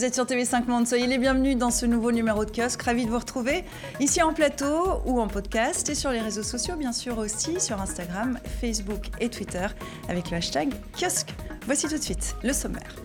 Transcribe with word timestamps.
Vous 0.00 0.06
êtes 0.06 0.14
sur 0.14 0.24
TV5 0.24 0.66
Monde, 0.66 0.86
soyez 0.86 1.06
les 1.06 1.18
bienvenus 1.18 1.58
dans 1.58 1.70
ce 1.70 1.84
nouveau 1.84 2.10
numéro 2.10 2.46
de 2.46 2.50
kiosque. 2.50 2.80
Ravi 2.80 3.04
de 3.04 3.10
vous 3.10 3.18
retrouver 3.18 3.66
ici 4.00 4.22
en 4.22 4.32
plateau 4.32 5.02
ou 5.04 5.20
en 5.20 5.28
podcast 5.28 5.90
et 5.90 5.94
sur 5.94 6.10
les 6.10 6.20
réseaux 6.20 6.42
sociaux, 6.42 6.76
bien 6.76 6.94
sûr 6.94 7.18
aussi 7.18 7.60
sur 7.60 7.78
Instagram, 7.82 8.38
Facebook 8.62 9.10
et 9.20 9.28
Twitter 9.28 9.66
avec 10.08 10.30
le 10.30 10.38
hashtag 10.38 10.72
kiosque. 10.98 11.34
Voici 11.66 11.86
tout 11.86 11.98
de 11.98 12.02
suite 12.02 12.34
le 12.42 12.54
sommaire. 12.54 12.96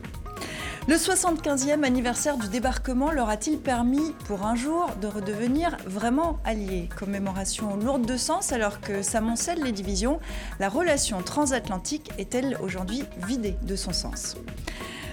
Le 0.88 0.95
75e 0.95 1.84
anniversaire 1.84 2.38
du 2.38 2.47
débarquement 2.47 3.12
leur 3.12 3.27
a-t-il 3.27 3.59
permis 3.59 4.13
pour 4.25 4.45
un 4.45 4.55
jour 4.55 4.89
de 5.02 5.07
redevenir 5.07 5.75
vraiment 5.85 6.39
alliés? 6.45 6.88
Commémoration 6.98 7.75
lourde 7.75 8.05
de 8.05 8.16
sens 8.16 8.53
alors 8.53 8.80
que 8.80 9.02
s'amoncellent 9.02 9.63
les 9.66 9.73
divisions, 9.73 10.21
la 10.62 10.70
relation 10.70 11.21
transatlantique 11.21 12.09
est-elle 12.17 12.57
aujourd'hui 12.62 13.03
vidée 13.27 13.57
de 13.63 13.75
son 13.75 13.91
sens? 13.91 14.38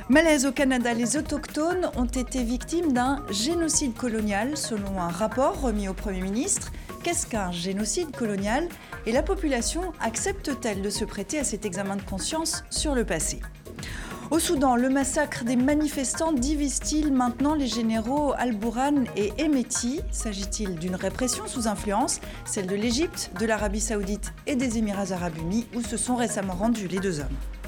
Malaise 0.09 0.47
au 0.47 0.53
Canada, 0.53 0.93
les 0.95 1.17
autochtones 1.17 1.89
ont 1.97 2.07
été 2.07 2.43
victimes 2.43 2.93
d'un 2.93 3.25
génocide 3.31 3.95
colonial 3.95 4.57
selon 4.57 5.01
un 5.01 5.09
rapport 5.09 5.61
remis 5.61 5.89
au 5.89 5.95
Premier 5.95 6.23
ministre. 6.23 6.73
Qu'est-ce 7.05 7.27
qu'un 7.27 7.53
génocide 7.53 8.11
colonial 8.11 8.69
Et 9.07 9.13
la 9.13 9.23
population 9.23 9.93
accepte-t-elle 10.01 10.83
de 10.83 10.91
se 10.91 11.05
prêter 11.05 11.39
à 11.39 11.45
cet 11.45 11.65
examen 11.65 11.97
de 11.97 12.03
conscience 12.03 12.65
sur 12.69 12.97
le 12.97 13.05
passé? 13.05 13.41
Au 14.33 14.41
Soudan, 14.41 14.75
le 14.75 14.89
massacre 14.89 15.45
des 15.45 15.57
manifestants 15.57 16.33
divise-t-il 16.33 17.13
maintenant 17.13 17.55
les 17.55 17.69
généraux 17.69 18.33
Al-Bourhan 18.37 19.05
et 19.17 19.33
Emeti? 19.39 20.01
S'agit-il 20.11 20.77
d'une 20.77 20.97
répression 20.97 21.47
sous 21.47 21.69
influence, 21.69 22.21
celle 22.45 22.67
de 22.67 22.75
l'Égypte, 22.75 23.31
de 23.39 23.47
l'Arabie 23.47 23.81
saoudite 23.81 24.33
et 24.49 24.57
des 24.57 24.79
Émirats 24.79 25.13
arabes 25.13 25.39
unis, 25.39 25.67
où 25.77 25.83
se 25.83 25.97
sont 25.97 26.17
récemment 26.17 26.55
rendus 26.55 26.89
les 26.89 26.99
deux 26.99 27.21
hommes? 27.21 27.62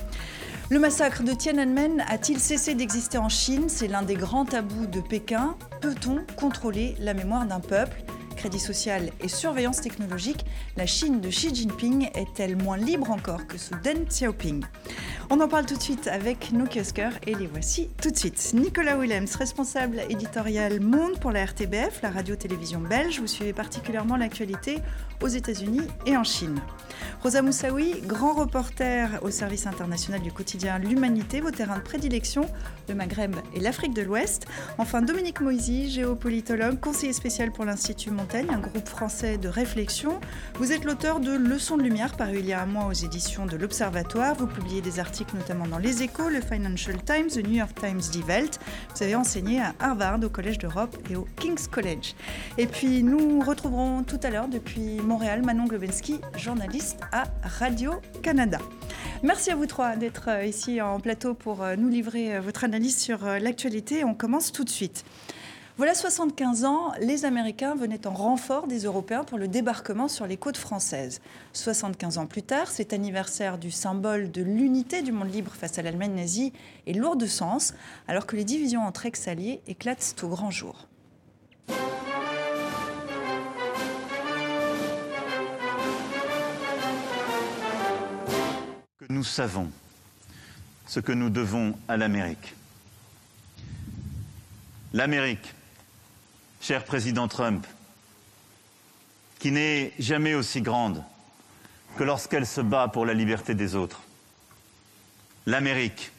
Le 0.71 0.79
massacre 0.79 1.23
de 1.23 1.33
Tiananmen 1.33 2.03
a-t-il 2.09 2.41
cessé 2.41 2.75
d'exister 2.75 3.19
en 3.19 3.29
Chine? 3.29 3.69
C'est 3.69 3.89
l'un 3.89 4.03
des 4.03 4.15
grands 4.15 4.45
tabous 4.45 4.87
de 4.87 5.01
Pékin. 5.01 5.57
Peut-on 5.81 6.25
contrôler 6.37 6.97
la 7.01 7.15
mémoire 7.15 7.45
d'un 7.45 7.61
peuple? 7.61 8.03
Crédit 8.37 8.59
social 8.59 9.11
et 9.21 9.29
surveillance 9.29 9.81
technologique, 9.81 10.45
la 10.77 10.87
Chine 10.87 11.21
de 11.21 11.29
Xi 11.29 11.55
Jinping 11.55 12.11
est-elle 12.15 12.57
moins 12.57 12.77
libre 12.77 13.11
encore 13.11 13.47
que 13.47 13.59
sous 13.59 13.75
Deng 13.83 14.05
Xiaoping? 14.07 14.65
On 15.31 15.41
en 15.41 15.49
parle 15.49 15.65
tout 15.65 15.77
de 15.77 15.83
suite 15.83 16.07
avec 16.09 16.53
nos 16.53 16.67
kiosqueurs 16.67 17.15
et 17.27 17.35
les 17.35 17.47
voici 17.47 17.89
tout 18.03 18.11
de 18.11 18.17
suite. 18.17 18.53
Nicolas 18.55 18.99
Willems, 18.99 19.29
responsable 19.39 20.03
éditorial 20.11 20.81
Monde 20.81 21.19
pour 21.19 21.33
la 21.33 21.45
RTBF, 21.47 22.03
la 22.03 22.11
radio-télévision 22.11 22.81
belge. 22.81 23.21
Vous 23.21 23.27
suivez 23.27 23.55
particulièrement 23.55 24.17
l'actualité 24.17 24.81
aux 25.23 25.29
États-Unis 25.29 25.87
et 26.05 26.17
en 26.17 26.25
Chine. 26.25 26.61
Rosa 27.23 27.41
Moussaoui, 27.41 28.03
grand 28.03 28.35
reporter 28.35 29.19
au 29.23 29.31
service 29.31 29.67
international 29.67 30.21
du 30.21 30.31
quotidien 30.31 30.79
L'Humanité, 30.79 31.41
vos 31.41 31.51
terrains 31.51 31.79
de 31.79 31.83
prédilection, 31.83 32.47
le 32.89 32.95
Maghreb 32.95 33.35
et 33.55 33.61
l'Afrique 33.61 33.95
de 33.95 34.03
l'Ouest. 34.03 34.47
Enfin, 34.77 35.01
Dominique 35.01 35.41
Moisy, 35.41 35.91
géopolitologue, 35.91 36.79
conseiller 36.81 37.15
spécial 37.15 37.51
pour 37.51 37.65
l'Institut 37.65 38.11
Un 38.33 38.59
groupe 38.59 38.89
français 38.89 39.37
de 39.37 39.49
réflexion. 39.49 40.19
Vous 40.55 40.73
êtes 40.73 40.85
l'auteur 40.85 41.21
de 41.21 41.33
Leçons 41.33 41.77
de 41.77 41.83
lumière, 41.83 42.17
paru 42.17 42.39
il 42.39 42.47
y 42.47 42.55
a 42.55 42.63
un 42.63 42.67
mois 42.67 42.87
aux 42.87 42.93
éditions 42.93 43.45
de 43.45 43.55
l'Observatoire. 43.57 44.35
Vous 44.35 44.47
publiez 44.47 44.81
des 44.81 44.99
articles 44.99 45.37
notamment 45.37 45.67
dans 45.67 45.77
Les 45.77 46.03
Échos, 46.03 46.31
le 46.31 46.41
Financial 46.41 46.97
Times, 47.05 47.29
le 47.37 47.43
New 47.43 47.57
York 47.57 47.79
Times, 47.79 48.01
Die 48.01 48.23
Welt. 48.23 48.59
Vous 48.97 49.03
avez 49.03 49.15
enseigné 49.15 49.61
à 49.61 49.75
Harvard, 49.79 50.21
au 50.25 50.31
Collège 50.31 50.57
d'Europe 50.57 50.97
et 51.11 51.17
au 51.17 51.27
King's 51.37 51.69
College. 51.69 52.15
Et 52.57 52.67
puis 52.67 53.03
nous 53.03 53.41
retrouverons 53.41 54.05
tout 54.05 54.21
à 54.23 54.31
l'heure 54.31 54.49
depuis 54.49 55.01
Montréal 55.03 55.43
Manon 55.43 55.67
Globensky, 55.67 56.19
journaliste 56.39 57.01
à 57.13 57.25
Radio-Canada. 57.43 58.59
Merci 59.23 59.51
à 59.51 59.57
vous 59.57 59.67
trois 59.67 59.97
d'être 59.97 60.29
euh, 60.29 60.45
ici 60.45 60.81
en 60.81 60.99
plateau 60.99 61.35
pour 61.35 61.63
euh, 61.63 61.77
nous 61.77 61.89
livrer 61.89 62.37
euh, 62.37 62.41
votre 62.41 62.65
analyse 62.65 62.99
sur 62.99 63.25
l'actualité. 63.25 64.03
On 64.05 64.15
commence 64.15 64.51
tout 64.51 64.65
de 64.65 64.71
suite. 64.71 65.05
Voilà 65.77 65.93
75 65.93 66.65
ans, 66.67 66.93
les 67.01 67.25
Américains 67.25 67.75
venaient 67.75 68.07
en 68.07 68.13
renfort 68.13 68.69
des 68.69 68.85
Européens 68.85 69.25
pour 69.25 69.39
le 69.39 69.49
débarquement 69.49 70.07
sur 70.07 70.25
les 70.25 70.37
côtes 70.37 70.57
françaises. 70.57 71.21
75 71.53 72.19
ans 72.19 72.27
plus 72.27 72.45
tard, 72.45 72.71
cet 72.71 72.93
anniversaire 72.93 73.59
du 73.59 73.73
symbole 73.73 74.31
de 74.31 74.41
l'unité 74.41 75.03
du 75.03 75.11
monde 75.11 75.35
libre 75.35 75.51
face 75.51 75.77
à 75.77 75.83
l'Allemagne 75.83 76.15
nazie 76.15 76.53
est 76.87 76.93
lourd 76.93 77.17
de 77.17 77.27
sens, 77.27 77.75
alors 78.07 78.25
que 78.25 78.37
les 78.37 78.45
divisions 78.45 78.83
entre 78.83 79.07
ex-alliés 79.07 79.63
éclatent 79.67 80.15
au 80.23 80.29
grand 80.29 80.53
jour. 80.53 80.87
Nous 89.09 89.25
savons 89.25 89.69
ce 90.87 91.01
que 91.01 91.11
nous 91.11 91.31
devons 91.31 91.75
à 91.89 91.97
l'Amérique. 91.97 92.55
L'Amérique 94.93 95.53
cher 96.65 96.85
président 96.85 97.29
Trump, 97.29 97.67
qui 99.39 99.51
n'est 99.51 99.93
jamais 99.99 100.33
aussi 100.33 100.63
grande 100.63 101.05
que 101.99 102.05
lorsqu'elle 102.05 102.47
se 102.47 102.63
bat 102.63 102.89
pour 102.89 103.05
la 103.05 103.13
liberté 103.13 103.55
des 103.55 103.75
autres. 103.75 104.01
L'Amérique, 105.45 106.11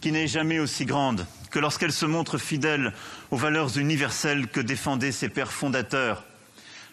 qui 0.00 0.12
n'est 0.12 0.28
jamais 0.28 0.60
aussi 0.60 0.84
grande 0.84 1.26
que 1.50 1.58
lorsqu'elle 1.58 1.92
se 1.92 2.06
montre 2.06 2.38
fidèle 2.38 2.92
aux 3.32 3.36
valeurs 3.36 3.76
universelles 3.76 4.46
que 4.46 4.60
défendaient 4.60 5.10
ses 5.10 5.28
pères 5.28 5.50
fondateurs, 5.50 6.22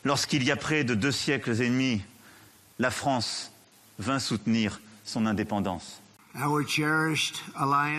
lorsqu'il 0.03 0.43
y 0.43 0.49
a 0.49 0.55
près 0.55 0.83
de 0.83 0.95
deux 0.95 1.11
siècles 1.11 1.61
et 1.61 1.69
demi, 1.69 2.01
la 2.79 2.89
France 2.89 3.51
vint 3.99 4.17
soutenir 4.17 4.81
son 5.03 5.27
indépendance. 5.27 6.01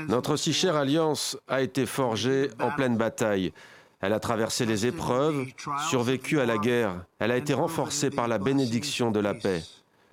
Notre 0.09 0.37
si 0.37 0.53
chère 0.53 0.75
alliance 0.75 1.39
a 1.47 1.61
été 1.61 1.87
forgée 1.87 2.51
en 2.59 2.73
pleine 2.73 2.97
bataille 2.97 3.53
elle 4.01 4.13
a 4.13 4.21
traversé 4.21 4.67
les 4.67 4.87
épreuves, 4.87 5.47
survécu 5.89 6.41
à 6.41 6.47
la 6.47 6.59
guerre. 6.59 7.05
Elle 7.19 7.31
a 7.31 7.37
été 7.37 7.55
renforcée 7.55 8.11
par 8.11 8.29
la 8.29 8.39
bénédiction 8.39 9.11
de 9.11 9.21
la 9.21 9.35
paix. 9.35 9.63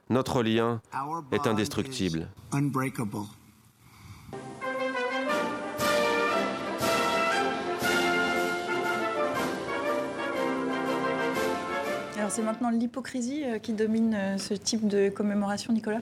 Notre 0.10 0.44
lien 0.44 0.82
est 1.32 1.48
indestructible. 1.48 2.28
Alors 12.18 12.30
c'est 12.30 12.44
maintenant 12.44 12.70
l'hypocrisie 12.70 13.44
euh, 13.44 13.58
qui 13.58 13.74
domine 13.74 14.14
euh, 14.14 14.38
ce 14.38 14.54
type 14.54 14.88
de 14.88 15.10
commémoration, 15.10 15.74
Nicolas? 15.74 16.02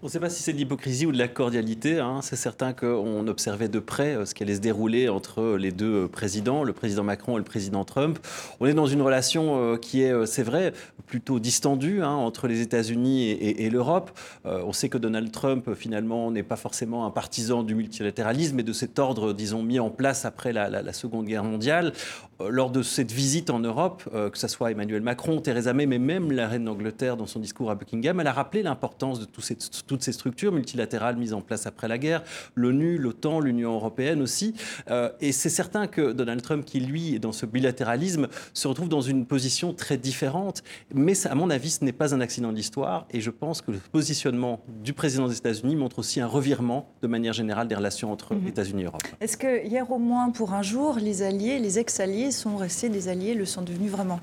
On 0.00 0.06
ne 0.06 0.10
sait 0.10 0.20
pas 0.20 0.30
si 0.30 0.44
c'est 0.44 0.52
de 0.52 0.58
l'hypocrisie 0.58 1.06
ou 1.06 1.12
de 1.12 1.18
la 1.18 1.26
cordialité. 1.26 1.98
Hein. 1.98 2.20
C'est 2.22 2.36
certain 2.36 2.72
qu'on 2.72 3.26
observait 3.26 3.68
de 3.68 3.80
près 3.80 4.14
euh, 4.14 4.26
ce 4.26 4.34
qui 4.34 4.44
allait 4.44 4.54
se 4.54 4.60
dérouler 4.60 5.08
entre 5.08 5.56
les 5.56 5.72
deux 5.72 6.04
euh, 6.04 6.08
présidents, 6.08 6.62
le 6.62 6.72
président 6.72 7.02
Macron 7.02 7.34
et 7.34 7.38
le 7.38 7.44
président 7.44 7.84
Trump. 7.84 8.18
On 8.60 8.66
est 8.66 8.74
dans 8.74 8.86
une 8.86 9.02
relation 9.02 9.60
euh, 9.60 9.76
qui 9.76 10.02
est, 10.02 10.26
c'est 10.26 10.44
vrai, 10.44 10.72
plutôt 11.06 11.40
distendue 11.40 12.02
hein, 12.02 12.12
entre 12.12 12.46
les 12.46 12.60
États-Unis 12.60 13.30
et, 13.30 13.70
l'Europe. 13.70 14.10
On 14.44 14.72
sait 14.72 14.88
que 14.88 14.98
Donald 14.98 15.30
Trump, 15.32 15.74
finalement, 15.74 16.30
n'est 16.30 16.42
pas 16.42 16.56
forcément 16.56 17.06
un 17.06 17.10
partisan 17.10 17.62
du 17.62 17.74
multilatéralisme 17.74 18.60
et 18.60 18.62
de 18.62 18.72
cet 18.72 18.98
ordre, 18.98 19.32
disons, 19.32 19.62
mis 19.62 19.80
en 19.80 19.90
place 19.90 20.24
après 20.24 20.52
la 20.52 20.92
Seconde 20.92 21.26
Guerre 21.26 21.44
mondiale. 21.44 21.92
Lors 22.40 22.70
de 22.70 22.82
cette 22.82 23.12
visite 23.12 23.50
en 23.50 23.58
Europe, 23.58 24.04
que 24.12 24.38
ce 24.38 24.48
soit 24.48 24.70
Emmanuel 24.70 25.02
Macron, 25.02 25.40
Theresa 25.40 25.72
May, 25.72 25.86
mais 25.86 25.98
même 25.98 26.30
la 26.30 26.48
reine 26.48 26.64
d'Angleterre 26.64 27.16
dans 27.16 27.26
son 27.26 27.40
discours 27.40 27.70
à 27.70 27.74
Buckingham, 27.74 28.20
elle 28.20 28.26
a 28.26 28.32
rappelé 28.32 28.62
l'importance 28.62 29.20
de 29.20 29.26
ces 29.40 29.56
toutes 29.86 30.02
ces 30.02 30.12
structures 30.12 30.52
multilatérales 30.52 31.16
mises 31.16 31.34
en 31.34 31.40
place 31.40 31.66
après 31.66 31.88
la 31.88 31.98
guerre, 31.98 32.22
l'ONU, 32.54 32.98
l'OTAN, 32.98 33.40
l'Union 33.40 33.74
européenne 33.74 34.22
aussi. 34.22 34.54
Euh, 34.90 35.10
et 35.20 35.32
c'est 35.32 35.48
certain 35.48 35.86
que 35.86 36.12
Donald 36.12 36.42
Trump, 36.42 36.64
qui 36.64 36.80
lui 36.80 37.14
est 37.14 37.18
dans 37.18 37.32
ce 37.32 37.46
bilatéralisme, 37.46 38.28
se 38.54 38.68
retrouve 38.68 38.88
dans 38.88 39.00
une 39.00 39.26
position 39.26 39.72
très 39.72 39.96
différente. 39.96 40.62
Mais 40.94 41.14
à 41.26 41.34
mon 41.34 41.50
avis, 41.50 41.70
ce 41.70 41.84
n'est 41.84 41.92
pas 41.92 42.14
un 42.14 42.20
accident 42.20 42.52
de 42.52 42.56
l'histoire. 42.56 43.06
Et 43.10 43.20
je 43.20 43.30
pense 43.30 43.62
que 43.62 43.70
le 43.70 43.78
positionnement 43.78 44.60
du 44.82 44.92
président 44.92 45.28
des 45.28 45.36
États-Unis 45.36 45.76
montre 45.76 45.98
aussi 45.98 46.20
un 46.20 46.26
revirement 46.26 46.88
de 47.02 47.08
manière 47.08 47.32
générale 47.32 47.68
des 47.68 47.74
relations 47.74 48.12
entre 48.12 48.34
mhm. 48.34 48.48
États-Unis 48.48 48.82
et 48.82 48.86
Europe. 48.86 49.02
Est-ce 49.20 49.36
que 49.36 49.66
hier 49.66 49.90
au 49.90 49.98
moins 49.98 50.30
pour 50.30 50.54
un 50.54 50.62
jour, 50.62 50.96
les 51.00 51.22
alliés, 51.22 51.58
les 51.58 51.78
ex-alliés 51.78 52.27
sont 52.30 52.56
restés 52.56 52.88
des 52.88 53.08
alliés, 53.08 53.34
le 53.34 53.44
sont 53.44 53.62
devenus 53.62 53.90
vraiment 53.90 54.20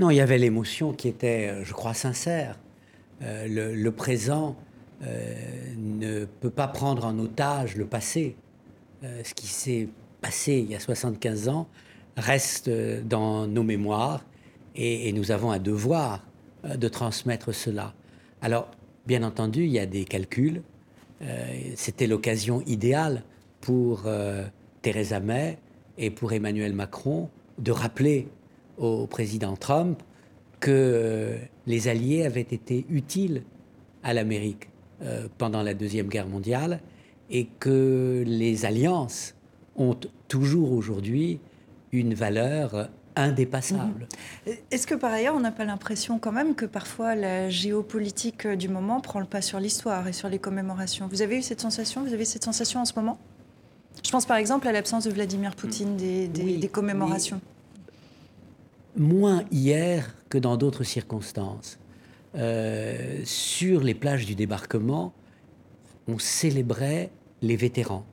non, 0.00 0.10
il 0.10 0.16
y 0.16 0.20
avait 0.20 0.38
l'émotion 0.38 0.92
qui 0.92 1.06
était, 1.06 1.62
je 1.62 1.72
crois, 1.72 1.94
sincère. 1.94 2.58
Euh, 3.22 3.74
le, 3.74 3.90
présent 3.92 4.56
euh, 5.04 5.34
ne 5.76 6.24
peut 6.24 6.50
pas 6.50 6.66
prendre 6.66 7.04
en 7.04 7.16
otage 7.20 7.76
le 7.76 7.86
passé. 7.86 8.34
Euh, 9.04 9.22
ce 9.22 9.34
qui 9.34 9.46
s'est 9.46 9.88
passé 10.20 10.54
il 10.54 10.70
y 10.70 10.74
a 10.74 10.80
75 10.80 11.48
ans 11.48 11.68
reste 12.16 12.70
dans 12.70 13.46
nos 13.46 13.62
mémoires 13.62 14.24
et, 14.74 15.12
nous 15.12 15.30
avons 15.30 15.52
un 15.52 15.58
devoir 15.58 16.24
de 16.64 16.88
transmettre 16.88 17.54
cela. 17.54 17.94
Alors, 18.40 18.70
bien 19.06 19.22
entendu, 19.22 19.64
il 19.64 19.70
y 19.70 19.78
a 19.78 19.86
des 19.86 20.04
calculs. 20.04 20.62
C'était 21.76 22.06
l'occasion 22.06 22.62
idéale 22.66 23.22
pour 23.60 24.08
Theresa 24.82 25.20
May 25.20 25.58
et 25.98 26.10
pour 26.10 26.32
Emmanuel 26.32 26.72
Macron 26.72 27.28
de 27.58 27.72
rappeler 27.72 28.28
au 28.78 29.06
président 29.06 29.56
Trump 29.56 30.02
que 30.60 31.36
les 31.66 31.88
Alliés 31.88 32.24
avaient 32.24 32.40
été 32.40 32.86
utiles 32.88 33.42
à 34.02 34.14
l'Amérique 34.14 34.68
euh, 35.02 35.28
pendant 35.38 35.62
la 35.62 35.74
Deuxième 35.74 36.08
Guerre 36.08 36.28
mondiale 36.28 36.80
et 37.30 37.46
que 37.58 38.22
les 38.26 38.64
alliances 38.64 39.34
ont 39.76 39.96
toujours 40.28 40.72
aujourd'hui 40.72 41.40
une 41.92 42.14
valeur 42.14 42.90
indépassable. 43.16 44.08
Mhm. 44.46 44.54
Est-ce 44.70 44.86
que 44.86 44.94
par 44.94 45.12
ailleurs, 45.12 45.34
on 45.34 45.40
n'a 45.40 45.52
pas 45.52 45.64
l'impression 45.64 46.18
quand 46.18 46.32
même 46.32 46.54
que 46.54 46.66
parfois 46.66 47.14
la 47.14 47.48
géopolitique 47.48 48.46
du 48.46 48.68
moment 48.68 49.00
prend 49.00 49.20
le 49.20 49.26
pas 49.26 49.42
sur 49.42 49.60
l'histoire 49.60 50.06
et 50.08 50.12
sur 50.12 50.28
les 50.28 50.38
commémorations? 50.38 51.08
Vous 51.08 51.22
avez 51.22 51.38
eu 51.38 51.42
cette 51.42 51.60
sensation? 51.60 52.02
Vous 52.02 52.12
avez 52.12 52.24
cette 52.24 52.44
sensation 52.44 52.80
en 52.80 52.84
ce 52.84 52.94
moment? 52.96 53.18
Je 54.02 54.10
pense 54.10 54.26
par 54.26 54.36
exemple 54.36 54.68
à 54.68 54.72
l'absence 54.72 55.04
de 55.04 55.10
Vladimir 55.10 55.54
Poutine 55.54 55.96
des, 55.96 56.28
des, 56.28 56.68
commémorations. 56.68 57.40
Moins 58.96 59.44
hier 59.50 60.14
que 60.28 60.38
dans 60.38 60.56
d'autres 60.56 60.84
circonstances. 60.84 61.78
Euh, 62.36 63.20
sur 63.24 63.82
les 63.82 63.94
plages 63.94 64.26
du 64.26 64.34
débarquement, 64.34 65.12
on 66.08 66.18
célébrait 66.18 67.10
les 67.42 67.56
vétérans. 67.56 68.04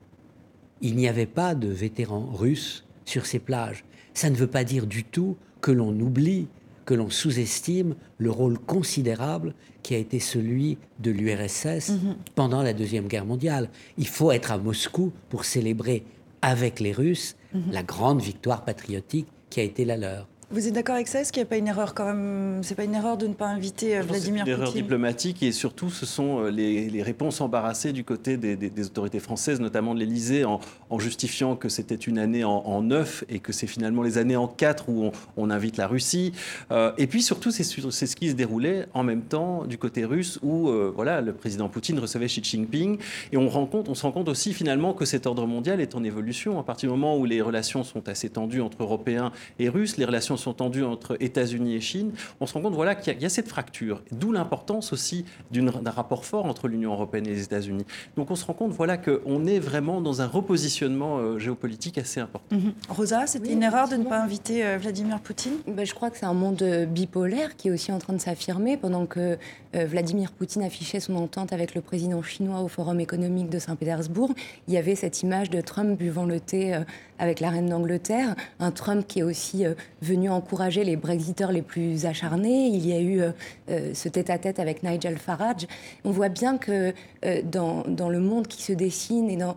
Il 0.81 0.95
n'y 0.95 1.07
avait 1.07 1.25
pas 1.25 1.55
de 1.55 1.67
vétérans 1.67 2.29
russes 2.31 2.85
sur 3.05 3.25
ces 3.25 3.39
plages. 3.39 3.83
Ça 4.13 4.29
ne 4.29 4.35
veut 4.35 4.47
pas 4.47 4.63
dire 4.63 4.87
du 4.87 5.03
tout 5.03 5.37
que 5.61 5.71
l'on 5.71 5.97
oublie, 5.99 6.47
que 6.91 6.95
l'on 6.97 7.09
sous-estime 7.09 7.95
le 8.17 8.31
rôle 8.31 8.59
considérable 8.59 9.53
qui 9.81 9.95
a 9.95 9.97
été 9.97 10.19
celui 10.19 10.77
de 10.99 11.09
l'URSS 11.09 11.91
mhm. 11.91 12.17
pendant 12.35 12.63
la 12.63 12.73
Deuxième 12.73 13.07
Guerre 13.07 13.25
mondiale. 13.25 13.69
Il 13.97 14.09
faut 14.09 14.29
être 14.33 14.51
à 14.51 14.57
Moscou 14.57 15.13
pour 15.29 15.45
célébrer 15.45 16.03
avec 16.41 16.81
les 16.81 16.91
Russes 16.91 17.37
mhm. 17.53 17.71
la 17.71 17.83
grande 17.83 18.21
victoire 18.21 18.65
patriotique 18.65 19.27
qui 19.49 19.61
a 19.61 19.63
été 19.63 19.85
la 19.85 19.95
leur. 19.95 20.27
Vous 20.53 20.67
êtes 20.67 20.73
d'accord 20.73 20.95
avec 20.95 21.07
ça? 21.07 21.21
Est-ce 21.21 21.31
qu'il 21.31 21.41
n'y 21.41 21.47
a 21.47 21.49
pas 21.49 21.55
une 21.55 21.69
erreur 21.69 21.93
quand 21.93 22.03
même 22.03 22.59
C'est 22.61 22.75
pas 22.75 22.83
une 22.83 22.93
erreur 22.93 23.15
de 23.15 23.25
ne 23.25 23.33
pas 23.33 23.47
inviter 23.47 23.97
euh, 23.97 24.01
Vladimir 24.01 24.43
Poutine 24.43 24.53
Une 24.53 24.61
erreur 24.61 24.73
diplomatique 24.73 25.43
et 25.43 25.53
surtout 25.53 25.89
ce 25.89 26.05
sont 26.05 26.43
euh, 26.43 26.49
les, 26.49 27.01
réponses 27.01 27.39
embarrassées 27.39 27.93
du 27.93 28.03
côté 28.03 28.35
des, 28.35 28.85
autorités 28.85 29.21
françaises, 29.21 29.61
notamment 29.61 29.93
de 29.95 30.01
l'Élysée, 30.01 30.43
en, 30.43 30.59
justifiant 30.99 31.55
que 31.55 31.69
c'était 31.69 31.95
une 31.95 32.19
année 32.19 32.43
en, 32.43 32.81
neuf 32.81 33.23
et 33.29 33.39
que 33.39 33.53
c'est 33.53 33.65
finalement 33.65 34.03
les 34.03 34.17
années 34.17 34.35
en 34.35 34.47
quatre 34.47 34.89
où 34.89 35.11
on, 35.37 35.49
invite 35.49 35.77
la 35.77 35.87
Russie. 35.87 36.33
Euh, 36.71 36.91
et 36.97 37.07
puis 37.07 37.21
surtout, 37.21 37.51
c'est 37.51 37.63
ce 37.63 38.15
qui 38.15 38.29
se 38.29 38.35
déroulait 38.35 38.87
en 38.93 39.03
même 39.03 39.21
temps 39.21 39.65
du 39.65 39.77
côté 39.77 40.03
russe 40.03 40.37
où 40.43 40.69
voilà, 40.93 41.21
le 41.21 41.33
président 41.33 41.69
Poutine 41.69 41.97
recevait 41.97 42.27
Xi 42.27 42.43
Jinping. 42.43 42.97
Et 43.31 43.37
on, 43.37 43.47
rend 43.47 43.65
compte, 43.65 43.87
on 43.87 43.95
se 43.95 44.03
rend 44.03 44.11
compte 44.11 44.27
aussi 44.27 44.53
finalement 44.53 44.93
que 44.93 45.05
cet 45.05 45.27
ordre 45.27 45.47
mondial 45.47 45.79
est 45.79 45.95
en 45.95 46.03
évolution. 46.03 46.59
À 46.59 46.63
partir 46.63 46.89
du 46.89 46.97
moment 46.97 47.17
où 47.17 47.25
les 47.25 47.41
relations 47.41 47.83
sont 47.83 48.09
assez 48.09 48.29
tendues 48.29 48.61
entre 48.61 48.83
Européens 48.83 49.31
et 49.57 49.69
Russes, 49.69 49.95
les 49.97 50.05
relations 50.05 50.37
sont 50.41 50.53
tendues 50.53 50.83
entre 50.83 51.17
États-Unis 51.19 51.75
et 51.75 51.81
Chine, 51.81 52.11
on 52.39 52.45
se 52.45 52.53
rend 52.53 52.61
compte 52.61 52.73
voilà, 52.73 52.95
qu'il 52.95 53.19
y, 53.21 53.25
a 53.25 53.29
cette 53.29 53.47
fracture. 53.47 54.01
D'où 54.11 54.31
l'importance 54.31 54.93
aussi 54.93 55.25
d'un 55.51 55.91
rapport 55.91 56.25
fort 56.25 56.45
entre 56.45 56.67
l'Union 56.67 56.93
européenne 56.93 57.27
et 57.27 57.31
les 57.31 57.43
États-Unis. 57.43 57.85
Donc 58.17 58.31
on 58.31 58.35
se 58.35 58.45
rend 58.45 58.53
compte 58.53 58.71
voilà, 58.71 58.97
qu'on 58.97 59.45
est 59.45 59.59
vraiment 59.59 60.01
dans 60.01 60.21
un 60.21 60.27
repositionnement 60.27 61.17
euh, 61.17 61.39
géopolitique 61.39 61.97
assez 61.97 62.19
important. 62.19 62.55
Mhm. 62.55 62.73
Rosa, 62.89 63.27
c'était 63.27 63.53
une 63.53 63.63
erreur 63.63 63.87
de 63.87 63.95
ne 63.95 64.03
pas 64.03 64.21
inviter 64.21 64.65
euh, 64.65 64.77
Vladimir 64.77 65.19
Poutine? 65.19 65.53
Ben, 65.67 65.85
Je 65.85 65.93
crois 65.93 66.09
que 66.09 66.17
c'est 66.17 66.25
un 66.25 66.33
monde 66.33 66.61
euh, 66.61 66.85
bipolaire 66.85 67.55
qui 67.55 67.67
est 67.67 67.71
aussi 67.71 67.91
en 67.91 67.99
train 67.99 68.13
de 68.13 68.21
s'affirmer 68.21 68.77
pendant 68.77 69.05
que 69.05 69.37
Vladimir 69.73 70.31
Poutine 70.31 70.63
affichait 70.63 70.99
son 70.99 71.15
entente 71.15 71.53
avec 71.53 71.75
le 71.75 71.81
président 71.81 72.21
chinois 72.21 72.59
au 72.59 72.67
Forum 72.67 72.99
économique 72.99 73.49
de 73.49 73.57
Saint-Pétersbourg. 73.57 74.33
Il 74.67 74.73
y 74.73 74.77
avait 74.77 74.95
cette 74.95 75.21
image 75.21 75.49
de 75.49 75.61
Trump 75.61 75.97
buvant 75.97 76.25
le 76.25 76.41
thé 76.41 76.81
avec 77.21 77.39
la 77.39 77.51
reine 77.51 77.69
d'Angleterre, 77.69 78.35
un 78.59 78.71
Trump 78.71 79.05
qui 79.07 79.19
est 79.19 79.23
aussi 79.23 79.63
venu 80.01 80.29
encourager 80.29 80.83
les 80.83 80.95
Brexiteurs 80.95 81.51
les 81.51 81.61
plus 81.61 82.05
acharnés. 82.05 82.67
Il 82.67 82.85
y 82.85 82.93
a 82.93 82.99
eu 82.99 83.21
euh, 83.21 83.31
euh, 83.69 83.93
ce 83.93 84.09
tête-à-tête 84.09 84.59
avec 84.59 84.83
Nigel 84.83 85.17
Farage. 85.17 85.67
On 86.03 86.11
voit 86.11 86.29
bien 86.29 86.57
que 86.57 86.93
euh, 87.25 87.41
dans, 87.43 87.83
dans, 87.83 88.09
le 88.09 88.19
monde 88.19 88.47
qui 88.47 88.63
se 88.63 88.73
dessine 88.73 89.29
et 89.29 89.37
dans 89.37 89.55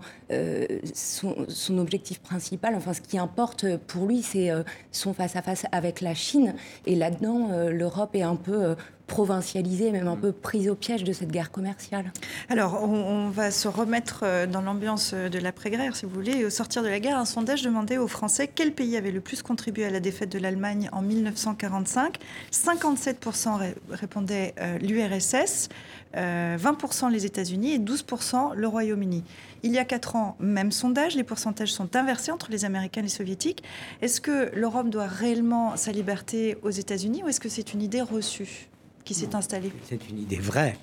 son, 0.94 1.78
objectif 1.78 2.20
principal, 2.20 2.74
enfin 2.74 2.92
ce 2.92 3.00
qui 3.00 3.18
importe 3.18 3.76
pour 3.86 4.06
lui, 4.06 4.22
c'est 4.22 4.50
son 4.92 5.14
face-à-face 5.14 5.66
avec 5.72 6.00
la 6.00 6.14
Chine. 6.14 6.54
Et 6.86 6.94
là-dedans, 6.94 7.48
l'Europe 7.70 8.14
est 8.14 8.22
un 8.22 8.36
peu 8.36 8.74
provincialisée, 9.06 9.90
même 9.90 10.08
un 10.08 10.16
mm. 10.16 10.20
peu 10.20 10.32
prise 10.32 10.68
au 10.68 10.74
piège 10.74 11.04
de 11.04 11.12
cette 11.12 11.30
guerre 11.30 11.50
commerciale. 11.50 12.12
Alors, 12.48 12.82
on, 12.82 13.28
va 13.28 13.50
se 13.50 13.68
remettre 13.68 14.20
euh, 14.22 14.46
dans 14.46 14.60
l'ambiance 14.60 15.12
euh, 15.14 15.28
de 15.28 15.38
l'après-guerre, 15.38 15.96
si 15.96 16.06
vous 16.06 16.12
voulez. 16.12 16.44
Au 16.44 16.50
sortir 16.50 16.82
de 16.82 16.88
la 16.88 17.00
guerre, 17.00 17.18
un 17.18 17.24
sondage 17.24 17.62
demandait 17.62 17.98
aux 17.98 18.08
Français 18.08 18.48
quel 18.52 18.72
pays 18.72 18.96
avait 18.96 19.10
le 19.10 19.20
plus 19.20 19.42
contribué 19.42 19.84
à 19.84 19.90
la 19.90 20.00
défaite 20.00 20.30
de 20.30 20.38
l'Allemagne 20.38 20.88
en 20.92 21.02
1945. 21.02 22.18
57% 22.52 23.74
répondaient 23.90 24.54
euh, 24.60 24.78
l'URSS, 24.78 25.68
20% 26.14 27.10
les 27.10 27.26
États-Unis 27.26 27.72
et 27.72 27.78
12% 27.80 28.54
le 28.54 28.68
Royaume-Uni. 28.68 29.24
Il 29.64 29.72
y 29.72 29.78
a 29.78 29.84
4 29.84 30.14
ans, 30.14 30.36
même 30.38 30.70
sondage, 30.70 31.16
les 31.16 31.24
pourcentages 31.24 31.72
sont 31.72 31.96
inversés 31.96 32.30
entre 32.30 32.52
les 32.52 32.64
Américains 32.64 33.00
et 33.00 33.04
les 33.04 33.08
Soviétiques. 33.08 33.64
Est-ce 34.00 34.20
que 34.20 34.50
l'Europe 34.54 34.90
doit 34.90 35.06
réellement 35.06 35.76
sa 35.76 35.90
liberté 35.90 36.56
aux 36.62 36.70
États-Unis 36.70 37.22
ou 37.24 37.28
est-ce 37.28 37.40
que 37.40 37.48
c'est 37.48 37.72
une 37.72 37.82
idée 37.82 38.02
reçue? 38.02 38.68
Qui 39.04 39.14
s'est 39.14 39.34
installée 39.34 39.72
C'est 39.88 40.08
une 40.08 40.18
idée 40.18 40.38
vraie. 40.38 40.76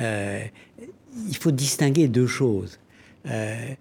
Euh, 0.00 0.44
il 1.28 1.36
faut 1.36 1.50
distinguer 1.50 2.08
deux 2.08 2.26
choses. 2.26 2.78
Euh, 3.26 3.74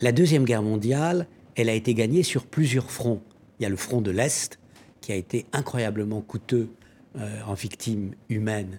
la 0.00 0.12
Deuxième 0.12 0.44
Guerre 0.44 0.62
mondiale, 0.62 1.26
elle 1.54 1.68
a 1.68 1.74
été 1.74 1.94
gagnée 1.94 2.22
sur 2.22 2.46
plusieurs 2.46 2.90
fronts. 2.90 3.22
Il 3.58 3.62
y 3.62 3.66
a 3.66 3.68
le 3.68 3.76
front 3.76 4.00
de 4.00 4.10
l'Est, 4.10 4.58
qui 5.00 5.12
a 5.12 5.14
été 5.14 5.46
incroyablement 5.52 6.20
coûteux 6.20 6.70
euh, 7.16 7.40
en 7.46 7.54
victimes 7.54 8.12
humaines 8.28 8.78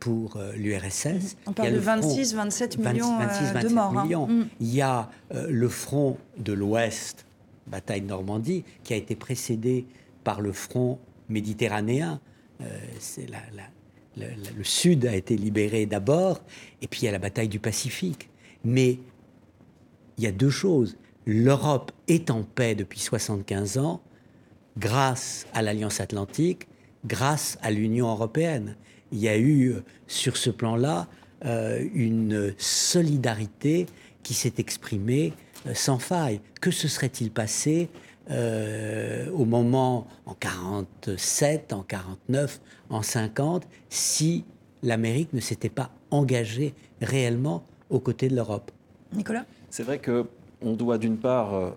pour 0.00 0.38
l'URSS. 0.56 1.36
On 1.46 1.52
parle 1.52 1.74
de 1.74 1.80
26-27 1.80 2.78
millions 2.78 3.18
de 3.18 3.68
morts. 3.68 3.96
Hein. 3.96 4.48
Il 4.58 4.74
y 4.74 4.80
a 4.80 5.10
le 5.30 5.68
front 5.68 6.16
de 6.38 6.52
l'Ouest, 6.52 7.26
bataille 7.68 8.00
de 8.00 8.06
Normandie, 8.06 8.64
qui 8.82 8.94
a 8.94 8.96
été 8.96 9.14
précédé 9.14 9.86
par 10.24 10.40
le 10.40 10.52
front 10.52 10.98
méditerranéen, 11.28 12.20
la, 13.28 13.62
le, 14.16 14.64
Sud 14.64 15.06
a 15.06 15.14
été 15.14 15.36
libéré 15.36 15.86
d'abord, 15.86 16.42
et 16.82 16.88
puis 16.88 17.02
il 17.02 17.04
y 17.04 17.08
a 17.08 17.12
la 17.12 17.18
bataille 17.18 17.48
du 17.48 17.58
Pacifique. 17.58 18.28
Mais 18.64 18.98
il 20.18 20.24
y 20.24 20.26
a 20.26 20.32
deux 20.32 20.50
choses. 20.50 20.96
L'Europe 21.26 21.92
est 22.08 22.30
en 22.30 22.42
paix 22.42 22.74
depuis 22.74 23.00
75 23.00 23.78
ans 23.78 24.02
grâce 24.78 25.46
à 25.54 25.62
l'Alliance 25.62 26.00
atlantique, 26.00 26.66
grâce 27.04 27.58
à 27.62 27.70
l'Union 27.70 28.10
européenne. 28.10 28.76
Il 29.12 29.18
y 29.18 29.28
a 29.28 29.38
eu 29.38 29.76
sur 30.06 30.36
ce 30.36 30.50
plan-là 30.50 31.08
euh, 31.44 31.84
une 31.94 32.54
solidarité 32.58 33.86
qui 34.22 34.34
s'est 34.34 34.54
exprimée 34.58 35.32
euh, 35.66 35.74
sans 35.74 35.98
faille. 35.98 36.40
Que 36.60 36.70
se 36.70 36.86
serait-il 36.86 37.30
passé 37.30 37.88
euh, 38.30 39.30
au 39.30 39.44
moment 39.44 40.06
en 40.26 40.34
47, 40.34 41.72
en 41.72 41.82
49, 41.82 42.60
en 42.90 43.02
50, 43.02 43.66
si 43.88 44.44
l'Amérique 44.82 45.32
ne 45.32 45.40
s'était 45.40 45.68
pas 45.68 45.90
engagée 46.10 46.74
réellement 47.00 47.64
aux 47.88 48.00
côtés 48.00 48.28
de 48.28 48.36
l'Europe. 48.36 48.70
Nicolas? 49.12 49.44
C'est 49.70 49.82
vrai 49.82 49.98
que 49.98 50.26
on 50.62 50.74
doit 50.74 50.98
d'une 50.98 51.16
part 51.16 51.54
euh, 51.54 51.70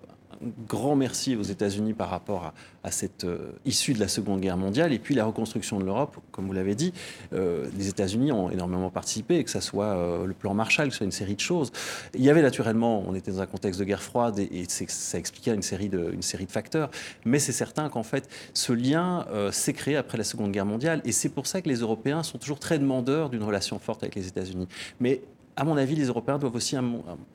grand 0.67 0.95
merci 0.95 1.35
aux 1.35 1.43
États-Unis 1.43 1.93
par 1.93 2.09
rapport 2.09 2.53
à, 2.83 2.91
cette 2.91 3.23
euh, 3.23 3.53
issue 3.65 3.93
de 3.93 3.99
la 3.99 4.07
Seconde 4.07 4.41
Guerre 4.41 4.57
mondiale 4.57 4.91
et 4.91 4.99
puis 4.99 5.15
la 5.15 5.25
reconstruction 5.25 5.79
de 5.79 5.85
l'Europe, 5.85 6.17
comme 6.31 6.47
vous 6.47 6.53
l'avez 6.53 6.75
dit, 6.75 6.93
euh, 7.33 7.67
les 7.77 7.87
États-Unis 7.87 8.31
ont 8.31 8.49
énormément 8.49 8.89
participé, 8.89 9.43
que 9.43 9.49
ce 9.49 9.61
soit 9.61 9.85
euh, 9.85 10.25
le 10.25 10.33
plan 10.33 10.53
Marshall, 10.53 10.87
que 10.87 10.93
ce 10.93 10.97
soit 10.97 11.05
une 11.05 11.11
série 11.11 11.35
de 11.35 11.39
choses. 11.39 11.71
Il 12.13 12.21
y 12.21 12.29
avait 12.29 12.41
naturellement, 12.41 13.03
on 13.07 13.15
était 13.15 13.31
dans 13.31 13.41
un 13.41 13.45
contexte 13.45 13.79
de 13.79 13.85
guerre 13.85 14.03
froide 14.03 14.39
et, 14.39 14.65
ça 14.67 15.17
expliquait 15.17 15.53
une 15.53 15.61
série 15.61 15.89
de, 15.89 16.11
une 16.13 16.21
série 16.21 16.45
de 16.45 16.51
facteurs, 16.51 16.89
mais 17.25 17.39
c'est 17.39 17.51
certain 17.51 17.89
qu'en 17.89 18.03
fait, 18.03 18.29
ce 18.53 18.73
lien 18.73 19.25
s'est 19.51 19.73
créé 19.73 19.95
après 19.95 20.17
la 20.17 20.23
Seconde 20.23 20.51
Guerre 20.51 20.65
mondiale 20.65 21.01
et 21.05 21.11
c'est 21.11 21.29
pour 21.29 21.47
ça 21.47 21.61
que 21.61 21.69
les 21.69 21.77
Européens 21.77 22.23
sont 22.23 22.37
toujours 22.37 22.59
très 22.59 22.79
demandeurs 22.79 23.29
d'une 23.29 23.43
relation 23.43 23.79
forte 23.79 24.03
avec 24.03 24.15
les 24.15 24.27
États-Unis. 24.27 24.67
Mais 24.99 25.21
à 25.55 25.63
mon 25.63 25.77
avis, 25.77 25.95
les 25.95 26.05
Européens 26.05 26.37
doivent 26.37 26.55
aussi 26.55 26.75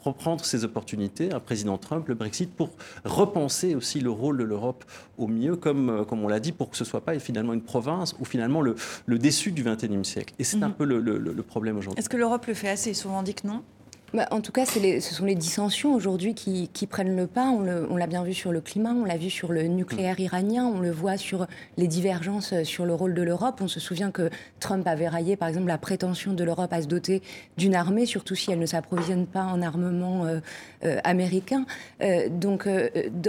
reprendre 0.01 0.45
ces 0.45 0.65
opportunités, 0.65 1.33
un 1.33 1.41
président 1.41 1.79
Trump, 1.79 2.09
le 2.09 2.15
Brexit, 2.15 2.51
pour 2.55 2.71
repenser 3.05 3.75
aussi 3.75 4.01
le 4.01 4.11
rôle 4.11 4.39
de 4.39 4.45
l'Europe 4.45 4.85
au 5.17 5.27
mieux, 5.27 5.57
comme, 5.57 5.91
euh, 5.91 6.05
comme 6.05 6.25
on 6.25 6.29
l'a 6.29 6.41
dit, 6.41 6.53
pour 6.53 6.71
que 6.71 6.77
ce 6.77 6.85
ne 6.85 6.89
soit 6.89 7.01
pas 7.01 7.19
finalement 7.19 7.53
une 7.53 7.63
province 7.63 8.15
ou 8.19 8.25
finalement 8.25 8.61
le, 8.61 8.75
le 9.07 9.19
déçu 9.19 9.53
du 9.53 9.63
XXIe 9.63 10.05
siècle. 10.05 10.35
Et 10.39 10.45
c'est 10.45 10.63
un 10.63 10.69
mhm. 10.69 10.75
peu 10.75 10.85
le, 10.85 11.01
le 11.01 11.43
problème 11.43 11.77
aujourd'hui. 11.79 11.99
Est-ce 11.99 12.09
que 12.09 12.17
l'Europe 12.17 12.47
le 12.47 12.55
fait 12.55 12.69
assez? 12.69 12.95
Souvent 12.95 13.23
dit 13.23 13.35
que 13.35 13.47
non? 13.47 13.63
Bah, 14.15 14.27
en 14.31 14.41
tout 14.41 14.53
cas, 14.53 14.65
les, 14.81 15.01
ce 15.01 15.15
sont 15.15 15.27
les 15.27 15.35
dissensions 15.35 15.95
aujourd'hui 15.95 16.35
qui, 16.35 16.69
prennent 16.87 17.15
le 17.15 17.27
pas. 17.27 17.51
On 17.51 17.97
l'a 17.97 18.07
bien 18.07 18.25
vu 18.25 18.33
sur 18.33 18.53
le 18.53 18.63
climat, 18.63 18.95
on 18.95 19.05
l'a 19.05 19.19
vu 19.19 19.29
sur 19.29 19.53
le 19.53 19.65
nucléaire 19.65 20.19
iranien, 20.19 20.65
on 20.65 20.81
le 20.81 20.91
voit 20.91 21.19
sur 21.19 21.47
les 21.77 21.87
divergences 21.87 22.55
euh, 22.55 22.65
sur 22.65 22.87
le 22.87 22.95
rôle 22.95 23.13
de 23.13 23.21
l'Europe. 23.21 23.59
On 23.61 23.69
se 23.69 23.81
souvient 23.81 24.11
que 24.11 24.31
Trump 24.61 24.87
avait 24.87 25.09
raillé, 25.09 25.37
par 25.37 25.49
exemple, 25.49 25.67
la 25.67 25.77
prétention 25.77 26.33
de 26.33 26.43
l'Europe 26.43 26.73
à 26.73 26.81
se 26.81 26.87
doter 26.87 27.21
d'une 27.59 27.75
armée, 27.75 28.07
surtout 28.07 28.35
si 28.35 28.51
elle 28.51 28.61
ne 28.61 28.67
s'approvisionne 28.67 29.27
pas 29.27 29.45
en 29.45 29.61
armement 29.61 30.25
euh, 30.25 30.41
euh, 30.85 30.99
américain. 31.05 31.67
donc, 32.31 32.67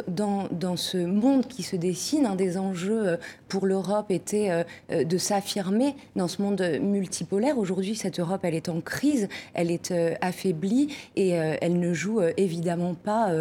dans, 0.08 0.48
dans, 0.52 0.78
ce 0.78 0.98
monde 0.98 1.48
qui 1.48 1.64
se 1.64 1.76
dessine, 1.76 2.26
un 2.26 2.36
des 2.36 2.58
enjeux 2.58 3.18
pour 3.48 3.66
l'Europe 3.66 4.12
était 4.12 4.66
de 4.90 5.18
s'affirmer 5.18 5.96
dans 6.16 6.28
ce 6.28 6.42
monde 6.42 6.62
multipolaire. 6.82 7.58
Aujourd'hui, 7.58 7.96
cette 7.96 8.20
Europe, 8.20 8.42
elle 8.44 8.54
est 8.54 8.70
en 8.70 8.82
crise, 8.82 9.28
elle 9.54 9.72
est 9.72 9.94
affaiblie 10.22 10.69
et 11.16 11.30
elle 11.30 11.80
ne 11.80 11.94
joue 11.94 12.22
évidemment 12.38 12.94
pas 12.96 13.32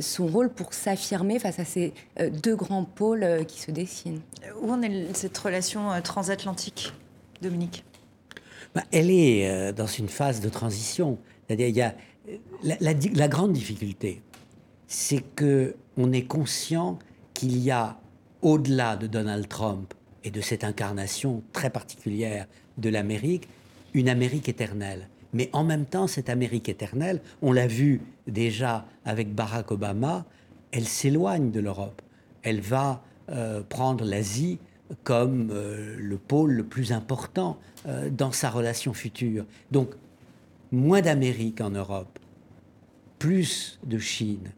son 0.00 0.26
rôle 0.26 0.50
pour 0.50 0.74
s'affirmer 0.74 1.38
face 1.38 1.58
à 1.58 1.64
ces 1.64 1.92
deux 2.42 2.56
grands 2.56 2.84
pôles 2.84 3.44
qui 3.46 3.60
se 3.60 3.70
dessinent. 3.70 4.20
Où 4.60 4.70
en 4.70 4.82
est 4.82 5.14
cette 5.14 5.36
relation 5.36 5.88
transatlantique, 6.02 6.92
Dominique? 7.42 7.84
Bah, 8.74 8.84
Elle 8.92 9.10
est 9.10 9.72
dans 9.72 9.86
une 9.86 10.08
phase 10.08 10.40
de 10.40 10.48
transition. 10.48 11.18
C'est-à-dire, 11.46 11.68
il 11.68 11.76
y 11.76 11.82
a 11.82 11.94
la, 12.62 12.92
la 13.14 13.28
grande 13.28 13.52
difficulté, 13.52 14.22
c'est 14.86 15.22
que 15.34 15.74
on 15.96 16.12
est 16.12 16.24
conscient 16.24 16.98
qu'il 17.34 17.58
y 17.58 17.70
a, 17.70 17.98
au-delà 18.42 18.96
de 18.96 19.06
Donald 19.06 19.48
Trump 19.48 19.92
et 20.24 20.30
de 20.30 20.40
cette 20.40 20.64
incarnation 20.64 21.42
très 21.52 21.70
particulière 21.70 22.46
de 22.78 22.88
l'Amérique, 22.88 23.48
une 23.92 24.08
Amérique 24.08 24.48
éternelle. 24.48 25.09
Mais 25.32 25.48
en 25.52 25.64
même 25.64 25.86
temps, 25.86 26.06
cette 26.06 26.28
Amérique 26.28 26.68
éternelle, 26.68 27.20
on 27.42 27.52
l'a 27.52 27.66
vu 27.66 28.00
déjà 28.26 28.86
avec 29.04 29.34
Barack 29.34 29.70
Obama, 29.70 30.24
elle 30.72 30.86
s'éloigne 30.86 31.50
de 31.50 31.60
l'Europe. 31.60 32.02
Elle 32.42 32.60
va 32.60 33.02
euh, 33.30 33.62
prendre 33.62 34.04
l'Asie 34.04 34.58
comme 35.04 35.50
euh, 35.52 35.96
le 35.98 36.18
pôle 36.18 36.52
le 36.52 36.64
plus 36.64 36.92
important 36.92 37.58
euh, 37.86 38.10
dans 38.10 38.32
sa 38.32 38.50
relation 38.50 38.92
future. 38.92 39.44
Donc, 39.70 39.90
moins 40.72 41.00
d'Amérique 41.00 41.60
en 41.60 41.70
Europe, 41.70 42.18
plus 43.18 43.78
de 43.84 43.98
Chine, 43.98 44.52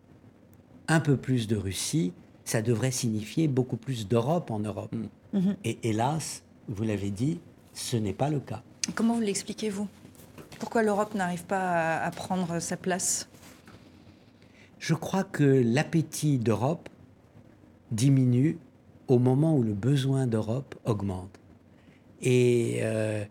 un 0.89 1.01
peu 1.01 1.17
plus 1.17 1.49
de 1.49 1.57
Russie, 1.57 2.13
ça 2.45 2.63
devrait 2.63 2.91
signifier 2.91 3.49
beaucoup 3.49 3.77
plus 3.77 4.09
d'Europe 4.09 4.51
en 4.51 4.61
Europe. 4.61 4.95
Mm. 5.33 5.53
Et 5.65 5.79
hélas, 5.83 6.43
vous 6.69 6.85
l'avez 6.85 7.11
dit, 7.11 7.41
ce 7.73 7.97
n'est 7.97 8.13
pas 8.13 8.31
le 8.31 8.41
cas. 8.41 8.63
Comment 8.95 9.15
vous 9.15 9.21
l'expliquez-vous? 9.21 9.89
Pourquoi 10.63 10.85
l'Europe 10.85 11.17
n'arrive 11.17 11.43
pas 11.43 11.97
à, 11.97 12.11
prendre 12.13 12.61
sa 12.61 12.77
place? 12.77 13.29
Je 14.79 14.95
crois 14.95 15.25
que 15.25 15.43
l'appétit 15.43 16.39
d'Europe 16.39 16.89
diminue 17.91 18.59
au 19.09 19.19
moment 19.19 19.57
où 19.57 19.65
le 19.65 19.75
besoin 19.75 20.29
d'Europe 20.29 20.77
augmente. 20.85 21.41
Et 22.21 22.79
euh, 22.83 23.25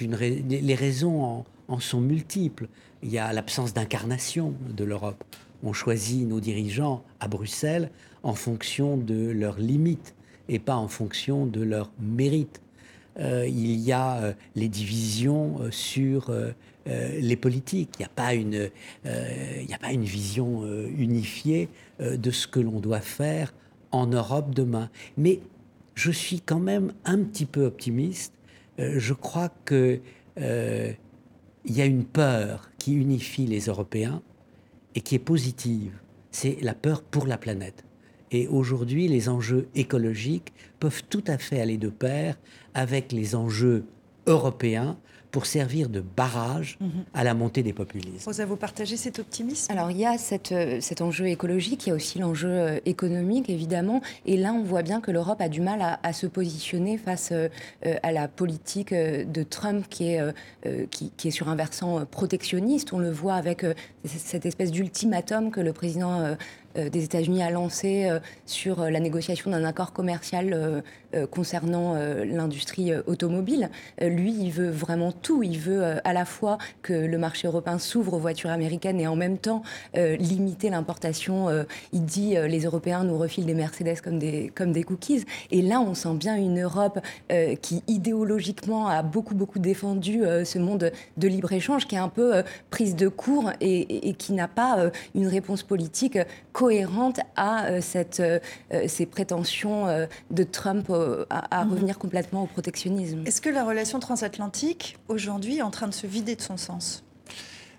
une 0.00 0.16
les 0.16 0.74
raisons 0.74 1.44
en 1.68 1.80
sont 1.80 2.00
multiples. 2.00 2.68
Il 3.02 3.10
y 3.10 3.18
a 3.18 3.30
l'absence 3.34 3.74
d'incarnation 3.74 4.54
de 4.74 4.84
l'Europe 4.84 5.22
on 5.62 5.72
choisit 5.72 6.26
nos 6.26 6.40
dirigeants 6.40 7.04
à 7.20 7.28
Bruxelles 7.28 7.90
en 8.22 8.34
fonction 8.34 8.96
de 8.96 9.30
leurs 9.30 9.58
limites 9.58 10.14
et 10.48 10.58
pas 10.58 10.76
en 10.76 10.88
fonction 10.88 11.46
de 11.46 11.60
leurs 11.60 11.92
mérites. 12.00 12.62
Euh, 13.20 13.46
il 13.46 13.78
y 13.80 13.92
a 13.92 14.16
euh, 14.16 14.32
les 14.54 14.68
divisions 14.68 15.60
euh, 15.60 15.70
sur 15.70 16.32
les 16.86 17.36
politiques. 17.36 17.90
Il 17.98 18.00
n'y 18.00 18.06
a, 18.06 18.08
pas 18.08 18.34
une, 18.34 18.70
a 19.04 19.78
pas 19.78 19.92
une 19.92 20.04
vision 20.04 20.66
unifiée 20.88 21.68
de 22.00 22.30
ce 22.30 22.48
que 22.48 22.58
l'on 22.58 22.80
doit 22.80 23.00
faire 23.00 23.54
en 23.92 24.06
Europe 24.06 24.54
demain. 24.54 24.90
Mais 25.16 25.40
je 25.94 26.10
suis 26.10 26.40
quand 26.40 26.58
même 26.58 26.92
un 27.04 27.18
petit 27.22 27.44
peu 27.44 27.66
optimiste. 27.66 28.32
je 28.78 29.12
crois 29.12 29.52
qu'il 29.66 30.00
y 30.36 31.80
a 31.80 31.84
une 31.84 32.04
peur 32.04 32.70
qui 32.78 32.94
unifie 32.94 33.46
les 33.46 33.66
Européens 33.66 34.22
et 34.96 35.00
qui 35.00 35.14
est 35.14 35.20
positive, 35.20 35.92
c'est 36.32 36.56
la 36.60 36.74
peur 36.74 37.02
pour 37.02 37.26
la 37.26 37.38
planète. 37.38 37.84
Et 38.32 38.46
aujourd'hui, 38.48 39.08
les 39.08 39.28
enjeux 39.28 39.68
écologiques 39.74 40.52
peuvent 40.78 41.02
tout 41.08 41.24
à 41.26 41.38
fait 41.38 41.60
aller 41.60 41.78
de 41.78 41.88
pair 41.88 42.36
avec 42.74 43.12
les 43.12 43.34
enjeux 43.34 43.84
européens 44.26 44.96
pour 45.30 45.46
servir 45.46 45.88
de 45.88 46.00
barrage 46.00 46.76
mhm. 46.80 47.04
à 47.14 47.24
la 47.24 47.34
montée 47.34 47.62
des 47.62 47.72
populismes. 47.72 48.30
Vous 48.30 48.40
avez 48.40 48.56
partagé 48.56 48.96
cet 48.96 49.18
optimisme? 49.18 49.70
Alors 49.72 49.90
il 49.90 49.98
y 49.98 50.06
a 50.06 50.18
cette, 50.18 50.52
euh, 50.52 50.80
cet 50.80 51.00
enjeu 51.00 51.28
écologique, 51.28 51.86
il 51.86 51.90
y 51.90 51.92
a 51.92 51.94
aussi 51.94 52.18
l'enjeu 52.18 52.48
euh, 52.48 52.80
économique 52.84 53.48
évidemment, 53.48 54.02
et 54.26 54.36
là 54.36 54.52
on 54.52 54.62
voit 54.62 54.82
bien 54.82 55.00
que 55.00 55.10
l'Europe 55.10 55.40
a 55.40 55.48
du 55.48 55.60
mal 55.60 55.98
à, 56.02 56.12
se 56.12 56.26
positionner 56.26 56.98
face 56.98 57.30
euh, 57.32 57.48
à 58.02 58.12
la 58.12 58.26
politique 58.26 58.92
de 58.92 59.42
Trump 59.42 59.86
qui 59.88 60.08
est, 60.08 60.20
qui, 60.90 61.12
qui, 61.16 61.28
est 61.28 61.30
sur 61.30 61.48
un 61.48 61.54
versant 61.54 62.04
protectionniste. 62.04 62.92
On 62.92 62.98
le 62.98 63.10
voit 63.10 63.34
avec 63.34 63.64
cette 64.04 64.46
espèce 64.46 64.70
d'ultimatum 64.70 65.50
que 65.50 65.60
le 65.60 65.72
président 65.72 66.20
euh, 66.20 66.34
des 66.76 67.04
États-Unis 67.04 67.42
a 67.42 67.50
lancé 67.50 68.06
euh, 68.08 68.20
sur 68.46 68.80
euh, 68.80 68.90
la 68.90 69.00
négociation 69.00 69.50
d'un 69.50 69.64
accord 69.64 69.92
commercial 69.92 70.82
concernant 71.30 71.94
l'industrie 72.24 72.92
automobile. 73.06 73.70
Lui, 74.00 74.34
il 74.38 74.50
veut 74.50 74.70
vraiment 74.70 75.12
tout. 75.12 75.42
Il 75.42 75.58
veut 75.58 75.96
à 76.04 76.12
la 76.12 76.24
fois 76.24 76.58
que 76.82 76.92
le 76.92 77.18
marché 77.18 77.46
européen 77.46 77.78
s'ouvre 77.78 78.14
aux 78.14 78.18
voitures 78.18 78.50
américaines 78.50 79.00
et 79.00 79.06
en 79.06 79.16
même 79.16 79.38
temps 79.38 79.62
limiter 79.94 80.70
l'importation. 80.70 81.48
Il 81.92 82.04
dit 82.04 82.34
les 82.34 82.60
Européens 82.60 83.04
nous 83.04 83.18
refilent 83.18 83.46
des 83.46 83.54
Mercedes 83.54 84.00
comme 84.00 84.18
des, 84.18 84.84
cookies. 84.84 85.24
Et 85.50 85.62
là, 85.62 85.80
on 85.80 85.94
sent 85.94 86.14
bien 86.14 86.36
une 86.36 86.62
Europe 86.62 87.00
qui 87.62 87.82
idéologiquement 87.88 88.88
a 88.88 89.02
beaucoup, 89.02 89.34
beaucoup 89.34 89.58
défendu 89.58 90.22
ce 90.44 90.58
monde 90.58 90.92
de 91.16 91.28
libre-échange, 91.28 91.86
qui 91.86 91.94
est 91.96 91.98
un 91.98 92.08
peu 92.08 92.42
prise 92.70 92.96
de 92.96 93.08
court 93.08 93.50
et, 93.60 94.14
qui 94.14 94.32
n'a 94.32 94.48
pas 94.48 94.90
une 95.14 95.26
réponse 95.26 95.62
politique 95.62 96.18
cohérente 96.52 97.20
à 97.36 97.66
euh, 97.66 97.80
euh, 97.94 98.38
euh, 98.72 98.84
ces 98.86 99.06
prétentions 99.06 99.86
de 100.30 100.42
Trump 100.42 100.90
à, 101.30 101.64
mhm. 101.64 101.72
revenir 101.72 101.98
complètement 101.98 102.42
au 102.42 102.46
protectionnisme. 102.46 103.22
Est-ce 103.26 103.40
que 103.40 103.50
la 103.50 103.64
relation 103.64 104.00
transatlantique, 104.00 104.98
aujourd'hui, 105.08 105.58
est 105.58 105.62
en 105.62 105.70
train 105.70 105.88
de 105.88 105.94
se 105.94 106.06
vider 106.06 106.36
de 106.36 106.42
son 106.42 106.56
sens? 106.56 107.04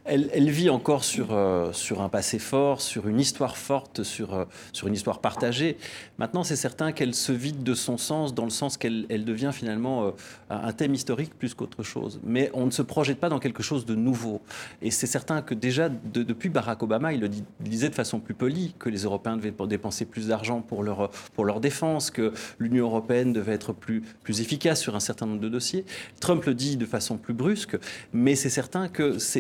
Elle, 0.04 0.50
vit 0.50 0.72
encore 0.72 1.04
sur, 1.04 1.28
euh, 1.32 1.72
sur 1.74 2.02
un 2.02 2.10
passé 2.10 2.40
fort, 2.40 2.82
sur 2.82 3.08
une 3.08 3.20
histoire 3.20 3.56
forte, 3.56 4.02
sur, 4.02 4.34
euh, 4.34 4.46
sur 4.74 4.88
une 4.88 4.96
histoire 4.96 5.20
partagée. 5.20 5.78
Maintenant, 6.18 6.44
c'est 6.44 6.56
certain 6.56 6.92
qu'elle 6.92 7.14
se 7.14 7.32
vide 7.32 7.62
de 7.62 7.76
son 7.76 8.00
sens, 8.00 8.34
dans 8.34 8.46
le 8.46 8.50
sens 8.50 8.78
qu'elle 8.78 9.06
elle 9.10 9.26
devient 9.26 9.52
finalement 9.54 10.06
euh, 10.06 10.12
un 10.52 10.74
thème 10.74 10.94
historique 10.94 11.38
plus 11.38 11.54
qu'autre 11.54 11.84
chose. 11.84 12.20
Mais 12.24 12.50
on 12.54 12.66
ne 12.66 12.72
se 12.72 12.82
projette 12.82 13.20
pas 13.20 13.30
dans 13.30 13.40
quelque 13.40 13.64
chose 13.64 13.86
de 13.86 13.96
nouveau. 13.96 14.42
Et 14.82 14.92
c'est 14.92 15.08
certain 15.08 15.42
que 15.42 15.54
déjà, 15.54 15.90
depuis 15.90 16.50
Barack 16.50 16.84
Obama, 16.84 17.14
il 17.14 17.22
le 17.22 17.30
disait 17.60 17.90
de 17.90 17.96
façon 17.96 18.20
plus 18.20 18.34
polie, 18.34 18.76
que 18.80 18.90
les 18.90 19.04
Européens 19.04 19.38
devaient 19.38 19.54
dépenser 19.68 20.06
plus 20.06 20.28
d'argent 20.28 20.62
pour 20.62 20.84
leur, 20.84 21.10
pour 21.34 21.46
leur 21.46 21.60
défense, 21.60 22.12
que 22.12 22.34
l'Union 22.60 22.86
européenne 22.86 23.34
devait 23.34 23.54
être 23.54 23.74
plus, 23.74 24.02
plus 24.24 24.42
efficace 24.42 24.80
sur 24.82 24.96
un 24.96 25.00
certain 25.00 25.26
nombre 25.26 25.42
de 25.42 25.50
dossiers. 25.50 25.86
Trump 26.20 26.44
le 26.46 26.54
dit 26.54 26.78
de 26.78 26.86
façon 26.86 27.18
plus 27.18 27.34
brusque, 27.34 27.78
mais 28.14 28.36
c'est 28.36 28.50
certain 28.50 28.88
que 28.88 29.18
ces 29.20 29.38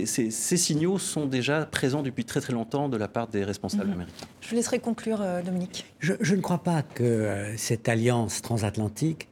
signaux 0.57 0.97
sont 0.97 1.25
déjà 1.25 1.65
présents 1.65 2.03
depuis 2.03 2.25
très 2.25 2.41
très 2.41 2.53
longtemps 2.53 2.89
de 2.89 2.97
la 2.97 3.07
part 3.07 3.27
des 3.27 3.43
responsables 3.43 3.87
mhm. 3.87 3.93
américains. 3.93 4.27
Je 4.41 4.49
vous 4.49 4.55
laisserai 4.55 4.79
conclure, 4.79 5.21
euh, 5.21 5.41
Dominique. 5.41 5.85
Je, 5.99 6.35
ne 6.35 6.41
crois 6.41 6.63
pas 6.63 6.81
que 6.81 7.03
euh, 7.03 7.57
cette 7.57 7.89
alliance 7.89 8.41
transatlantique 8.41 9.27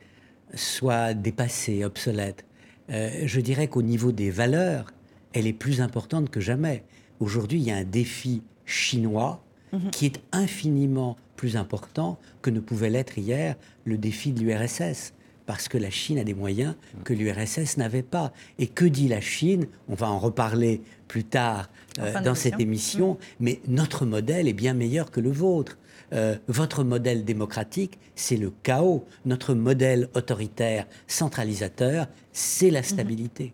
soit 0.54 1.14
dépassée, 1.14 1.84
obsolète. 1.84 2.46
Euh, 2.90 3.10
je 3.26 3.40
dirais 3.40 3.68
qu'au 3.68 3.82
niveau 3.82 4.12
des 4.12 4.32
valeurs, 4.32 4.92
elle 5.34 5.48
est 5.48 5.54
plus 5.54 5.82
importante 5.82 6.30
que 6.30 6.40
jamais. 6.40 6.84
Aujourd'hui, 7.20 7.60
il 7.60 7.66
y 7.66 7.72
a 7.72 7.76
un 7.76 7.84
défi 7.84 8.42
chinois 8.66 9.44
mhm. 9.74 9.92
qui 9.92 10.06
est 10.06 10.22
infiniment 10.32 11.18
plus 11.36 11.56
important 11.56 12.20
que 12.42 12.50
ne 12.50 12.60
pouvait 12.60 12.90
l'être 12.90 13.18
hier 13.18 13.56
le 13.86 13.98
défi 13.98 14.32
de 14.32 14.42
l'URSS 14.42 15.14
parce 15.46 15.68
que 15.68 15.80
la 15.80 15.90
Chine 15.90 16.20
a 16.20 16.24
des 16.24 16.36
moyens 16.36 16.76
que 17.04 17.12
l'URSS 17.12 17.78
n'avait 17.78 18.04
pas. 18.04 18.34
Et 18.60 18.68
que 18.68 18.86
dit 18.86 19.08
la 19.08 19.20
Chine? 19.20 19.66
On 19.88 19.96
va 19.96 20.08
en 20.08 20.20
reparler 20.20 20.82
plus 21.08 21.24
tard 21.24 21.72
euh, 21.98 22.22
dans 22.22 22.36
cette 22.36 22.60
émission, 22.60 23.14
mm. 23.14 23.18
mais 23.40 23.60
notre 23.68 24.06
modèle 24.06 24.48
est 24.48 24.54
bien 24.54 24.76
meilleur 24.76 25.10
que 25.10 25.20
le 25.20 25.32
vôtre. 25.32 25.80
Euh, 26.14 26.38
votre 26.48 26.84
modèle 26.84 27.26
démocratique, 27.26 28.00
c'est 28.16 28.38
le 28.38 28.52
chaos. 28.64 29.06
Notre 29.26 29.54
modèle 29.54 30.10
autoritaire, 30.16 30.88
centralisateur, 31.08 32.08
c'est 32.34 32.72
la 32.72 32.82
mm-hmm. 32.82 32.84
stabilité. 32.84 33.54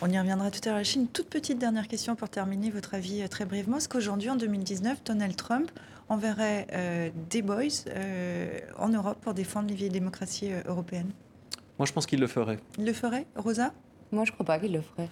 On 0.00 0.08
y 0.08 0.18
reviendra 0.18 0.50
tout 0.50 0.60
à 0.64 0.68
l'heure. 0.68 0.78
La 0.78 0.84
Chine, 0.84 1.08
toute 1.12 1.28
petite 1.28 1.58
dernière 1.58 1.88
question 1.88 2.14
pour 2.14 2.28
terminer 2.28 2.70
votre 2.70 2.94
avis 2.94 3.22
euh, 3.22 3.26
très 3.26 3.44
brièvement. 3.44 3.78
Est-ce 3.78 3.88
qu'aujourd'hui, 3.88 4.30
en 4.30 4.36
2019, 4.36 5.02
Donald 5.04 5.34
Trump 5.34 5.70
enverrait 6.08 6.68
euh, 6.72 7.10
des 7.30 7.42
boys 7.42 7.64
euh, 7.88 8.60
en 8.78 8.90
Europe 8.90 9.18
pour 9.20 9.34
défendre 9.34 9.68
les 9.68 9.74
vieilles 9.74 9.90
démocraties 9.90 10.50
européennes? 10.66 11.10
Moi, 11.78 11.86
je 11.86 11.92
pense 11.92 12.06
qu'il 12.06 12.20
le 12.20 12.28
ferait. 12.28 12.60
Il 12.78 12.84
le 12.84 12.92
ferait? 12.92 13.26
Rosa? 13.34 13.72
Moi, 14.12 14.24
je 14.24 14.30
ne 14.30 14.34
crois 14.34 14.46
pas 14.46 14.58
qu'il 14.60 14.72
le 14.72 14.82
ferait. 14.82 15.08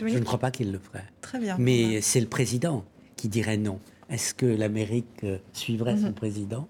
Je 0.00 0.18
ne 0.18 0.24
crois 0.24 0.40
pas 0.40 0.50
qu'il 0.50 0.72
le 0.72 0.78
ferait. 0.80 1.04
Très 1.20 1.38
bien. 1.38 1.56
Mais 1.58 2.00
c'est 2.00 2.20
le 2.20 2.26
président 2.26 2.84
qui 3.16 3.28
dirait 3.28 3.56
non. 3.56 3.78
Est-ce 4.10 4.34
que 4.34 4.46
l'Amérique 4.46 5.26
suivrait 5.52 5.96
son 5.96 6.08
mhm. 6.08 6.14
président? 6.14 6.68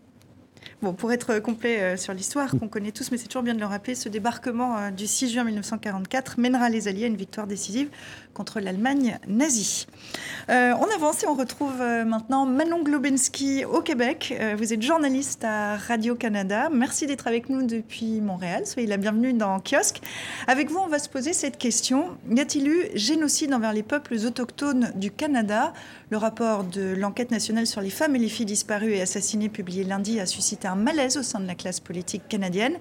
Bon, 0.83 0.93
pour 0.93 1.13
être 1.13 1.39
complet 1.39 1.81
euh, 1.81 1.97
sur 1.97 2.13
l'histoire 2.13 2.51
qu'on 2.51 2.69
connaît 2.69 2.93
tous, 2.93 3.11
mais 3.11 3.17
c'est 3.17 3.27
toujours 3.27 3.43
bien 3.43 3.55
de 3.55 3.61
le 3.61 3.67
rappeler, 3.67 3.95
ce 3.95 4.09
débarquement 4.09 4.77
euh, 4.77 4.91
du 4.91 5.07
6 5.07 5.33
juin 5.33 5.45
1944 5.45 6.39
mènera 6.39 6.69
les 6.69 6.89
Alliés 6.89 7.05
à 7.05 7.07
une 7.09 7.17
victoire 7.17 7.47
décisive 7.47 7.89
contre 8.35 8.61
l'Allemagne 8.61 9.19
nazie. 9.29 9.87
Euh, 10.51 10.75
on 10.79 10.95
avance 10.95 11.23
et 11.23 11.27
on 11.27 11.35
retrouve 11.35 11.79
maintenant 11.79 12.45
Manon 12.45 12.83
Globensky 12.83 13.65
au 13.65 13.81
Québec. 13.81 14.35
vous 14.59 14.73
êtes 14.73 14.83
journaliste 14.83 15.45
à 15.45 15.77
Radio-Canada. 15.77 16.69
Merci 16.71 17.07
d'être 17.07 17.27
avec 17.27 17.49
nous 17.49 17.63
depuis 17.67 18.21
Montréal. 18.21 18.67
Soyez 18.67 18.89
la 18.89 18.97
bienvenue 18.97 19.33
dans 19.33 19.61
Kiosque. 19.61 20.01
Avec 20.47 20.71
vous, 20.71 20.79
on 20.79 20.89
va 20.89 20.99
se 20.99 21.09
poser 21.09 21.33
cette 21.33 21.59
question. 21.59 22.17
Y 22.31 22.41
a-t-il 22.41 22.69
eu 22.69 22.87
génocide 22.95 23.55
envers 23.55 23.73
les 23.73 23.83
peuples 23.83 24.15
autochtones 24.27 24.93
du 24.95 25.11
Canada? 25.11 25.73
Le 26.11 26.17
rapport 26.17 26.65
de 26.65 26.95
l'enquête 26.95 27.31
nationale 27.31 27.67
sur 27.67 27.81
les 27.81 27.91
femmes 27.91 28.15
et 28.17 28.19
les 28.19 28.29
filles 28.29 28.47
disparues 28.47 28.93
et 28.93 29.03
assassinées 29.03 29.49
publié 29.49 29.85
lundi 29.85 30.21
a 30.21 30.27
suscité 30.27 30.69
un 30.69 30.77
malaise 30.77 31.17
au 31.17 31.23
sein 31.23 31.41
de 31.41 31.47
la 31.47 31.55
classe 31.55 31.81
politique 31.81 32.29
canadienne. 32.29 32.77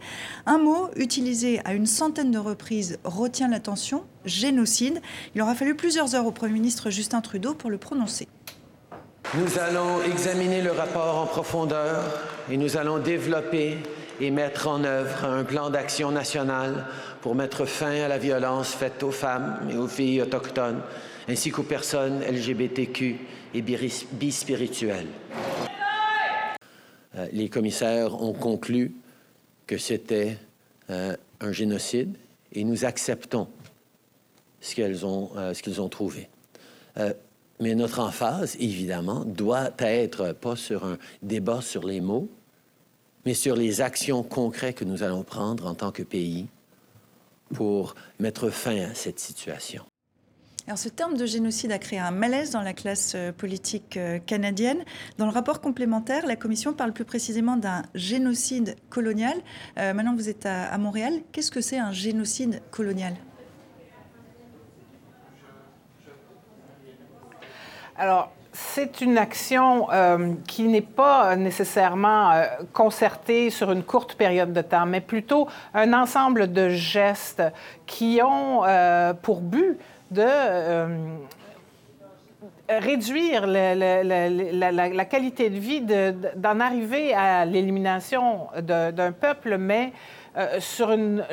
Un 0.46 0.58
mot 0.58 0.90
utilisé 0.96 1.62
à 1.66 1.74
une 1.74 1.86
centaine 1.86 2.32
de 2.32 2.38
reprises 2.38 3.00
retient 3.04 3.48
l'attention, 3.48 4.04
génocide. 4.26 5.02
Il 5.36 5.42
aura 5.42 5.56
fallu 5.56 5.76
plusieurs 5.76 6.16
heures 6.16 6.26
au 6.26 6.32
Premier 6.32 6.54
ministre 6.54 6.90
Justin 6.90 7.22
Trudeau 7.22 7.54
pour 7.54 7.70
le 7.70 7.78
prononcer. 7.78 8.28
Nous 9.36 9.58
allons 9.58 10.04
examiner 10.04 10.62
le 10.62 10.72
rapport 10.72 11.18
en 11.18 11.26
profondeur 11.26 12.04
et 12.52 12.58
nous 12.58 12.78
allons 12.78 13.00
développer 13.00 13.78
et 14.20 14.32
mettre 14.32 14.68
en 14.68 14.84
œuvre 14.84 15.26
un 15.26 15.44
plan 15.44 15.70
d'action 15.70 16.12
national 16.12 16.86
pour 17.22 17.34
mettre 17.34 17.66
fin 17.66 17.92
à 18.04 18.08
la 18.08 18.18
violence 18.18 18.74
faite 18.74 19.02
aux 19.02 19.12
femmes 19.12 19.58
et 19.72 19.76
aux 19.76 19.88
filles 19.88 20.22
autochtones, 20.22 20.82
ainsi 21.28 21.50
qu'aux 21.52 21.64
personnes 21.64 22.22
LGBTQ 22.22 23.16
et 23.56 23.62
bispirituelles. 23.62 25.08
Euh, 27.16 27.28
les 27.32 27.50
commissaires 27.50 28.22
ont 28.22 28.34
conclu 28.34 28.94
que 29.66 29.78
c'était 29.78 30.38
euh, 30.90 31.16
un 31.40 31.52
génocide 31.52 32.16
et 32.52 32.64
nous 32.64 32.86
acceptons 32.86 33.48
ce 34.64 34.76
qu'ils 34.76 35.06
ont, 35.06 35.30
euh, 35.36 35.54
ce 35.54 35.62
qu'ils 35.62 35.80
ont 35.82 35.90
trouvé. 35.90 36.30
mais 37.60 37.76
notre 37.76 38.00
emphase, 38.00 38.58
évidemment, 38.60 39.24
doit 39.26 39.72
être 39.80 40.34
pas 40.34 40.56
sur 40.56 40.84
un 40.86 40.98
débat 41.22 41.62
sur 41.62 41.86
les 41.86 42.02
mots, 42.02 42.28
mais 43.26 43.34
sur 43.34 43.56
les 43.56 43.82
actions 43.82 44.24
concrètes 44.24 44.76
que 44.76 44.86
nous 44.86 45.04
allons 45.04 45.24
prendre 45.24 45.68
en 45.68 45.76
tant 45.76 45.92
que 45.92 46.04
pays 46.04 46.48
pour 47.54 47.96
mettre 48.20 48.50
fin 48.50 48.90
à 48.90 48.94
cette 48.94 49.20
situation. 49.20 49.86
Alors, 50.66 50.78
ce 50.78 50.88
terme 50.88 51.18
de 51.18 51.26
génocide 51.26 51.74
a 51.74 51.78
créé 51.78 52.00
un 52.00 52.12
malaise 52.12 52.52
dans 52.52 52.62
la 52.62 52.72
classe 52.72 53.14
euh, 53.16 53.34
politique 53.34 53.98
euh, 53.98 54.20
canadienne. 54.20 54.86
Dans 55.18 55.26
le 55.26 55.32
rapport 55.32 55.60
complémentaire, 55.60 56.26
la 56.26 56.38
Commission 56.38 56.72
parle 56.72 56.94
plus 56.94 57.04
précisément 57.04 57.58
d'un 57.58 57.84
génocide 57.96 58.78
colonial. 58.90 59.36
Euh, 59.78 59.94
maintenant, 59.94 60.16
vous 60.16 60.30
êtes 60.30 60.46
à, 60.46 60.78
Montréal. 60.78 61.20
Qu'est-ce 61.34 61.52
que 61.52 61.60
c'est 61.60 61.80
un 61.80 61.92
génocide 61.92 62.62
colonial? 62.72 63.14
Alors, 68.04 68.32
c'est 68.52 69.00
une 69.00 69.18
action 69.18 69.88
qui 70.46 70.64
n'est 70.64 70.82
pas 70.82 71.38
nécessairement 71.38 72.34
concertée 72.74 73.50
sur 73.50 73.72
une 73.72 73.82
courte 73.82 74.16
période 74.16 74.52
de 74.52 74.60
temps, 74.60 74.86
mais 74.86 75.00
plutôt 75.00 75.48
un 75.74 75.94
ensemble 75.94 76.52
de 76.52 76.68
gestes 76.68 77.42
qui 77.86 78.20
ont 78.22 78.64
pour 79.22 79.40
but 79.40 79.80
de 80.12 80.22
euh, 80.22 80.88
réduire 82.70 83.48
la, 83.48 85.06
qualité 85.06 85.50
de 85.50 85.58
vie, 85.58 85.82
d'en 86.36 86.60
arriver 86.60 87.14
à 87.14 87.46
l'élimination 87.46 88.48
d'un 88.62 89.14
peuple, 89.14 89.58
mais 89.58 89.94
euh, 90.36 90.60
sur 90.60 90.92
une 90.92 91.24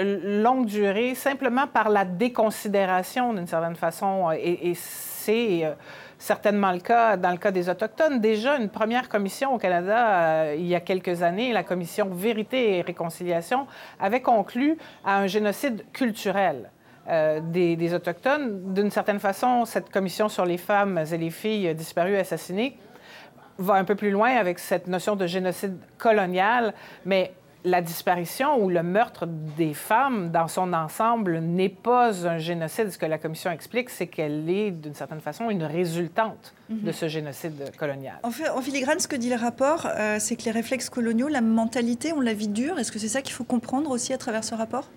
longue 0.42 0.66
durée, 0.66 1.14
simplement 1.14 1.66
par 1.66 1.88
la 1.88 2.04
déconsidération 2.04 3.32
d'une 3.32 3.46
certaine 3.46 3.76
façon. 3.76 4.30
Et, 4.32 4.74
c'est 4.74 5.64
euh, 5.64 5.72
certainement 6.20 6.70
le 6.70 6.78
cas 6.78 7.16
dans 7.16 7.32
le 7.32 7.38
cas 7.38 7.50
des 7.50 7.68
Autochtones. 7.68 8.20
Déjà, 8.20 8.56
une 8.58 8.68
première 8.68 9.08
commission 9.08 9.54
au 9.54 9.58
Canada, 9.58 10.54
il 10.54 10.66
y 10.66 10.76
a 10.76 10.80
quelques 10.80 11.22
années, 11.22 11.52
la 11.52 11.64
commission 11.64 12.08
Vérité 12.12 12.76
et 12.76 12.82
Réconciliation, 12.82 13.66
avait 13.98 14.20
conclu 14.20 14.78
à 15.04 15.18
un 15.18 15.26
génocide 15.26 15.84
culturel. 15.92 16.70
Euh, 17.08 17.40
des, 17.42 17.94
Autochtones. 17.94 18.72
D'une 18.72 18.90
certaine 18.90 19.18
façon, 19.18 19.64
cette 19.64 19.90
commission 19.90 20.28
sur 20.28 20.44
les 20.44 20.58
femmes 20.58 21.02
et 21.10 21.18
les 21.18 21.30
filles 21.30 21.74
disparues, 21.74 22.16
assassinées, 22.16 22.76
va 23.58 23.74
un 23.74 23.84
peu 23.84 23.96
plus 23.96 24.10
loin 24.10 24.30
avec 24.36 24.60
cette 24.60 24.86
notion 24.86 25.16
de 25.16 25.26
génocide 25.26 25.76
colonial, 25.98 26.72
mais 27.04 27.32
la 27.64 27.82
disparition 27.82 28.62
ou 28.62 28.70
le 28.70 28.82
meurtre 28.82 29.26
des 29.26 29.74
femmes 29.74 30.30
dans 30.30 30.48
son 30.48 30.72
ensemble 30.72 31.40
n'est 31.40 31.68
pas 31.68 32.26
un 32.26 32.38
génocide. 32.38 32.90
Ce 32.90 32.98
que 32.98 33.06
la 33.06 33.18
Commission 33.18 33.50
explique, 33.50 33.90
c'est 33.90 34.06
qu'elle 34.06 34.48
est, 34.48 34.70
d'une 34.70 34.94
certaine 34.94 35.20
façon, 35.20 35.50
une 35.50 35.64
résultante 35.64 36.54
de 36.68 36.86
mhm. 36.86 36.92
ce 36.92 37.08
génocide 37.08 37.76
colonial. 37.76 38.18
En, 38.22 38.30
fait, 38.30 38.48
en 38.48 38.60
filigrane, 38.60 38.98
ce 38.98 39.08
que 39.08 39.16
dit 39.16 39.30
le 39.30 39.36
rapport, 39.36 39.86
euh, 39.86 40.16
c'est 40.18 40.36
que 40.36 40.44
les 40.44 40.50
réflexes 40.50 40.88
coloniaux, 40.88 41.28
la 41.28 41.40
mentalité, 41.40 42.12
on 42.12 42.20
la 42.20 42.32
vie 42.32 42.48
dure. 42.48 42.78
Est-ce 42.78 42.92
que 42.92 42.98
c'est 42.98 43.08
ça 43.08 43.22
qu'il 43.22 43.34
faut 43.34 43.44
comprendre 43.44 43.90
aussi 43.90 44.12
à 44.12 44.18
travers 44.18 44.44
ce 44.44 44.54
rapport? 44.54 44.88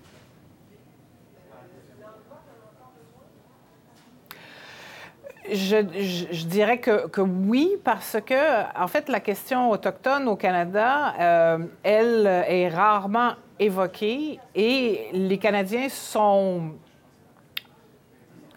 Je, 5.52 6.46
dirais 6.46 6.78
que, 6.78 7.20
oui, 7.20 7.76
parce 7.84 8.16
que, 8.24 8.80
en 8.80 8.88
fait, 8.88 9.08
la 9.08 9.20
question 9.20 9.70
autochtone 9.70 10.26
au 10.28 10.36
Canada, 10.36 11.14
euh, 11.20 11.58
elle 11.82 12.26
est 12.48 12.68
rarement 12.68 13.32
évoquée 13.58 14.40
et 14.54 15.08
les 15.12 15.38
Canadiens 15.38 15.88
sont 15.88 16.72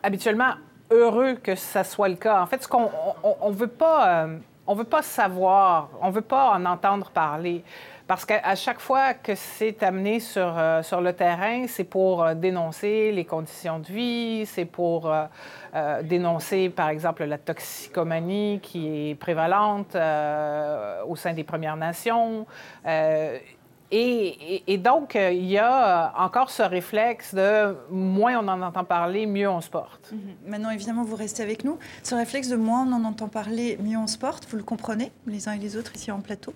habituellement 0.01 0.53
heureux 0.89 1.35
que 1.35 1.55
ça 1.55 1.83
soit 1.83 2.07
le 2.07 2.15
cas. 2.15 2.41
En 2.41 2.45
fait, 2.45 2.63
ce 2.63 2.67
qu'on 2.67 2.89
on, 3.23 3.51
veut 3.51 3.67
pas, 3.67 4.23
euh, 4.23 4.37
on 4.65 4.73
veut 4.73 4.85
pas 4.85 5.01
savoir, 5.01 5.89
on 6.01 6.09
veut 6.09 6.21
pas 6.21 6.51
en 6.51 6.65
entendre 6.65 7.09
parler. 7.09 7.63
Parce 8.07 8.23
qu'à 8.23 8.55
chaque 8.55 8.79
fois 8.79 9.13
que 9.13 9.35
c'est 9.35 9.83
amené 9.83 10.21
sur, 10.21 10.57
euh, 10.57 10.81
sur 10.81 11.01
le 11.01 11.11
terrain, 11.11 11.65
c'est 11.67 11.83
pour 11.83 12.23
euh, 12.23 12.35
dénoncer 12.35 13.11
les 13.11 13.25
conditions 13.25 13.79
de 13.79 13.87
vie, 13.87 14.45
c'est 14.45 14.63
pour 14.63 15.11
euh, 15.11 16.01
dénoncer, 16.03 16.69
par 16.69 16.87
exemple, 16.87 17.25
la 17.25 17.37
toxicomanie 17.37 18.61
qui 18.63 19.09
est 19.09 19.15
prévalente 19.15 19.95
au 19.95 21.15
sein 21.17 21.33
des 21.33 21.43
Premières 21.43 21.75
Nations. 21.75 22.45
Et, 23.91 24.77
donc, 24.77 25.15
il 25.15 25.45
y 25.45 25.57
a 25.57 26.13
encore 26.17 26.49
ce 26.49 26.63
réflexe 26.63 27.35
de 27.35 27.75
moins 27.89 28.39
on 28.39 28.47
en 28.47 28.61
entend 28.61 28.85
parler, 28.85 29.25
mieux 29.25 29.49
on 29.49 29.61
se 29.61 29.69
porte. 29.69 30.11
Mhm. 30.11 30.19
Maintenant, 30.47 30.69
évidemment, 30.71 31.03
vous 31.03 31.15
restez 31.15 31.43
avec 31.43 31.63
nous. 31.63 31.77
Ce 32.03 32.15
réflexe 32.15 32.47
de 32.47 32.55
moins 32.55 32.87
on 32.87 32.93
en 32.93 33.03
entend 33.03 33.27
parler, 33.27 33.77
mieux 33.81 33.97
on 33.97 34.07
se 34.07 34.17
porte, 34.17 34.47
vous 34.49 34.57
le 34.57 34.63
comprenez, 34.63 35.11
les 35.25 35.47
uns 35.49 35.53
et 35.53 35.59
les 35.59 35.75
autres 35.77 35.95
ici 35.95 36.11
en 36.11 36.21
plateau? 36.21 36.53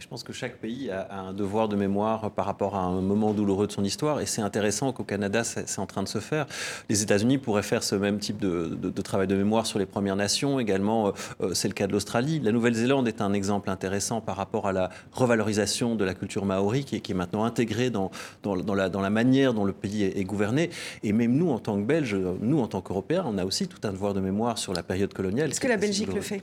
Je 0.00 0.08
pense 0.08 0.22
que 0.22 0.32
chaque 0.32 0.56
pays 0.56 0.90
a, 0.90 1.06
un 1.12 1.32
devoir 1.34 1.68
de 1.68 1.76
mémoire 1.76 2.30
par 2.30 2.46
rapport 2.46 2.76
à 2.76 2.80
un 2.80 3.00
moment 3.02 3.34
douloureux 3.34 3.66
de 3.66 3.72
son 3.72 3.84
histoire. 3.84 4.20
Et 4.20 4.26
c'est 4.26 4.40
intéressant 4.40 4.92
qu'au 4.92 5.04
Canada, 5.04 5.44
c'est 5.44 5.78
en 5.78 5.86
train 5.86 6.02
de 6.02 6.08
se 6.08 6.18
faire. 6.18 6.46
Les 6.88 7.02
États-Unis 7.02 7.36
pourraient 7.36 7.62
faire 7.62 7.82
ce 7.82 7.94
même 7.94 8.18
type 8.18 8.38
de, 8.38 9.02
travail 9.02 9.26
de 9.26 9.34
mémoire 9.34 9.66
sur 9.66 9.78
les 9.78 9.86
Premières 9.86 10.16
Nations. 10.16 10.60
Également, 10.60 11.08
euh, 11.08 11.10
euh, 11.42 11.54
c'est 11.54 11.68
le 11.68 11.74
cas 11.74 11.86
de 11.86 11.92
l'Australie. 11.92 12.40
La 12.40 12.52
Nouvelle-Zélande 12.52 13.06
est 13.08 13.20
un 13.20 13.32
exemple 13.32 13.68
intéressant 13.68 14.20
par 14.20 14.36
rapport 14.36 14.66
à 14.66 14.72
la 14.72 14.90
revalorisation 15.12 15.94
de 15.94 16.04
la 16.04 16.14
culture 16.14 16.46
maori 16.46 16.84
qui, 16.84 16.96
est 16.96 17.14
maintenant 17.14 17.44
intégrée 17.44 17.90
dans, 17.90 18.10
dans, 18.42 18.54
la, 18.54 18.88
dans, 18.88 19.00
la, 19.00 19.10
manière 19.10 19.52
dont 19.52 19.64
le 19.64 19.72
pays 19.72 20.04
est, 20.04 20.24
gouverné. 20.24 20.70
Et 21.02 21.12
même 21.12 21.32
nous, 21.32 21.50
en 21.50 21.58
tant 21.58 21.76
que 21.76 21.82
Belges, 21.82 22.16
nous, 22.40 22.60
en 22.60 22.66
tant 22.66 22.80
qu'Européens, 22.80 23.24
on 23.26 23.36
a 23.36 23.44
aussi 23.44 23.68
tout 23.68 23.80
un 23.86 23.92
devoir 23.92 24.14
de 24.14 24.20
mémoire 24.20 24.56
sur 24.56 24.72
la 24.72 24.82
période 24.82 25.12
coloniale. 25.12 25.50
Est-ce 25.50 25.60
que 25.60 25.68
la 25.68 25.76
Belgique 25.76 26.14
le 26.14 26.20
fait? 26.22 26.42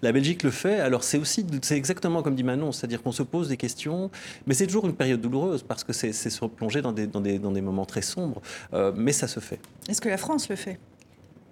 La 0.00 0.12
Belgique 0.12 0.42
le 0.42 0.50
fait. 0.50 0.80
Alors, 0.80 1.02
c'est 1.02 1.18
aussi, 1.18 1.44
c'est 1.62 1.76
exactement 1.76 2.22
comme 2.22 2.34
dit 2.34 2.44
Manon, 2.44 2.72
c'est-à-dire 2.86 3.02
qu'on 3.02 3.12
se 3.12 3.24
pose 3.24 3.48
des 3.48 3.56
questions, 3.56 4.10
mais 4.46 4.54
c'est 4.54 4.66
toujours 4.66 4.86
une 4.86 4.94
période 4.94 5.20
douloureuse 5.20 5.64
parce 5.64 5.82
que 5.82 5.92
c'est 5.92 6.12
se 6.12 6.40
replonger 6.40 6.82
dans 6.82 6.92
des, 6.92 7.08
dans, 7.08 7.20
des, 7.20 7.40
dans 7.40 7.50
des, 7.50 7.60
moments 7.60 7.84
très 7.84 8.02
sombres, 8.02 8.40
euh, 8.74 8.92
mais 8.94 9.12
ça 9.12 9.26
se 9.26 9.40
fait. 9.40 9.58
Est-ce 9.88 10.00
que 10.00 10.08
la 10.08 10.16
France 10.16 10.48
le 10.48 10.54
fait? 10.54 10.78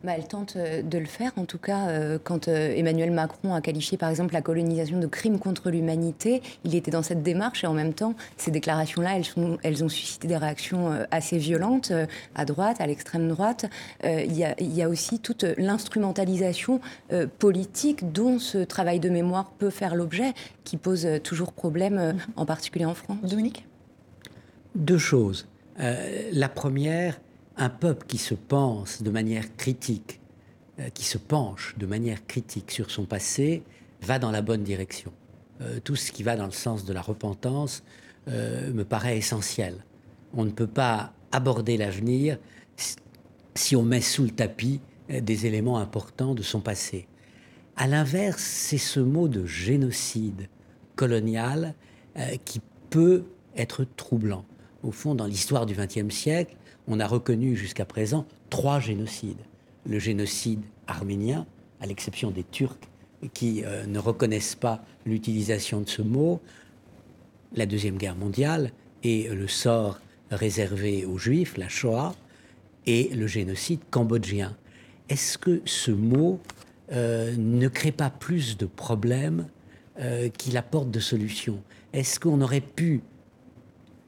Bah, 0.04 0.12
elle 0.18 0.28
tente 0.28 0.56
euh, 0.56 0.82
de 0.82 0.98
le 0.98 1.06
faire. 1.06 1.32
En 1.36 1.46
tout 1.46 1.56
cas, 1.58 1.88
euh, 1.88 2.18
quand 2.22 2.48
euh, 2.48 2.74
Emmanuel 2.76 3.10
Macron 3.10 3.54
a 3.54 3.62
qualifié 3.62 3.96
par 3.96 4.10
exemple 4.10 4.34
la 4.34 4.42
colonisation 4.42 5.00
de 5.00 5.06
crime 5.06 5.38
contre 5.38 5.70
l'humanité, 5.70 6.42
il 6.64 6.74
était 6.74 6.90
dans 6.90 7.02
cette 7.02 7.22
démarche 7.22 7.64
et 7.64 7.66
en 7.66 7.72
même 7.72 7.94
temps, 7.94 8.14
ces 8.36 8.50
déclarations-là, 8.50 9.16
elles, 9.16 9.58
elles 9.62 9.82
ont 9.82 9.88
suscité 9.88 10.28
des 10.28 10.36
réactions 10.36 10.90
assez 11.10 11.38
violentes 11.38 11.90
à 12.34 12.44
droite, 12.44 12.80
à 12.80 12.86
l'extrême 12.86 13.28
droite. 13.28 13.66
Il 14.04 14.32
y, 14.32 14.44
y, 14.60 14.82
a 14.82 14.88
aussi 14.88 15.18
toute 15.20 15.44
l'instrumentalisation 15.56 16.80
politique 17.38 18.12
dont 18.12 18.38
ce 18.38 18.58
travail 18.58 19.00
de 19.00 19.08
mémoire 19.08 19.50
peut 19.58 19.70
faire 19.70 19.94
l'objet, 19.94 20.32
qui 20.64 20.76
pose 20.76 21.08
toujours 21.22 21.52
problème, 21.52 22.16
en 22.36 22.46
particulier 22.46 22.84
en 22.84 22.94
France. 22.94 23.18
Dominique? 23.22 23.66
Deux 24.74 24.98
choses. 24.98 25.46
la 25.78 26.48
première, 26.48 27.18
un 27.56 27.68
peuple 27.68 28.06
qui 28.06 28.18
se 28.18 28.34
pense 28.34 29.02
de 29.02 29.10
manière 29.10 29.56
critique, 29.56 30.20
euh, 30.80 30.88
qui 30.90 31.04
se 31.04 31.18
penche 31.18 31.74
de 31.78 31.86
manière 31.86 32.26
critique 32.26 32.70
sur 32.70 32.90
son 32.90 33.04
passé, 33.04 33.62
va 34.02 34.18
dans 34.18 34.30
la 34.30 34.42
bonne 34.42 34.62
direction. 34.62 35.12
tout 35.84 35.96
ce 35.96 36.12
qui 36.12 36.22
va 36.24 36.36
dans 36.36 36.46
le 36.46 36.52
sens 36.52 36.84
de 36.84 36.92
la 36.92 37.00
repentance 37.00 37.84
me 38.26 38.82
paraît 38.82 39.16
essentiel. 39.16 39.84
On 40.34 40.44
ne 40.44 40.50
peut 40.50 40.66
pas 40.66 41.12
aborder 41.32 41.78
l'avenir 41.78 42.38
si 43.54 43.76
on 43.76 43.82
met 43.82 44.02
sous 44.02 44.24
le 44.24 44.30
tapis 44.30 44.80
des 45.08 45.46
éléments 45.46 45.78
importants 45.78 46.34
de 46.34 46.42
son 46.42 46.60
passé. 46.60 47.06
À 47.76 47.86
l'inverse, 47.86 48.42
c'est 48.42 48.78
ce 48.78 49.00
mot 49.00 49.28
de 49.28 49.46
génocide 49.46 50.48
colonial 50.96 51.74
qui 52.44 52.60
peut 52.90 53.24
être 53.56 53.86
troublant. 53.96 54.44
Au 54.82 54.90
fond, 54.90 55.14
dans 55.14 55.26
l'histoire 55.26 55.66
du 55.66 55.74
XXe 55.74 56.14
siècle, 56.14 56.56
on 56.88 57.00
a 57.00 57.06
reconnu 57.06 57.56
jusqu'à 57.56 57.84
présent 57.84 58.26
trois 58.50 58.80
génocides. 58.80 59.40
Le 59.86 59.98
génocide 59.98 60.62
arménien, 60.86 61.46
à 61.80 61.86
l'exception 61.86 62.30
des 62.30 62.44
Turcs 62.44 62.78
qui 63.32 63.62
euh, 63.64 63.86
ne 63.86 63.98
reconnaissent 63.98 64.54
pas 64.54 64.84
l'utilisation 65.06 65.80
de 65.80 65.88
ce 65.88 66.02
mot, 66.02 66.40
la 67.54 67.66
Deuxième 67.66 67.96
Guerre 67.96 68.16
mondiale 68.16 68.72
et 69.02 69.28
le 69.28 69.48
sort 69.48 70.00
réservé 70.30 71.04
aux 71.04 71.18
Juifs, 71.18 71.56
la 71.56 71.68
Shoah, 71.68 72.14
et 72.86 73.08
le 73.14 73.26
génocide 73.26 73.80
cambodgien. 73.90 74.56
Est-ce 75.08 75.38
que 75.38 75.62
ce 75.64 75.90
mot 75.90 76.40
euh, 76.92 77.34
ne 77.38 77.68
crée 77.68 77.92
pas 77.92 78.10
plus 78.10 78.56
de 78.56 78.66
problèmes 78.66 79.46
euh, 80.00 80.28
qu'il 80.28 80.56
apporte 80.56 80.90
de 80.90 81.00
solutions? 81.00 81.62
Est-ce 81.92 82.20
qu'on 82.20 82.40
aurait 82.40 82.60
pu 82.60 83.02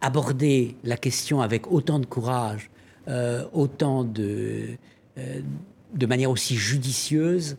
aborder 0.00 0.76
la 0.84 0.96
question 0.96 1.40
avec 1.40 1.70
autant 1.70 1.98
de 1.98 2.06
courage, 2.06 2.70
euh, 3.08 3.44
autant 3.52 4.04
de, 4.04 4.76
euh, 5.18 5.40
de 5.94 6.06
manière 6.06 6.30
aussi 6.30 6.56
judicieuse, 6.56 7.56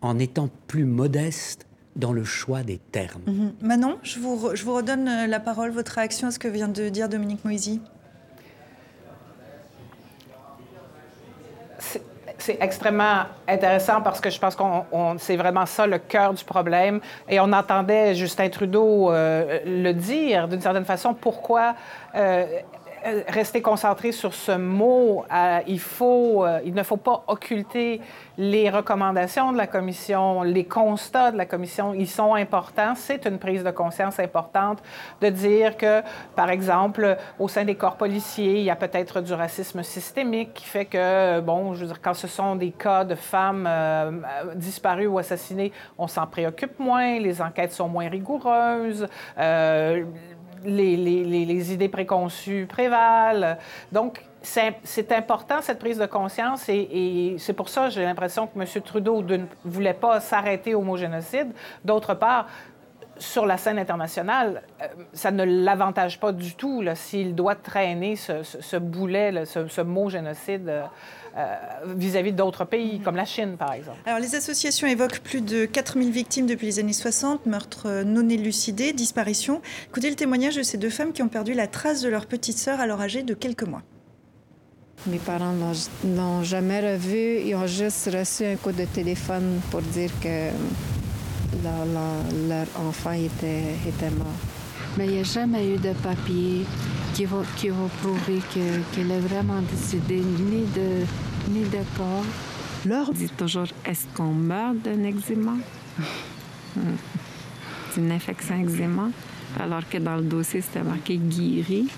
en 0.00 0.18
étant 0.18 0.48
plus 0.66 0.84
modeste 0.84 1.66
dans 1.96 2.12
le 2.12 2.24
choix 2.24 2.62
des 2.62 2.78
termes. 2.78 3.22
Mhm. 3.26 3.52
Manon, 3.60 3.98
je 4.02 4.20
vous, 4.20 4.50
je 4.54 4.64
vous 4.64 4.74
redonne 4.74 5.08
euh, 5.08 5.26
la 5.26 5.40
parole, 5.40 5.70
votre 5.70 5.92
réaction 5.92 6.28
à 6.28 6.30
ce 6.30 6.38
que 6.38 6.48
vient 6.48 6.68
de 6.68 6.88
dire 6.88 7.08
Dominique 7.08 7.44
Moisy. 7.44 7.80
C'est 12.38 12.58
extrêmement 12.60 13.24
intéressant 13.46 14.00
parce 14.00 14.20
que 14.20 14.30
je 14.30 14.38
pense 14.38 14.54
qu'on 14.54 14.84
c'est 15.18 15.36
vraiment 15.36 15.66
ça 15.66 15.86
le 15.86 15.98
cœur 15.98 16.32
du 16.32 16.44
problème. 16.44 17.00
Et 17.28 17.40
on 17.40 17.52
entendait 17.52 18.14
Justin 18.14 18.48
Trudeau 18.48 19.10
euh, 19.10 19.60
le 19.66 19.92
dire 19.92 20.48
d'une 20.48 20.60
certaine 20.60 20.84
façon. 20.84 21.14
Pourquoi 21.14 21.74
euh, 22.14 22.46
rester 23.28 23.62
concentré 23.62 24.12
sur 24.12 24.34
ce 24.34 24.52
mot. 24.52 25.24
Euh, 25.32 25.60
il, 25.66 25.80
faut, 25.80 26.44
euh, 26.44 26.60
il 26.64 26.74
ne 26.74 26.82
faut 26.82 26.96
pas 26.96 27.24
occulter 27.26 28.00
les 28.36 28.70
recommandations 28.70 29.52
de 29.52 29.56
la 29.56 29.66
commission, 29.66 30.42
les 30.42 30.64
constats 30.64 31.32
de 31.32 31.36
la 31.36 31.46
commission. 31.46 31.94
Ils 31.94 32.08
sont 32.08 32.34
importants. 32.34 32.94
C'est 32.94 33.26
une 33.26 33.38
prise 33.38 33.64
de 33.64 33.70
conscience 33.70 34.18
importante 34.20 34.82
de 35.20 35.28
dire 35.28 35.76
que, 35.76 36.02
par 36.36 36.50
exemple, 36.50 37.16
au 37.38 37.48
sein 37.48 37.64
des 37.64 37.74
corps 37.74 37.96
policiers, 37.96 38.58
il 38.58 38.64
y 38.64 38.70
a 38.70 38.76
peut-être 38.76 39.20
du 39.20 39.32
racisme 39.32 39.82
systémique 39.82 40.54
qui 40.54 40.64
fait 40.64 40.84
que, 40.84 41.40
bon, 41.40 41.74
je 41.74 41.80
veux 41.80 41.86
dire, 41.86 42.00
quand 42.00 42.14
ce 42.14 42.28
sont 42.28 42.56
des 42.56 42.70
cas 42.70 43.04
de 43.04 43.14
femmes 43.14 43.68
disparues 44.54 45.06
ou 45.06 45.18
assassinées, 45.18 45.72
on 45.96 46.06
s'en 46.06 46.26
préoccupe 46.26 46.78
moins, 46.78 47.18
les 47.18 47.42
enquêtes 47.42 47.72
sont 47.72 47.88
moins 47.88 48.08
rigoureuses 48.08 49.06
les, 50.64 51.72
idées 51.72 51.88
préconçues 51.88 52.66
prévalent. 52.68 53.56
Donc, 53.92 54.22
c'est 54.42 55.12
important, 55.12 55.60
cette 55.60 55.78
prise 55.78 55.98
de 55.98 56.06
conscience, 56.06 56.68
et, 56.68 57.36
c'est 57.38 57.52
pour 57.52 57.68
ça, 57.68 57.88
j'ai 57.90 58.04
l'impression 58.04 58.46
que 58.46 58.58
M. 58.58 58.82
Trudeau 58.82 59.22
ne 59.22 59.44
voulait 59.64 59.94
pas 59.94 60.20
s'arrêter 60.20 60.74
au 60.74 60.82
mot 60.82 60.96
génocide. 60.96 61.48
D'autre 61.84 62.14
part, 62.14 62.46
sur 63.18 63.46
la 63.46 63.56
scène 63.56 63.78
internationale, 63.78 64.62
euh, 64.80 64.86
ça 65.12 65.30
ne 65.30 65.44
l'avantage 65.44 66.20
pas 66.20 66.32
du 66.32 66.54
tout 66.54 66.84
s'il 66.94 67.34
doit 67.34 67.56
traîner 67.56 68.16
ce, 68.16 68.76
boulet, 68.76 69.44
ce, 69.44 69.80
mot 69.80 70.08
génocide. 70.08 70.72
Euh, 71.38 71.54
vis-à-vis 71.94 72.32
d'autres 72.32 72.64
pays, 72.64 72.98
comme 72.98 73.14
la 73.14 73.24
Chine, 73.24 73.56
par 73.56 73.72
exemple. 73.72 73.98
Alors, 74.06 74.18
les 74.18 74.34
associations 74.34 74.88
évoquent 74.88 75.20
plus 75.20 75.40
de 75.40 75.66
4000 75.66 76.10
victimes 76.10 76.46
depuis 76.46 76.66
les 76.66 76.80
années 76.80 76.92
60, 76.92 77.46
meurtres 77.46 78.02
non 78.04 78.28
élucidés, 78.28 78.92
disparitions. 78.92 79.62
Écoutez 79.86 80.10
le 80.10 80.16
témoignage 80.16 80.56
de 80.56 80.64
ces 80.64 80.78
deux 80.78 80.90
femmes 80.90 81.12
qui 81.12 81.22
ont 81.22 81.28
perdu 81.28 81.54
la 81.54 81.68
trace 81.68 82.00
de 82.00 82.08
leur 82.08 82.26
petite 82.26 82.58
sœur 82.58 82.80
alors 82.80 83.00
âgée 83.00 83.22
de 83.22 83.34
quelques 83.34 83.62
mois. 83.62 83.82
Mes 85.06 85.18
parents 85.18 85.54
n'ont 86.02 86.42
jamais 86.42 86.94
revu. 86.94 87.40
Ils 87.46 87.54
ont 87.54 87.68
juste 87.68 88.10
reçu 88.12 88.44
un 88.44 88.56
coup 88.56 88.72
de 88.72 88.84
téléphone 88.84 89.60
pour 89.70 89.80
dire 89.80 90.10
que 90.20 90.48
leur, 91.62 92.66
enfant 92.84 93.12
était, 93.12 93.76
était 93.86 94.10
mort. 94.10 94.26
Mais 94.96 95.06
il 95.06 95.12
n'y 95.12 95.20
a 95.20 95.22
jamais 95.22 95.68
eu 95.68 95.76
de 95.76 95.92
papier 95.92 96.66
qui 97.18 97.24
va, 97.24 97.42
qui 97.56 97.68
va 97.68 97.88
prouver 98.00 98.40
qu'elle 98.54 99.10
est 99.10 99.18
vraiment 99.18 99.60
décédée, 99.62 100.20
ni 100.20 100.64
de, 100.66 101.04
ni 101.48 101.62
de 101.64 101.82
corps. 101.96 102.24
Leur 102.86 103.12
dit 103.12 103.28
toujours 103.30 103.66
est-ce 103.84 104.06
qu'on 104.14 104.32
meurt 104.32 104.76
d'un 104.76 105.02
eczéma? 105.02 105.54
C'est 107.90 108.00
une 108.00 108.12
infection 108.12 108.62
eczéma, 108.62 109.10
alors 109.58 109.88
que 109.88 109.98
dans 109.98 110.14
le 110.14 110.22
dossier, 110.22 110.60
c'était 110.60 110.84
marqué 110.84 111.16
guéri. 111.16 111.88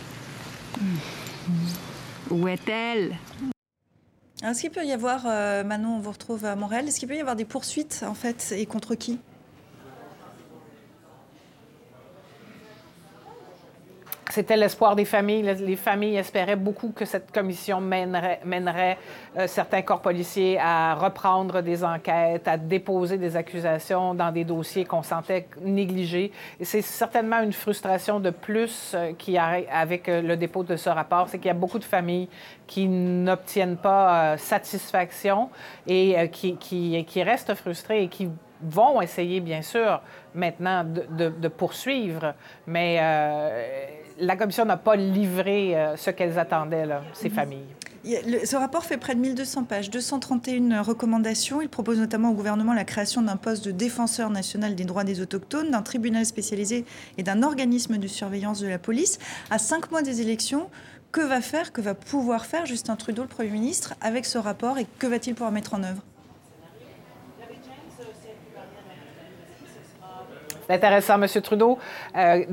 Où 2.31 2.49
est-elle? 2.49 3.19
Est-ce 4.43 4.63
qu'il 4.63 4.71
peut 4.71 4.87
y 4.87 4.93
avoir, 4.93 5.25
euh, 5.27 5.65
Manon, 5.65 5.97
on 5.97 6.01
vous 6.01 6.13
retrouve 6.13 6.47
à 6.47 6.57
Montréal, 6.57 6.89
est-ce 6.89 6.99
qu'il 6.99 7.09
peut 7.09 7.17
y 7.17 7.21
avoir 7.21 7.37
des 7.37 7.45
poursuites, 7.45 8.07
en 8.09 8.15
fait, 8.15 8.55
et 8.57 8.65
contre 8.65 8.95
qui? 8.95 9.19
C'était 14.31 14.57
l'espoir 14.57 14.95
des 14.95 15.05
familles. 15.05 15.43
Les 15.43 15.77
familles 15.77 16.17
espéraient 16.17 16.57
beaucoup 16.57 16.91
que 16.91 17.05
cette 17.05 17.33
commission 17.33 17.81
mènerait, 17.81 18.99
euh, 19.37 19.47
certains 19.49 19.83
corps 19.83 20.01
policiers 20.01 20.59
à 20.61 20.95
reprendre 20.95 21.63
des 21.63 21.83
enquêtes, 21.83 22.47
à 22.47 22.57
déposer 22.57 23.19
des 23.19 23.37
accusations 23.37 24.15
dans 24.15 24.31
des 24.31 24.45
dossiers 24.45 24.85
qu'on 24.85 25.03
sentait 25.03 25.49
négligés. 25.63 26.31
C'est 26.61 26.83
certainement 26.83 27.41
une 27.41 27.53
frustration 27.53 28.21
de 28.21 28.31
plus 28.31 28.93
euh, 28.95 29.13
qui 29.19 29.37
avec 29.37 30.09
euh, 30.09 30.23
le 30.23 30.37
dépôt 30.37 30.63
de 30.63 30.77
ce 30.77 30.89
rapport, 30.89 31.29
c'est 31.29 31.39
qu'il 31.39 31.49
y 31.49 31.51
a 31.51 31.55
beaucoup 31.55 31.79
de 31.79 31.85
familles 31.85 32.29
qui 32.67 32.87
n'obtiennent 32.87 33.77
pas 33.77 34.37
satisfaction 34.39 35.51
et 35.89 36.31
qui, 36.31 37.23
restent 37.23 37.55
frustrées 37.55 38.05
et 38.05 38.09
qui 38.09 38.29
vont 38.63 39.01
essayer, 39.01 39.41
bien 39.41 39.63
sûr, 39.63 40.01
maintenant 40.35 40.85
de, 40.85 41.49
poursuivre, 41.49 42.35
mais 42.67 42.99
euh, 43.01 43.87
la 44.21 44.37
commission 44.37 44.65
n'a 44.65 44.77
pas 44.77 44.97
livré 44.97 45.77
euh, 45.77 45.97
ce 45.97 46.11
qu'elles 46.11 46.39
attendaient, 46.39 46.87
là, 46.87 47.03
ces 47.13 47.29
mhm. 47.29 47.35
familles. 47.35 47.67
ce 48.45 48.57
rapport 48.57 48.85
fait 48.85 48.97
près 48.97 49.15
de 49.15 49.21
1200 49.21 49.65
pages, 49.65 49.91
231 49.91 50.83
recommandations. 50.83 51.61
Il 51.61 51.69
propose 51.69 51.99
notamment 51.99 52.31
au 52.31 52.35
gouvernement 52.35 52.75
la 52.75 52.85
création 52.85 53.23
d'un 53.23 53.37
poste 53.37 53.65
de 53.65 53.71
défenseur 53.71 54.31
national 54.31 54.75
des 54.75 54.85
droits 54.85 55.05
des 55.05 55.21
autochtones, 55.21 55.71
d'un 55.71 55.83
tribunal 55.83 56.25
spécialisé 56.27 56.85
et 57.19 57.23
d'un 57.23 57.43
organisme 57.43 57.99
de 57.99 58.07
surveillance 58.07 58.61
de 58.61 58.69
la 58.69 58.79
police. 58.79 59.19
À 59.51 59.59
cinq 59.59 59.91
mois 59.91 60.03
des 60.03 60.21
élections, 60.21 60.69
que 61.13 61.21
va 61.21 61.41
faire, 61.41 61.73
que 61.73 61.81
va 61.81 61.95
pouvoir 61.95 62.47
faire 62.47 62.67
Justin 62.67 62.95
Trudeau, 62.95 63.23
le 63.23 63.29
Premier 63.29 63.51
ministre, 63.51 63.95
avec 64.01 64.25
ce 64.25 64.39
rapport 64.39 64.79
et 64.79 64.87
que 64.99 65.07
va-t-il 65.07 65.35
pouvoir 65.35 65.51
mettre 65.51 65.75
en 65.75 65.83
œuvre? 65.83 66.03
C'est 70.71 70.77
intéressant, 70.77 71.21
M. 71.21 71.27
Trudeau. 71.43 71.79
Euh, 72.17 72.45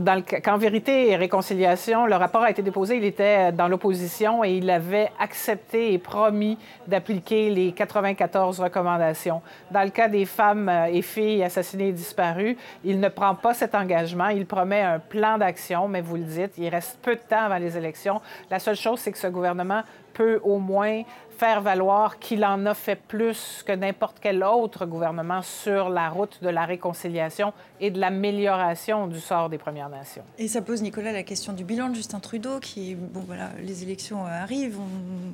quand 0.43 0.57
Vérité 0.57 1.11
et 1.11 1.15
Réconciliation, 1.15 2.07
le 2.07 2.15
rapport 2.15 2.41
a 2.41 2.49
été 2.49 2.63
déposé, 2.63 2.97
il 2.97 3.05
était 3.05 3.51
dans 3.51 3.67
l'opposition 3.67 4.43
et 4.43 4.53
il 4.53 4.67
avait 4.71 5.11
accepté 5.19 5.93
et 5.93 5.99
promis 5.99 6.57
d'appliquer 6.87 7.51
les 7.51 7.73
94 7.73 8.59
recommandations. 8.59 9.43
Dans 9.69 9.83
le 9.83 9.91
cas 9.91 10.07
des 10.07 10.25
femmes 10.25 10.67
euh, 10.67 10.85
et 10.85 11.03
filles 11.03 11.43
assassinées 11.43 11.89
et 11.89 11.91
disparues, 11.91 12.57
il 12.83 12.99
ne 12.99 13.07
prend 13.07 13.35
pas 13.35 13.53
cet 13.53 13.75
engagement. 13.75 14.29
Il 14.29 14.47
promet 14.47 14.81
un 14.81 14.97
plan 14.97 15.37
d'action, 15.37 15.87
mais 15.87 16.01
vous 16.01 16.15
le 16.15 16.23
dites, 16.23 16.53
il 16.57 16.69
reste 16.69 16.97
peu 17.03 17.13
de 17.13 17.21
temps 17.21 17.43
avant 17.45 17.59
les 17.59 17.77
élections. 17.77 18.19
La 18.49 18.57
seule 18.57 18.77
chose, 18.77 18.99
c'est 18.99 19.11
que 19.11 19.19
ce 19.19 19.27
gouvernement 19.27 19.83
peut 20.15 20.39
au 20.43 20.57
moins 20.57 21.03
faire 21.37 21.61
valoir 21.61 22.17
qu'il 22.17 22.43
en 22.43 22.65
a 22.65 22.73
fait 22.73 22.95
plus 22.95 23.63
que 23.65 23.71
n'importe 23.71 24.17
quel 24.19 24.43
autre 24.43 24.85
gouvernement 24.85 25.41
sur 25.43 25.89
la 25.89 26.09
route 26.09 26.39
de 26.41 26.49
la 26.49 26.65
réconciliation 26.65 27.53
et 27.79 27.91
de 27.91 27.99
l'amélioration 27.99 29.05
du 29.05 29.19
sort 29.19 29.49
des 29.49 29.59
Premières 29.59 29.89
Nations. 29.89 30.23
Et 30.39 30.47
ça 30.47 30.61
pose, 30.61 30.81
Nicolas, 30.81 31.11
la 31.11 31.21
question 31.21 31.53
du 31.53 31.63
bilan 31.63 31.89
de 31.89 31.95
Justin 31.95 32.19
Trudeau, 32.19 32.59
qui, 32.59 32.95
bon, 32.95 33.19
voilà, 33.27 33.51
les 33.63 33.83
élections 33.83 34.25
arrivent, 34.25 34.79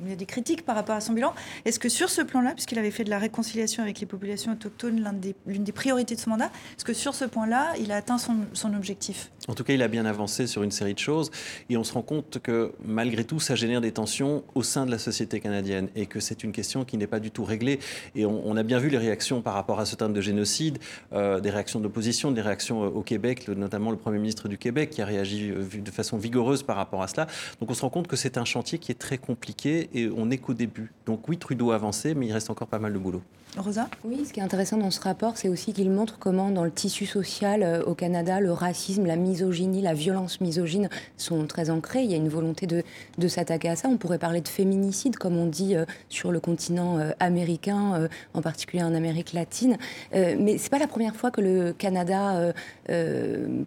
il 0.04 0.10
y 0.10 0.12
a 0.12 0.16
des 0.16 0.26
critiques 0.26 0.64
par 0.64 0.76
rapport 0.76 0.94
à 0.94 1.00
son 1.00 1.14
bilan. 1.14 1.32
Est-ce 1.64 1.78
que 1.78 1.88
sur 1.88 2.10
ce 2.10 2.20
plan-là, 2.20 2.52
puisqu'il 2.52 2.78
avait 2.78 2.90
fait 2.90 3.04
de 3.04 3.10
la 3.10 3.18
réconciliation 3.18 3.82
avec 3.82 4.00
les 4.00 4.06
populations 4.06 4.52
autochtones 4.52 4.96
l'une 4.96 5.20
des, 5.20 5.34
des, 5.58 5.72
priorités 5.72 6.14
de 6.14 6.20
son 6.20 6.30
mandat, 6.30 6.50
est-ce 6.76 6.84
que 6.84 6.92
sur 6.92 7.14
ce 7.14 7.24
point-là, 7.24 7.72
il 7.80 7.92
a 7.92 7.96
atteint 7.96 8.18
son, 8.18 8.36
son 8.52 8.74
objectif? 8.74 9.30
En 9.48 9.54
tout 9.54 9.64
cas, 9.64 9.72
il 9.72 9.82
a 9.82 9.88
bien 9.88 10.04
avancé 10.04 10.46
sur 10.46 10.62
une 10.62 10.70
série 10.70 10.94
de 10.94 10.98
choses 10.98 11.30
et 11.70 11.76
on 11.78 11.84
se 11.84 11.94
rend 11.94 12.02
compte 12.02 12.38
que 12.40 12.72
malgré 12.84 13.24
tout, 13.24 13.40
ça 13.40 13.54
génère 13.54 13.80
des 13.80 13.92
tensions 13.92 14.44
au 14.54 14.62
sein 14.62 14.84
de 14.84 14.90
la 14.90 14.98
société 14.98 15.40
canadienne 15.40 15.88
et 15.94 16.06
que 16.06 16.20
c'est 16.20 16.44
une 16.44 16.52
question 16.52 16.84
qui 16.84 16.96
n'est 16.96 17.06
pas 17.06 17.20
du 17.20 17.30
tout 17.30 17.44
réglée. 17.44 17.78
Et 18.14 18.26
on, 18.26 18.56
a 18.56 18.62
bien 18.62 18.78
vu 18.78 18.88
les 18.88 18.98
réactions 18.98 19.42
par 19.42 19.54
rapport 19.54 19.80
à 19.80 19.86
ce 19.86 19.96
terme 19.96 20.12
de 20.12 20.20
génocide, 20.20 20.78
euh, 21.12 21.40
des 21.40 21.50
réactions 21.50 21.80
d'opposition, 21.80 22.30
des 22.30 22.40
réactions 22.40 22.84
euh, 22.84 22.88
au 22.88 23.02
Québec, 23.02 23.48
notamment 23.48 23.90
le 23.90 23.96
Premier 23.96 24.18
ministre 24.18 24.48
du 24.48 24.58
Québec 24.58 24.90
qui 24.90 25.02
a 25.02 25.06
réagi 25.06 25.50
euh, 25.50 25.64
de 25.64 25.90
façon 25.90 26.16
vigoureuse 26.16 26.62
par 26.62 26.76
rapport 26.76 27.02
à 27.02 27.08
cela. 27.08 27.26
Donc 27.60 27.70
on 27.70 27.74
se 27.74 27.82
rend 27.82 27.90
compte 27.90 28.06
que 28.06 28.16
c'est 28.16 28.38
un 28.38 28.44
chantier 28.44 28.78
qui 28.78 28.92
est 28.92 28.96
très 28.96 29.18
compliqué 29.18 29.90
et 29.94 30.08
on 30.08 30.26
n'est 30.26 30.38
qu'au 30.38 30.54
début. 30.54 30.92
Donc 31.06 31.28
oui, 31.28 31.38
Trudeau 31.38 31.72
a 31.72 31.76
avancé, 31.76 32.14
mais 32.14 32.26
il 32.26 32.32
reste 32.32 32.50
encore 32.50 32.68
pas 32.68 32.78
mal 32.78 32.92
de 32.92 32.98
boulot. 32.98 33.22
Rosa 33.56 33.88
Oui, 34.04 34.24
ce 34.26 34.32
qui 34.32 34.40
est 34.40 34.42
intéressant 34.42 34.78
dans 34.78 34.90
ce 34.90 35.00
rapport, 35.00 35.36
c'est 35.36 35.48
aussi 35.48 35.72
qu'il 35.72 35.88
montre 35.88 36.18
comment 36.18 36.50
dans 36.50 36.64
le 36.64 36.72
tissu 36.72 37.06
social 37.06 37.84
au 37.86 37.94
Canada, 37.94 38.40
le 38.40 38.52
racisme, 38.52 39.06
la 39.06 39.14
misogynie, 39.14 39.80
la 39.80 39.94
violence 39.94 40.40
misogyne 40.40 40.88
sont 41.16 41.46
très 41.46 41.70
ancrées. 41.70 42.02
Il 42.02 42.10
y 42.10 42.14
a 42.14 42.16
une 42.16 42.28
volonté 42.28 42.66
de, 42.66 43.28
s'attaquer 43.28 43.68
à 43.68 43.76
ça. 43.76 43.88
On 43.88 43.96
pourrait 43.96 44.18
parler 44.18 44.40
de 44.40 44.48
féminicide, 44.48 45.16
comme 45.16 45.36
on 45.36 45.46
dit 45.46 45.76
euh, 45.76 45.84
sur 46.08 46.32
le 46.32 46.40
continent 46.40 46.98
euh, 46.98 47.10
américain, 47.20 47.94
euh, 47.94 48.08
en 48.34 48.42
particulier 48.42 48.82
en 48.82 48.92
Amérique 48.92 49.32
latine. 49.32 49.78
mais 50.12 50.58
c'est 50.58 50.70
pas 50.70 50.80
la 50.80 50.88
première 50.88 51.14
fois 51.14 51.30
que 51.30 51.40
le 51.40 51.72
Canada 51.72 52.52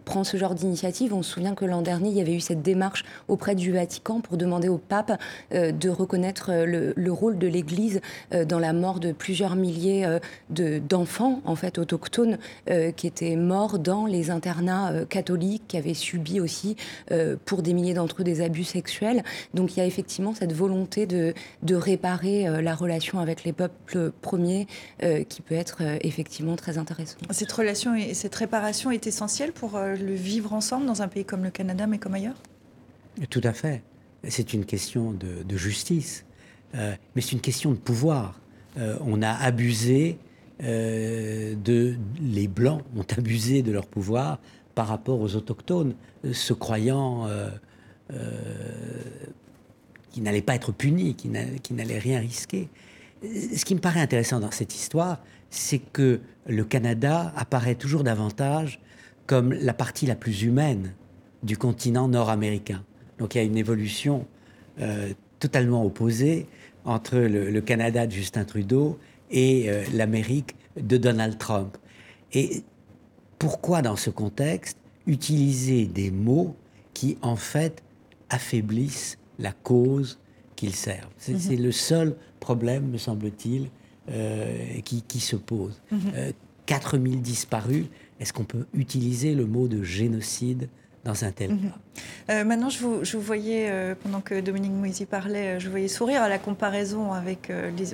prend 0.04 0.24
ce 0.24 0.36
genre 0.36 0.54
d'initiative. 0.54 1.14
On 1.14 1.22
se 1.22 1.32
souvient 1.32 1.54
que 1.54 1.64
l'an 1.64 1.80
dernier, 1.80 2.10
il 2.10 2.16
y 2.16 2.20
avait 2.20 2.34
eu 2.34 2.40
cette 2.40 2.62
démarche 2.62 3.04
auprès 3.26 3.54
du 3.54 3.72
Vatican 3.72 4.20
pour 4.20 4.36
demander 4.36 4.68
au 4.68 4.78
pape 4.78 5.18
de 5.50 5.88
reconnaître 5.88 6.50
le 6.52 7.12
rôle 7.12 7.38
de 7.38 7.46
l'Église 7.46 8.00
dans 8.46 8.58
la 8.58 8.72
mort 8.72 9.00
de 9.00 9.12
plusieurs 9.12 9.56
milliers 9.56 9.77
d'enfants, 10.88 11.40
en 11.44 11.56
fait, 11.56 11.78
autochtones, 11.78 12.38
qui 12.96 13.06
étaient 13.06 13.36
morts 13.36 13.78
dans 13.78 14.06
les 14.06 14.30
internats 14.30 15.04
catholiques 15.08 15.62
qui 15.68 15.76
avaient 15.76 15.94
subi 15.94 16.40
aussi, 16.40 16.76
euh, 17.10 17.36
pour 17.44 17.62
des 17.62 17.74
milliers 17.74 17.94
d'entre 17.94 18.20
eux, 18.20 18.24
des 18.24 18.40
abus 18.40 18.64
sexuels. 18.64 19.22
Donc 19.54 19.76
il 19.76 19.80
y 19.80 19.82
a 19.82 19.86
effectivement 19.86 20.34
cette 20.34 20.52
volonté 20.52 21.06
de, 21.06 21.34
de 21.62 21.74
réparer 21.74 22.46
euh, 22.46 22.60
la 22.60 22.74
relation 22.74 23.18
avec 23.18 23.44
les 23.44 23.52
peuples 23.52 24.10
premiers 24.22 24.66
euh, 25.02 25.24
qui 25.24 25.42
peut 25.42 25.54
être 25.54 25.82
effectivement 26.02 26.56
très 26.56 26.78
intéressante. 26.78 27.22
Cette 27.30 27.52
relation 27.52 27.94
et 27.94 28.14
cette 28.14 28.34
réparation 28.34 28.90
est 28.90 29.06
essentielle 29.06 29.52
pour 29.52 29.78
le 29.78 30.14
vivre 30.14 30.52
ensemble 30.52 30.86
dans 30.86 31.02
un 31.02 31.08
pays 31.08 31.24
comme 31.24 31.44
le 31.44 31.50
Canada, 31.50 31.86
mais 31.86 31.98
comme 31.98 32.14
ailleurs? 32.14 32.40
Tout 33.30 33.40
à 33.44 33.52
fait. 33.52 33.82
C'est 34.28 34.52
une 34.52 34.64
question 34.64 35.12
de, 35.12 35.42
de 35.44 35.56
justice, 35.56 36.24
mais 36.74 37.20
c'est 37.20 37.32
une 37.32 37.40
question 37.40 37.70
de 37.70 37.76
pouvoir. 37.76 38.40
On 39.00 39.22
a 39.22 39.30
abusé 39.30 40.18
de 40.60 41.96
les 42.20 42.48
blancs 42.48 42.82
ont 42.96 43.06
abusé 43.16 43.62
de 43.62 43.72
leur 43.72 43.86
pouvoir 43.86 44.38
par 44.78 44.86
rapport 44.86 45.20
aux 45.20 45.34
autochtones, 45.34 45.96
euh, 46.24 46.32
se 46.32 46.52
croyant 46.52 47.26
euh, 47.26 47.50
euh, 48.12 48.40
qui 50.12 50.20
n'allaient 50.20 50.40
pas 50.40 50.54
être 50.54 50.70
punis, 50.70 51.16
qui 51.16 51.28
n'allaient 51.74 51.98
rien 51.98 52.20
risquer. 52.20 52.68
Ce 53.24 53.64
qui 53.64 53.74
me 53.74 53.80
paraît 53.80 53.98
intéressant 53.98 54.38
dans 54.38 54.52
cette 54.52 54.76
histoire, 54.76 55.18
c'est 55.50 55.80
que 55.80 56.20
le 56.46 56.62
Canada 56.62 57.32
apparaît 57.34 57.74
toujours 57.74 58.04
davantage 58.04 58.78
comme 59.26 59.52
la 59.52 59.74
partie 59.74 60.06
la 60.06 60.14
plus 60.14 60.44
humaine 60.44 60.94
du 61.42 61.56
continent 61.56 62.06
nord-américain. 62.06 62.84
Donc 63.18 63.34
il 63.34 63.38
y 63.38 63.40
a 63.40 63.44
une 63.44 63.56
évolution 63.56 64.28
totalement 65.40 65.84
opposée 65.84 66.46
entre 66.88 67.18
le, 67.18 67.60
Canada 67.60 68.06
de 68.06 68.12
Justin 68.12 68.44
Trudeau 68.44 68.98
et 69.30 69.70
l'Amérique 69.92 70.56
de 70.80 70.96
Donald 70.96 71.36
Trump. 71.38 71.76
Et 72.32 72.62
pourquoi 73.38 73.82
dans 73.82 73.96
ce 73.96 74.10
contexte 74.10 74.78
utiliser 75.06 75.86
des 75.86 76.10
mots 76.10 76.56
qui 76.94 77.18
en 77.22 77.36
fait 77.36 77.82
affaiblissent 78.30 79.18
la 79.38 79.52
cause 79.52 80.18
qu'ils 80.56 80.74
servent? 80.74 81.12
C'est 81.18 81.50
mhm. 81.50 81.62
le 81.62 81.72
seul 81.72 82.16
problème, 82.40 82.88
me 82.90 82.98
semble-t-il, 82.98 83.68
euh, 84.10 84.80
qui, 84.82 85.20
se 85.20 85.36
pose. 85.36 85.80
4000 86.66 87.12
mhm. 87.12 87.18
euh, 87.18 87.22
disparus, 87.22 87.86
est-ce 88.20 88.32
qu'on 88.32 88.44
peut 88.44 88.66
utiliser 88.74 89.34
le 89.34 89.46
mot 89.46 89.68
de 89.68 89.82
génocide 89.82 90.68
un 91.22 91.32
tel 91.32 91.50
mhm. 91.50 91.72
Euh, 92.30 92.44
maintenant, 92.44 92.68
je 92.68 92.78
vous, 92.78 93.20
voyais, 93.20 93.68
euh, 93.70 93.94
pendant 94.00 94.20
que 94.20 94.40
Dominique 94.40 94.72
Moisy 94.72 95.06
parlait, 95.06 95.56
euh, 95.56 95.58
je 95.58 95.68
voyais 95.68 95.88
sourire 95.88 96.22
à 96.22 96.28
la 96.28 96.38
comparaison 96.38 97.10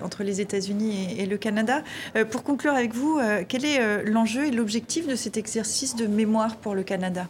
entre 0.02 0.22
les 0.24 0.40
États-Unis 0.40 1.14
et, 1.18 1.26
le 1.26 1.38
Canada. 1.38 1.82
pour 2.30 2.42
conclure 2.42 2.74
avec 2.74 2.94
vous, 2.94 3.20
quel 3.48 3.64
est 3.64 4.04
l'enjeu 4.04 4.46
et 4.46 4.50
l'objectif 4.50 5.06
de 5.06 5.16
cet 5.16 5.36
exercice 5.36 5.96
de 5.96 6.06
mémoire 6.06 6.56
pour 6.56 6.74
le 6.74 6.82
Canada? 6.82 7.26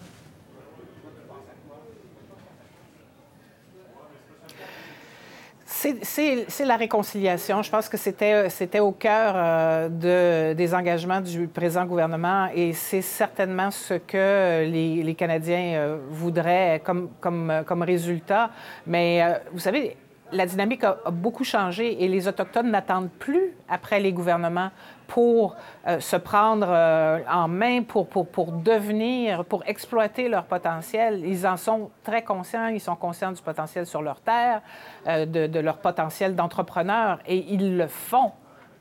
C'est 6.02 6.64
la 6.64 6.76
réconciliation. 6.76 7.62
Je 7.62 7.70
pense 7.70 7.88
que 7.88 7.96
c'était 7.96 8.80
au 8.80 8.92
cœur 8.92 9.34
euh, 9.36 10.54
des 10.54 10.74
engagements 10.74 11.20
du 11.20 11.46
présent 11.46 11.84
gouvernement 11.84 12.48
et 12.54 12.72
c'est 12.72 13.02
certainement 13.02 13.70
ce 13.70 13.94
que 13.94 14.64
les, 14.64 15.14
Canadiens 15.14 15.74
euh, 15.74 15.98
voudraient 16.10 16.80
comme, 16.84 17.10
comme, 17.20 17.62
comme 17.66 17.82
résultat. 17.82 18.50
Mais 18.86 19.22
euh, 19.22 19.38
vous 19.52 19.58
savez, 19.58 19.96
la 20.34 20.46
dynamique 20.46 20.84
a, 20.84 20.98
beaucoup 21.10 21.44
changé 21.44 22.02
et 22.02 22.08
les 22.08 22.28
Autochtones 22.28 22.70
n'attendent 22.70 23.10
plus 23.10 23.52
après 23.68 24.00
les 24.00 24.12
gouvernements 24.12 24.70
pour 25.06 25.56
euh, 25.86 26.00
se 26.00 26.16
prendre 26.16 26.66
euh, 26.68 27.20
en 27.30 27.46
main, 27.48 27.82
pour, 27.82 28.08
pour, 28.08 28.26
pour, 28.28 28.52
devenir, 28.52 29.44
pour 29.44 29.62
exploiter 29.66 30.28
leur 30.28 30.44
potentiel. 30.44 31.24
Ils 31.24 31.46
en 31.46 31.56
sont 31.56 31.90
très 32.02 32.22
conscients, 32.22 32.66
ils 32.68 32.80
sont 32.80 32.96
conscients 32.96 33.32
du 33.32 33.42
potentiel 33.42 33.86
sur 33.86 34.02
leur 34.02 34.20
terre, 34.20 34.62
euh, 35.06 35.26
de, 35.26 35.60
leur 35.60 35.78
potentiel 35.78 36.34
d'entrepreneur 36.34 37.18
et 37.26 37.36
ils 37.52 37.76
le 37.76 37.86
font. 37.86 38.32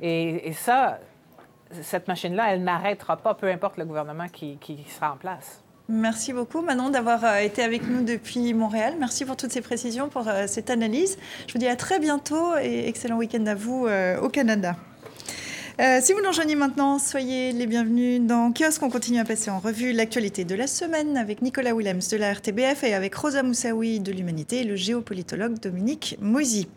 Et, 0.02 0.50
et 0.50 0.54
ça, 0.54 1.00
cette 1.72 2.08
machine-là, 2.08 2.54
elle 2.54 2.64
n'arrêtera 2.64 3.18
pas, 3.18 3.34
peu 3.34 3.48
importe 3.50 3.78
le 3.78 3.86
gouvernement 3.86 4.28
qui, 4.28 4.58
qui 4.58 4.84
sera 4.84 5.14
en 5.14 5.18
place. 5.18 5.63
Merci 5.90 6.32
beaucoup 6.32 6.62
Manon 6.62 6.90
d'avoir 6.90 7.26
euh, 7.26 7.40
été 7.40 7.62
avec 7.62 7.86
nous 7.90 8.06
depuis 8.06 8.54
Montréal. 8.54 8.94
Merci 9.00 9.26
pour 9.26 9.36
toutes 9.36 9.52
ces 9.52 9.60
précisions, 9.60 10.08
pour 10.08 10.30
euh, 10.30 10.46
cette 10.48 10.70
analyse. 10.70 11.18
Je 11.46 11.54
vous 11.54 11.60
dis 11.60 11.68
à 11.68 11.76
très 11.76 12.00
bientôt 12.00 12.56
et 12.58 12.88
excellent 12.88 13.18
week-end 13.18 13.46
à 13.48 13.56
vous 13.56 13.86
euh, 13.86 14.18
au 14.22 14.30
Canada. 14.30 14.78
Si 15.80 16.14
vous 16.14 16.22
nous 16.22 16.28
rejoignez 16.28 16.56
maintenant, 16.56 17.00
soyez 17.00 17.52
les 17.52 17.66
bienvenus 17.66 18.22
dans 18.22 18.54
Kiosque. 18.54 18.84
On 18.84 18.92
continue 18.92 19.20
à 19.20 19.26
passer 19.26 19.50
en 19.50 19.60
revue 19.60 19.92
l'actualité 19.92 20.46
de 20.46 20.54
la 20.54 20.68
semaine 20.68 21.18
avec 21.18 21.42
Nicolas 21.42 21.74
Willems 21.74 22.02
de 22.12 22.18
la 22.18 22.32
RTBF 22.32 22.84
et 22.84 22.94
avec 22.94 23.16
Rosa 23.16 23.42
Moussaoui 23.42 24.00
de 24.00 24.12
l'Humanité 24.12 24.62
et 24.62 24.64
le 24.66 24.76
géopolitologue 24.76 25.60
Dominique 25.60 26.16
Moisy. 26.22 26.68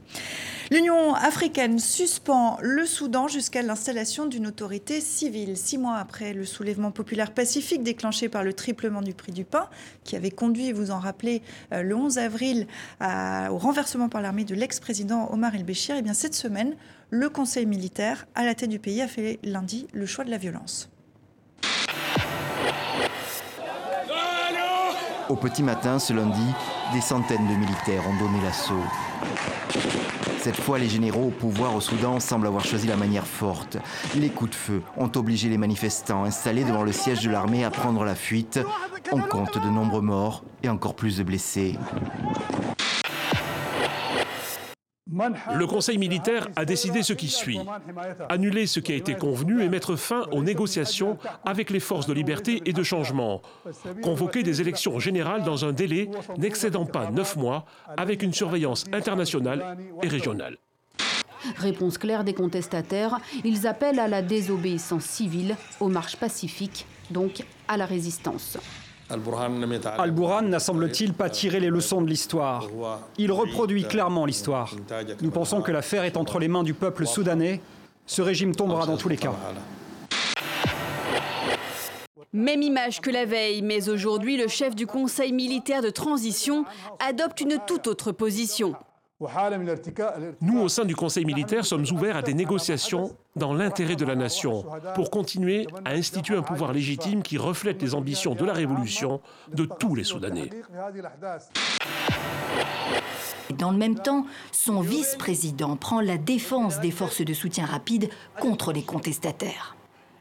L'Union 0.70 1.14
africaine 1.14 1.78
suspend 1.78 2.58
le 2.60 2.86
Soudan 2.86 3.28
jusqu'à 3.28 3.62
l'installation 3.62 4.26
d'une 4.26 4.46
autorité 4.46 5.00
civile. 5.00 5.56
Six 5.56 5.78
mois 5.78 5.96
après 5.96 6.32
le 6.32 6.44
soulèvement 6.44 6.90
populaire 6.90 7.32
pacifique 7.32 7.82
déclenché 7.82 8.28
par 8.28 8.42
le 8.42 8.52
triplement 8.52 9.02
du 9.02 9.12
prix 9.12 9.30
du 9.30 9.44
pain, 9.44 9.68
qui 10.04 10.16
avait 10.16 10.32
conduit, 10.32 10.72
vous 10.72 10.90
en 10.90 10.98
rappelez, 10.98 11.42
euh, 11.72 11.82
le 11.82 11.94
11 11.94 12.18
avril 12.18 12.66
au 13.00 13.58
renversement 13.58 14.08
par 14.08 14.22
l'armée 14.22 14.44
de 14.44 14.54
l'ex-président 14.54 15.30
Omar 15.32 15.54
el-Béchir, 15.54 15.94
et 15.94 15.98
eh 15.98 16.02
bien 16.02 16.14
cette 16.14 16.34
semaine, 16.34 16.74
le 17.10 17.28
Conseil 17.28 17.66
militaire 17.66 18.26
à 18.34 18.44
la 18.44 18.54
tête 18.54 18.70
du 18.70 18.78
pays 18.78 19.00
a 19.00 19.08
fait 19.08 19.38
lundi 19.44 19.86
le 19.92 20.06
choix 20.06 20.24
de 20.24 20.30
la 20.30 20.38
violence. 20.38 20.90
Au 25.28 25.36
petit 25.36 25.62
matin, 25.62 25.98
ce 25.98 26.12
lundi, 26.12 26.46
des 26.92 27.00
centaines 27.00 27.46
de 27.48 27.54
militaires 27.54 28.02
ont 28.08 28.16
donné 28.24 28.40
l'assaut. 28.44 28.74
Cette 30.40 30.56
fois, 30.56 30.78
les 30.78 30.88
généraux 30.88 31.26
au 31.26 31.30
pouvoir 31.30 31.74
au 31.74 31.80
Soudan 31.80 32.20
semblent 32.20 32.46
avoir 32.46 32.64
choisi 32.64 32.86
la 32.86 32.96
manière 32.96 33.26
forte. 33.26 33.78
Les 34.14 34.28
coups 34.28 34.52
de 34.52 34.56
feu 34.56 34.82
ont 34.96 35.10
obligé 35.16 35.48
les 35.48 35.58
manifestants 35.58 36.22
installés 36.22 36.62
devant 36.62 36.84
le 36.84 36.92
siège 36.92 37.24
de 37.24 37.30
l'armée 37.30 37.64
à 37.64 37.70
prendre 37.70 38.04
la 38.04 38.14
fuite. 38.14 38.60
On 39.10 39.20
compte 39.20 39.60
de 39.60 39.68
nombreux 39.68 40.02
morts 40.02 40.44
et 40.62 40.68
encore 40.68 40.94
plus 40.94 41.18
de 41.18 41.24
blessés. 41.24 41.76
Le 45.08 45.66
Conseil 45.66 45.98
militaire 45.98 46.48
a 46.56 46.64
décidé 46.64 47.04
ce 47.04 47.12
qui 47.12 47.28
suit. 47.28 47.60
Annuler 48.28 48.66
ce 48.66 48.80
qui 48.80 48.92
a 48.92 48.96
été 48.96 49.14
convenu 49.14 49.62
et 49.62 49.68
mettre 49.68 49.94
fin 49.94 50.22
aux 50.32 50.42
négociations 50.42 51.16
avec 51.44 51.70
les 51.70 51.78
forces 51.78 52.06
de 52.06 52.12
liberté 52.12 52.60
et 52.66 52.72
de 52.72 52.82
changement. 52.82 53.40
Convoquer 54.02 54.42
des 54.42 54.60
élections 54.60 54.98
générales 54.98 55.44
dans 55.44 55.64
un 55.64 55.72
délai 55.72 56.10
n'excédant 56.38 56.86
pas 56.86 57.10
neuf 57.10 57.36
mois 57.36 57.66
avec 57.96 58.22
une 58.22 58.32
surveillance 58.32 58.84
internationale 58.92 59.76
et 60.02 60.08
régionale. 60.08 60.58
Réponse 61.56 61.98
claire 61.98 62.24
des 62.24 62.34
contestataires, 62.34 63.20
ils 63.44 63.68
appellent 63.68 64.00
à 64.00 64.08
la 64.08 64.22
désobéissance 64.22 65.04
civile, 65.04 65.56
aux 65.78 65.88
marches 65.88 66.16
pacifiques, 66.16 66.86
donc 67.12 67.44
à 67.68 67.76
la 67.76 67.86
résistance. 67.86 68.58
Al-Burhan 69.08 70.42
n'a 70.42 70.58
semble-t-il 70.58 71.12
pas 71.12 71.30
tiré 71.30 71.60
les 71.60 71.70
leçons 71.70 72.02
de 72.02 72.08
l'histoire. 72.08 72.66
Il 73.18 73.30
reproduit 73.30 73.84
clairement 73.84 74.26
l'histoire. 74.26 74.74
Nous 75.22 75.30
pensons 75.30 75.62
que 75.62 75.70
l'affaire 75.70 76.04
est 76.04 76.16
entre 76.16 76.38
les 76.38 76.48
mains 76.48 76.64
du 76.64 76.74
peuple 76.74 77.06
soudanais. 77.06 77.60
Ce 78.06 78.22
régime 78.22 78.54
tombera 78.54 78.86
dans 78.86 78.96
tous 78.96 79.08
les 79.08 79.16
cas. 79.16 79.34
Même 82.32 82.62
image 82.62 83.00
que 83.00 83.10
la 83.10 83.24
veille, 83.24 83.62
mais 83.62 83.88
aujourd'hui, 83.88 84.36
le 84.36 84.48
chef 84.48 84.74
du 84.74 84.86
Conseil 84.86 85.32
militaire 85.32 85.80
de 85.80 85.90
transition 85.90 86.64
adopte 86.98 87.40
une 87.40 87.58
toute 87.66 87.86
autre 87.86 88.12
position. 88.12 88.74
Nous, 90.42 90.60
au 90.60 90.68
sein 90.68 90.84
du 90.84 90.94
Conseil 90.94 91.24
militaire, 91.24 91.64
sommes 91.64 91.86
ouverts 91.90 92.16
à 92.16 92.22
des 92.22 92.34
négociations 92.34 93.16
dans 93.34 93.54
l'intérêt 93.54 93.96
de 93.96 94.04
la 94.04 94.14
nation 94.14 94.66
pour 94.94 95.10
continuer 95.10 95.66
à 95.86 95.92
instituer 95.92 96.36
un 96.36 96.42
pouvoir 96.42 96.74
légitime 96.74 97.22
qui 97.22 97.38
reflète 97.38 97.80
les 97.80 97.94
ambitions 97.94 98.34
de 98.34 98.44
la 98.44 98.52
révolution 98.52 99.22
de 99.54 99.64
tous 99.64 99.94
les 99.94 100.04
Soudanais. 100.04 100.50
Dans 103.56 103.70
le 103.70 103.78
même 103.78 103.98
temps, 103.98 104.26
son 104.52 104.82
vice-président 104.82 105.76
prend 105.76 106.02
la 106.02 106.18
défense 106.18 106.80
des 106.80 106.90
forces 106.90 107.22
de 107.22 107.32
soutien 107.32 107.64
rapide 107.64 108.10
contre 108.38 108.72
les 108.72 108.82
contestataires. 108.82 109.76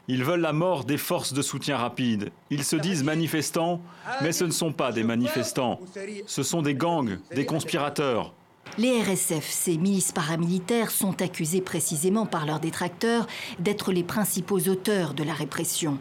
Ils 0.08 0.24
veulent 0.24 0.40
la 0.40 0.52
mort 0.52 0.84
des 0.84 0.98
forces 0.98 1.34
de 1.34 1.42
soutien 1.42 1.76
rapide. 1.76 2.30
Ils 2.48 2.64
se 2.64 2.76
disent 2.76 3.02
manifestants, 3.02 3.80
mais 4.22 4.32
ce 4.32 4.44
ne 4.44 4.52
sont 4.52 4.72
pas 4.72 4.92
des 4.92 5.02
manifestants. 5.02 5.80
Ce 6.26 6.42
sont 6.44 6.62
des 6.62 6.76
gangs, 6.76 7.18
des 7.34 7.44
conspirateurs. 7.44 8.32
Les 8.78 9.02
RSF, 9.02 9.48
ces 9.50 9.78
milices 9.78 10.12
paramilitaires, 10.12 10.90
sont 10.90 11.22
accusés 11.22 11.62
précisément 11.62 12.26
par 12.26 12.44
leurs 12.44 12.60
détracteurs 12.60 13.26
d'être 13.58 13.90
les 13.90 14.04
principaux 14.04 14.60
auteurs 14.68 15.14
de 15.14 15.24
la 15.24 15.32
répression. 15.32 15.98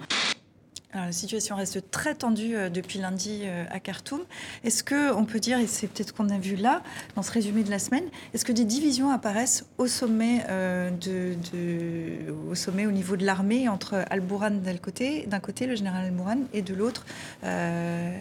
la 0.93 1.13
situation 1.13 1.56
reste 1.56 1.89
très 1.89 2.15
tendue 2.15 2.56
euh, 2.56 2.69
depuis 2.69 2.99
lundi 2.99 3.41
euh, 3.43 3.63
à 3.69 3.80
Khartoum. 3.80 4.21
Est-ce 4.65 4.84
qu'on 4.84 5.23
peut 5.23 5.39
dire, 5.39 5.58
et 5.60 5.67
c'est 5.67 5.88
peut-être 5.88 6.13
qu'on 6.13 6.30
a 6.30 6.38
vu 6.38 6.58
là, 6.58 6.84
dans 7.15 7.21
ce 7.21 7.32
résumé 7.32 7.63
de 7.63 7.69
la 7.69 7.80
semaine, 7.80 8.06
est-ce 8.34 8.43
que 8.43 8.51
des 8.51 8.65
divisions 8.65 9.10
apparaissent 9.10 9.65
au 9.78 9.88
sommet, 9.88 10.43
euh, 10.49 10.89
au, 12.49 12.91
niveau 12.91 13.15
de 13.15 13.25
l'armée 13.25 13.69
entre 13.69 14.04
Al-Bourhan 14.10 14.51
d'un 14.51 14.78
côté, 15.39 15.65
le 15.65 15.75
général 15.75 16.06
Al-Bourhan, 16.06 16.39
et 16.54 16.62
de 16.62 16.73
l'autre, 16.73 17.06
euh, 17.45 18.17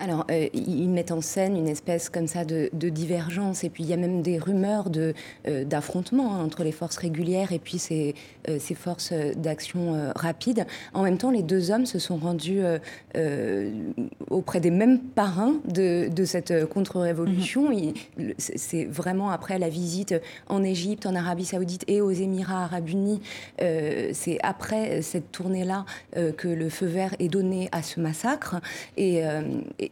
alors, 0.00 0.24
euh, 0.30 0.48
ils 0.54 0.88
mettent 0.88 1.12
en 1.12 1.20
scène 1.20 1.56
une 1.56 1.68
espèce 1.68 2.08
comme 2.08 2.26
ça 2.26 2.46
de, 2.46 2.70
divergence, 2.72 3.64
et 3.64 3.68
puis 3.68 3.84
il 3.84 3.90
y 3.90 3.92
a 3.92 3.98
même 3.98 4.22
des 4.22 4.38
rumeurs 4.38 4.88
de, 4.88 5.12
euh, 5.46 5.64
d'affrontement 5.64 6.34
hein, 6.34 6.42
entre 6.42 6.64
les 6.64 6.72
forces 6.72 6.96
régulières 6.96 7.52
et 7.52 7.58
puis 7.58 7.78
ces, 7.78 8.14
euh, 8.48 8.56
ces 8.58 8.74
forces 8.74 9.12
d'action 9.36 10.10
rapide. 10.16 10.66
En 10.94 11.02
même 11.02 11.18
temps, 11.18 11.30
les 11.30 11.42
deux 11.42 11.70
hommes 11.70 11.84
se 11.84 11.98
sont 11.98 12.16
rendus 12.16 12.60
auprès 14.30 14.60
des 14.60 14.70
mêmes 14.70 14.98
parrains 15.00 15.54
de, 15.66 16.08
de 16.08 16.24
cette 16.24 16.66
contre-révolution. 16.66 17.70
Mm-hmm. 17.70 18.34
C'est 18.38 18.84
vraiment 18.86 19.30
après 19.30 19.58
la 19.58 19.68
visite 19.68 20.14
en 20.48 20.62
Égypte, 20.62 21.04
en 21.04 21.14
Arabie 21.14 21.44
Saoudite 21.44 21.84
et 21.88 22.00
aux 22.00 22.10
Émirats 22.10 22.64
Arabes 22.64 22.88
Unis, 22.88 23.20
c'est 23.58 24.38
après 24.42 25.02
cette 25.02 25.30
tournée-là 25.30 25.84
que 26.36 26.48
le 26.48 26.68
feu 26.70 26.86
vert 26.86 27.14
est 27.18 27.28
donné 27.28 27.68
à 27.72 27.82
ce 27.82 28.00
massacre. 28.00 28.56
et 28.96 29.22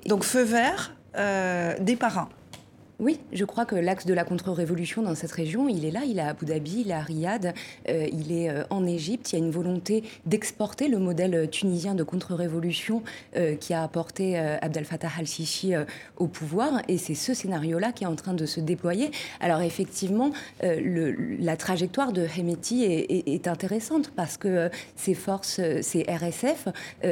donc 0.07 0.25
feu 0.25 0.43
vert 0.43 0.93
euh, 1.17 1.75
des 1.81 1.97
parrains. 1.97 2.29
Oui, 3.01 3.21
je 3.33 3.45
crois 3.45 3.65
que 3.65 3.77
l'axe 3.77 4.07
de 4.07 4.15
la 4.15 4.25
contre-révolution 4.25 5.03
dans 5.03 5.15
cette 5.15 5.31
région, 5.31 5.69
il 5.69 5.85
est 5.85 5.93
là, 5.93 6.01
il 6.05 6.19
est 6.19 6.23
à 6.23 6.31
Abu 6.31 6.47
Dhabi, 6.47 6.83
il 6.85 6.91
est 6.91 6.95
à 6.95 7.01
Riyad, 7.01 7.55
euh, 7.89 8.09
il 8.13 8.33
est 8.33 8.51
euh, 8.51 8.65
en 8.71 8.85
Égypte. 8.87 9.33
Il 9.33 9.39
y 9.39 9.41
a 9.41 9.45
une 9.45 9.53
volonté 9.53 10.03
d'exporter 10.27 10.89
le 10.89 10.99
modèle 10.99 11.35
euh, 11.37 11.47
tunisien 11.47 11.95
de 11.95 12.03
contre-révolution 12.03 13.05
qui 13.61 13.73
a 13.73 13.83
apporté 13.83 14.37
Abdel 14.37 14.85
Fattah 14.85 15.11
al-Sisi 15.19 15.75
au 16.17 16.27
pouvoir. 16.27 16.83
Et 16.89 16.99
c'est 16.99 17.15
ce 17.15 17.35
scénario-là 17.35 17.93
qui 17.93 18.05
est 18.05 18.07
en 18.07 18.17
train 18.17 18.35
de 18.35 18.47
se 18.47 18.61
déployer. 18.61 19.11
Alors 19.41 19.61
effectivement, 19.61 20.33
le, 20.63 21.13
la 21.39 21.57
trajectoire 21.57 22.13
de 22.13 22.27
Hemeti 22.37 22.85
est, 22.85 23.29
est, 23.29 23.49
intéressante 23.49 24.11
parce 24.15 24.37
que 24.37 24.71
ces 24.97 25.15
forces, 25.15 25.61
ces 25.83 26.03
RSF, 26.09 26.69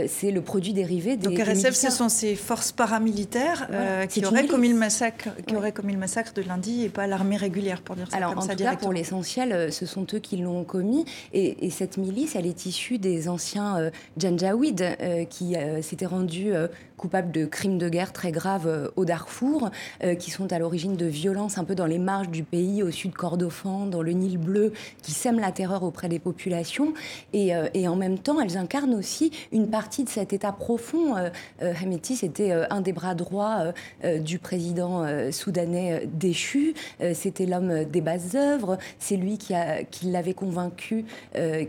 c'est 0.08 0.30
le 0.30 0.40
produit 0.40 0.72
dérivé 0.72 1.16
des. 1.16 1.28
Donc 1.28 1.38
RSF, 1.38 1.74
ce 1.74 1.90
sont 1.90 2.08
ces 2.08 2.34
forces 2.34 2.72
paramilitaires 2.72 3.68
qui 4.08 4.24
auraient 4.24 4.46
commis 4.46 4.68
le 4.68 4.76
massacre, 4.76 5.28
qui 5.46 5.54
auraient 5.54 5.72
commis 5.76 5.92
le 5.92 5.98
massacre 5.98 6.32
de 6.32 6.42
lundi 6.42 6.84
et 6.84 6.88
pas 6.88 7.06
l'armée 7.06 7.36
régulière, 7.36 7.82
pour 7.82 7.96
dire 7.96 8.10
ça 8.10 8.16
Alors, 8.16 8.30
comme 8.30 8.38
en 8.38 8.42
ça 8.42 8.56
tout 8.56 8.64
cas, 8.64 8.76
pour 8.76 8.92
l'essentiel, 8.92 9.52
euh, 9.52 9.70
ce 9.70 9.84
sont 9.84 10.06
eux 10.14 10.18
qui 10.18 10.38
l'ont 10.38 10.64
commis. 10.64 11.04
Et, 11.32 11.70
cette 11.70 11.98
milice, 11.98 12.34
elle 12.36 12.46
est 12.46 12.64
issue 12.64 12.98
des 12.98 13.28
anciens 13.28 13.76
euh, 13.76 13.90
Janjaweed 14.16 14.80
euh, 14.80 15.24
qui 15.24 15.54
s'étaient 15.82 16.06
rendus 16.06 16.52
coupables 16.96 17.30
de 17.30 17.44
crimes 17.44 17.78
de 17.78 17.88
guerre 17.88 18.12
très 18.12 18.32
graves 18.32 18.90
au 18.96 19.04
Darfour, 19.04 19.70
qui 20.18 20.30
sont 20.30 20.52
à 20.52 20.58
l'origine 20.58 20.96
de 20.96 21.06
violences 21.06 21.58
un 21.58 21.64
peu 21.64 21.74
dans 21.74 21.86
les 21.86 21.98
marges 21.98 22.28
du 22.28 22.42
pays, 22.42 22.82
au 22.82 22.90
sud 22.90 23.14
Kordofan, 23.14 23.86
dans 23.86 24.02
le 24.02 24.12
Nil 24.12 24.38
bleu, 24.38 24.72
qui 25.02 25.12
sèment 25.12 25.40
la 25.40 25.52
terreur 25.52 25.82
auprès 25.82 26.08
des 26.08 26.18
populations. 26.18 26.94
Et, 27.32 27.52
et 27.74 27.88
en 27.88 27.96
même 27.96 28.18
temps, 28.18 28.40
elles 28.40 28.56
incarnent 28.56 28.94
aussi 28.94 29.30
une 29.52 29.68
partie 29.68 30.04
de 30.04 30.08
cet 30.08 30.32
état 30.32 30.52
profond. 30.52 31.14
Hameti, 31.60 32.16
c'était 32.16 32.52
un 32.52 32.80
des 32.80 32.92
bras 32.92 33.14
droits 33.14 33.72
du 34.20 34.38
président 34.38 35.04
soudanais 35.30 35.86
euh, 35.96 36.06
déchu. 36.06 36.74
Euh, 37.00 37.12
c'était 37.14 37.46
l'homme 37.46 37.84
des 37.84 38.00
basses 38.00 38.34
œuvres. 38.34 38.78
C'est 38.98 39.16
lui 39.16 39.38
qui, 39.38 39.54
qui 39.90 40.06
l'avait 40.06 40.34
convaincu 40.34 41.04
euh, 41.36 41.64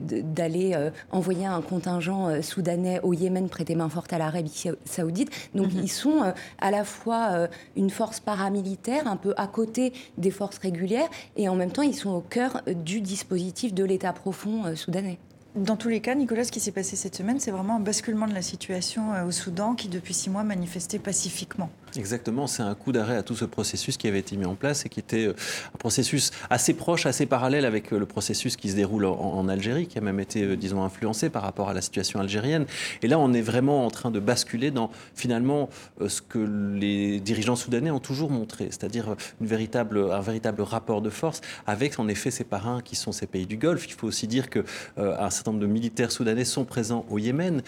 d'aller 0.00 0.76
envoyer 1.10 1.46
un 1.46 1.60
contingent 1.60 2.42
soudanais 2.42 3.00
au 3.02 3.12
Yémen 3.12 3.48
prêter 3.48 3.74
main 3.74 3.88
forte 3.88 4.12
à 4.12 4.18
l'Arabie 4.18 4.50
saoudite. 4.84 5.30
Donc 5.54 5.72
mhm. 5.72 5.80
ils 5.82 5.88
sont 5.90 6.32
à 6.58 6.70
la 6.70 6.84
fois 6.84 7.48
une 7.76 7.90
force 7.90 8.20
paramilitaire, 8.20 9.06
un 9.06 9.16
peu 9.16 9.34
à 9.36 9.46
côté 9.46 9.92
des 10.18 10.30
forces 10.30 10.58
régulières, 10.58 11.08
et 11.36 11.48
en 11.48 11.54
même 11.54 11.70
temps 11.70 11.82
ils 11.82 11.94
sont 11.94 12.10
au 12.10 12.20
cœur 12.20 12.62
du 12.66 13.00
dispositif 13.00 13.74
de 13.74 13.84
l'État 13.84 14.12
profond 14.12 14.74
soudanais. 14.76 15.18
Dans 15.54 15.76
tous 15.76 15.88
les 15.88 16.00
cas, 16.00 16.16
Nicolas, 16.16 16.42
ce 16.42 16.50
qui 16.50 16.58
s'est 16.58 16.72
passé 16.72 16.96
cette 16.96 17.14
semaine, 17.14 17.38
c'est 17.38 17.52
vraiment 17.52 17.76
un 17.76 17.80
basculement 17.80 18.26
de 18.26 18.34
la 18.34 18.42
situation 18.42 19.12
au 19.24 19.30
Soudan 19.30 19.74
qui, 19.74 19.88
depuis 19.88 20.12
six 20.12 20.28
mois, 20.28 20.42
manifestait 20.42 20.98
pacifiquement. 20.98 21.70
Exactement, 21.96 22.48
c'est 22.48 22.62
un 22.62 22.74
coup 22.74 22.90
d'arrêt 22.90 23.16
à 23.16 23.22
tout 23.22 23.36
ce 23.36 23.44
processus 23.44 23.96
qui 23.96 24.08
avait 24.08 24.18
été 24.18 24.36
mis 24.36 24.46
en 24.46 24.56
place 24.56 24.84
et 24.84 24.88
qui 24.88 24.98
était 24.98 25.26
euh, 25.26 25.34
un 25.74 25.78
processus 25.78 26.32
assez 26.50 26.74
proche, 26.74 27.06
assez 27.06 27.24
parallèle 27.24 27.64
avec 27.64 27.92
euh, 27.92 27.98
le 28.00 28.06
processus 28.06 28.56
qui 28.56 28.68
se 28.68 28.74
déroule 28.74 29.04
en, 29.04 29.46
Algérie, 29.46 29.86
qui 29.86 29.98
a 29.98 30.00
même 30.00 30.18
été, 30.18 30.42
euh, 30.42 30.56
disons, 30.56 30.82
influencé 30.82 31.30
par 31.30 31.42
rapport 31.42 31.68
à 31.68 31.72
la 31.72 31.80
situation 31.80 32.18
algérienne. 32.18 32.66
Et 33.02 33.06
là, 33.06 33.18
on 33.20 33.32
est 33.32 33.42
vraiment 33.42 33.86
en 33.86 33.90
train 33.90 34.10
de 34.10 34.18
basculer 34.18 34.72
dans 34.72 34.90
finalement 35.14 35.68
ce 36.06 36.20
que 36.20 36.38
les 36.38 37.20
dirigeants 37.20 37.56
soudanais 37.56 37.90
ont 37.90 38.00
toujours 38.00 38.30
montré, 38.30 38.66
c'est-à-dire 38.70 39.10
un 39.10 39.16
véritable 39.40 40.62
rapport 40.62 41.02
de 41.02 41.10
force 41.10 41.40
avec 41.66 41.98
en 41.98 42.08
effet 42.08 42.30
ces 42.30 42.44
parrains 42.44 42.80
qui 42.80 42.96
sont 42.96 43.12
ces 43.12 43.26
pays 43.26 43.46
du 43.46 43.56
Golfe. 43.56 43.86
Il 43.86 43.92
faut 43.92 44.06
aussi 44.06 44.26
dire 44.26 44.50
que 44.50 44.64
un 44.96 45.30
certain 45.30 45.52
nombre 45.52 45.62
de 45.62 45.68
militaires 45.70 46.10
soudanais 46.10 46.44
sont 46.44 46.64
présents 46.64 47.04
au 47.10 47.18
Yémen, 47.18 47.62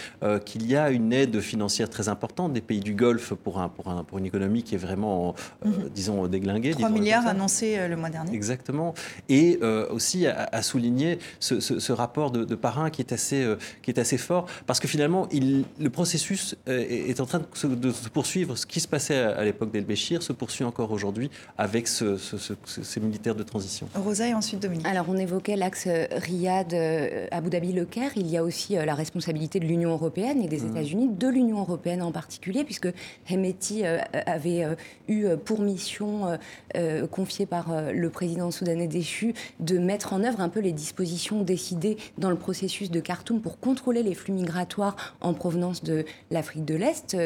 qu'il 0.45 0.67
y 0.67 0.77
a 0.77 0.91
une 0.91 1.13
aide 1.13 1.41
financière 1.41 1.91
très 1.91 2.09
importante 2.09 2.53
des 2.53 2.61
pays 2.61 2.81
du 2.81 2.95
Golfe 2.95 3.35
pour 3.35 3.61
un, 3.61 3.69
pour 3.69 3.89
un 3.89 4.05
pour 4.05 4.16
une 4.19 4.27
économie 4.27 4.63
qui 4.63 4.75
est 4.75 4.79
vraiment, 4.79 5.35
euh, 5.65 5.69
mhm. 5.69 5.89
disons, 5.95 6.27
déglinguée. 6.27 6.73
3 6.73 6.91
milliards 6.91 7.27
annoncés 7.27 7.77
euh, 7.79 7.89
le 7.89 7.97
mois 7.97 8.11
dernier. 8.11 8.35
Exactement. 8.35 8.95
Et 9.29 9.59
euh, 9.63 9.89
aussi 9.91 10.27
à, 10.27 10.63
souligner 10.63 11.19
ce, 11.41 11.93
rapport 11.93 12.31
de, 12.31 12.55
parrain 12.55 12.91
qui 12.91 13.03
est, 13.03 13.13
assez, 13.13 13.47
qui 13.83 13.91
est 13.91 13.99
assez 13.99 14.19
fort, 14.19 14.47
parce 14.67 14.81
que 14.81 14.89
finalement, 14.89 15.29
il, 15.31 15.65
le 15.79 15.91
processus 15.91 16.57
est, 16.67 17.21
en 17.21 17.27
train 17.27 17.41
de 17.41 17.91
se, 17.93 18.09
poursuivre. 18.09 18.57
Ce 18.57 18.67
qui 18.67 18.81
se 18.81 18.89
passait 18.89 19.19
à, 19.19 19.45
l'époque 19.45 19.71
d'El-Béchir 19.71 20.23
se 20.23 20.33
poursuit 20.33 20.65
encore 20.65 20.91
aujourd'hui 20.93 21.31
avec 21.59 21.89
ces 21.89 23.01
militaires 23.01 23.35
de 23.35 23.43
transition. 23.43 23.89
Rosa 23.95 24.29
et 24.29 24.35
ensuite 24.35 24.61
Dominique. 24.61 24.87
Alors, 24.87 25.07
on 25.09 25.17
évoquait 25.17 25.57
l'axe 25.57 25.87
Riyad-Abu 25.87 27.51
Dhabi-Le 27.51 27.85
Caire. 27.85 28.13
Il 28.17 28.29
y 28.29 28.37
a 28.37 28.43
aussi 28.43 28.75
la 28.75 28.95
responsabilité 28.95 29.61
de 29.61 29.67
l'Union 29.67 29.91
européenne 29.91 30.43
et 30.43 30.49
des 30.49 30.61
mmh. 30.61 30.71
États-Unis, 30.71 31.09
de 31.09 31.29
l'Union 31.29 31.61
européenne 31.61 32.03
en 32.03 32.13
particulier, 32.13 32.65
puisque 32.65 32.89
Hemeti 33.29 33.85
euh, 33.85 33.99
avait 34.13 34.65
euh, 34.65 34.75
eu 35.09 35.27
pour 35.45 35.61
mission, 35.61 36.39
euh, 36.77 37.07
confiée 37.07 37.47
par 37.47 37.69
le 37.93 38.11
président 38.11 38.51
soudanais 38.51 38.87
déchu, 38.87 39.35
de 39.61 39.79
mettre 39.79 40.13
en 40.13 40.25
œuvre 40.25 40.41
un 40.41 40.49
peu 40.49 40.61
les 40.61 40.73
dispositions 40.73 41.43
décidées 41.43 41.97
dans 42.19 42.31
le 42.31 42.37
processus 42.37 42.91
de 42.91 43.01
Khartoum 43.01 43.41
pour 43.41 43.59
contrôler 43.59 44.03
les 44.03 44.15
flux 44.15 44.33
migratoires 44.33 45.17
en 45.21 45.35
provenance 45.35 45.83
de 45.83 46.05
l'Afrique 46.31 46.65
de 46.65 46.75
l'Est. 46.75 47.17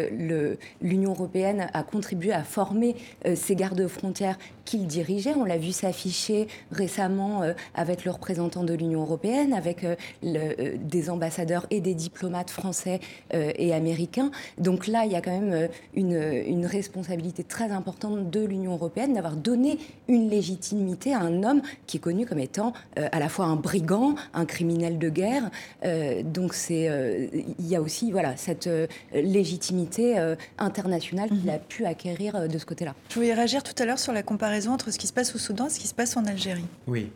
L'Union 0.80 1.10
européenne 1.10 1.68
a 1.72 1.82
contribué 1.82 2.32
à 2.32 2.42
former 2.42 2.96
ces 3.34 3.56
gardes-frontières 3.56 4.38
qu'il 4.70 4.86
dirigeait. 4.86 5.34
On 5.34 5.44
l'a 5.44 5.58
vu 5.58 5.72
s'afficher 5.72 6.46
récemment 6.70 7.42
avec 7.74 8.04
le 8.04 8.10
représentant 8.10 8.64
de 8.64 8.74
l'Union 8.74 9.02
européenne, 9.02 9.52
avec 9.52 9.84
des 10.22 11.10
ambassadeurs 11.10 11.66
et 11.70 11.80
des 11.80 11.94
diplomates 11.94 12.50
français 12.50 13.00
et 13.32 13.72
américains. 13.72 14.30
Donc 14.58 14.86
là, 14.86 15.04
il 15.04 15.12
y 15.12 15.16
a 15.16 15.20
quand 15.20 15.38
même 15.38 15.68
une, 15.94 16.20
une 16.46 16.66
responsabilité 16.66 17.44
très 17.44 17.70
importante 17.70 18.30
de 18.30 18.44
l'Union 18.44 18.72
européenne 18.72 19.14
d'avoir 19.14 19.36
donné 19.36 19.78
une 20.08 20.28
légitimité 20.28 21.14
à 21.14 21.20
un 21.20 21.42
homme 21.42 21.62
qui 21.86 21.96
est 21.96 22.00
connu 22.00 22.26
comme 22.26 22.38
étant 22.38 22.72
euh, 22.98 23.08
à 23.12 23.18
la 23.18 23.28
fois 23.28 23.46
un 23.46 23.56
brigand, 23.56 24.14
un 24.34 24.44
criminel 24.44 24.98
de 24.98 25.08
guerre. 25.08 25.50
Euh, 25.84 26.22
donc 26.22 26.54
c'est, 26.54 26.88
euh, 26.88 27.26
il 27.58 27.66
y 27.66 27.76
a 27.76 27.80
aussi 27.80 28.10
voilà 28.12 28.36
cette 28.36 28.68
légitimité 29.12 30.16
internationale 30.58 31.28
qu'il 31.28 31.44
mhm. 31.44 31.50
a 31.50 31.58
pu 31.58 31.84
acquérir 31.84 32.48
de 32.48 32.58
ce 32.58 32.66
côté-là. 32.66 32.94
Je 33.10 33.14
voulais 33.16 33.34
réagir 33.34 33.62
tout 33.62 33.74
à 33.78 33.84
l'heure 33.84 33.98
sur 33.98 34.12
la 34.12 34.22
comparaison 34.22 34.59
entre 34.68 34.90
ce 34.90 34.98
qui 34.98 35.06
se 35.06 35.12
passe 35.12 35.34
au 35.34 35.38
Soudan 35.38 35.66
et 35.66 35.70
ce 35.70 35.80
qui 35.80 35.86
se 35.86 35.94
passe 35.94 36.16
en 36.16 36.24
Algérie. 36.24 36.64
Oui, 36.86 37.10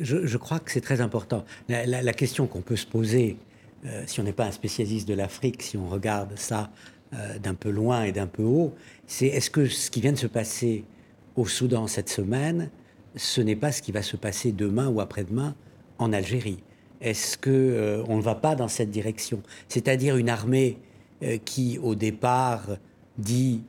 je, 0.00 0.36
crois 0.36 0.60
que 0.60 0.70
c'est 0.70 0.80
très 0.80 1.00
important. 1.00 1.44
La, 1.68 2.12
question 2.12 2.46
qu'on 2.46 2.60
peut 2.60 2.76
se 2.76 2.86
poser 2.86 3.36
si 4.06 4.20
on 4.20 4.22
n'est 4.22 4.32
pas 4.32 4.46
un 4.46 4.52
spécialiste 4.52 5.08
de 5.08 5.14
l'Afrique, 5.14 5.62
si 5.62 5.76
on 5.76 5.88
regarde 5.88 6.36
ça 6.36 6.70
d'un 7.42 7.54
peu 7.54 7.70
loin 7.70 8.04
et 8.04 8.12
d'un 8.12 8.26
peu 8.26 8.44
haut, 8.44 8.74
c'est 9.06 9.26
est-ce 9.26 9.50
que 9.50 9.66
ce 9.66 9.90
qui 9.90 10.00
vient 10.00 10.12
de 10.12 10.18
se 10.18 10.28
passer 10.28 10.84
au 11.34 11.46
Soudan 11.46 11.86
cette 11.86 12.08
semaine, 12.08 12.70
ce 13.16 13.40
n'est 13.40 13.56
pas 13.56 13.72
ce 13.72 13.82
qui 13.82 13.90
va 13.90 14.02
se 14.02 14.16
passer 14.16 14.52
demain 14.52 14.88
ou 14.88 15.00
après-demain 15.00 15.54
en 15.98 16.12
Algérie? 16.12 16.62
Est-ce 17.00 17.36
que 17.36 18.04
on 18.06 18.16
ne 18.16 18.22
va 18.22 18.36
pas 18.36 18.54
dans 18.54 18.68
cette 18.68 18.90
direction? 18.90 19.42
C'est-à-dire 19.68 20.16
une 20.16 20.28
armée 20.28 20.78
qui, 21.44 21.78
au 21.78 21.94
départ, 21.94 22.76
dit 23.18 23.62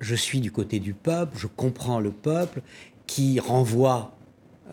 je 0.00 0.14
suis 0.14 0.40
du 0.40 0.52
côté 0.52 0.80
du 0.80 0.94
peuple, 0.94 1.36
je 1.38 1.46
comprends 1.46 2.00
le 2.00 2.10
peuple, 2.10 2.62
qui 3.06 3.40
renvoie 3.40 4.14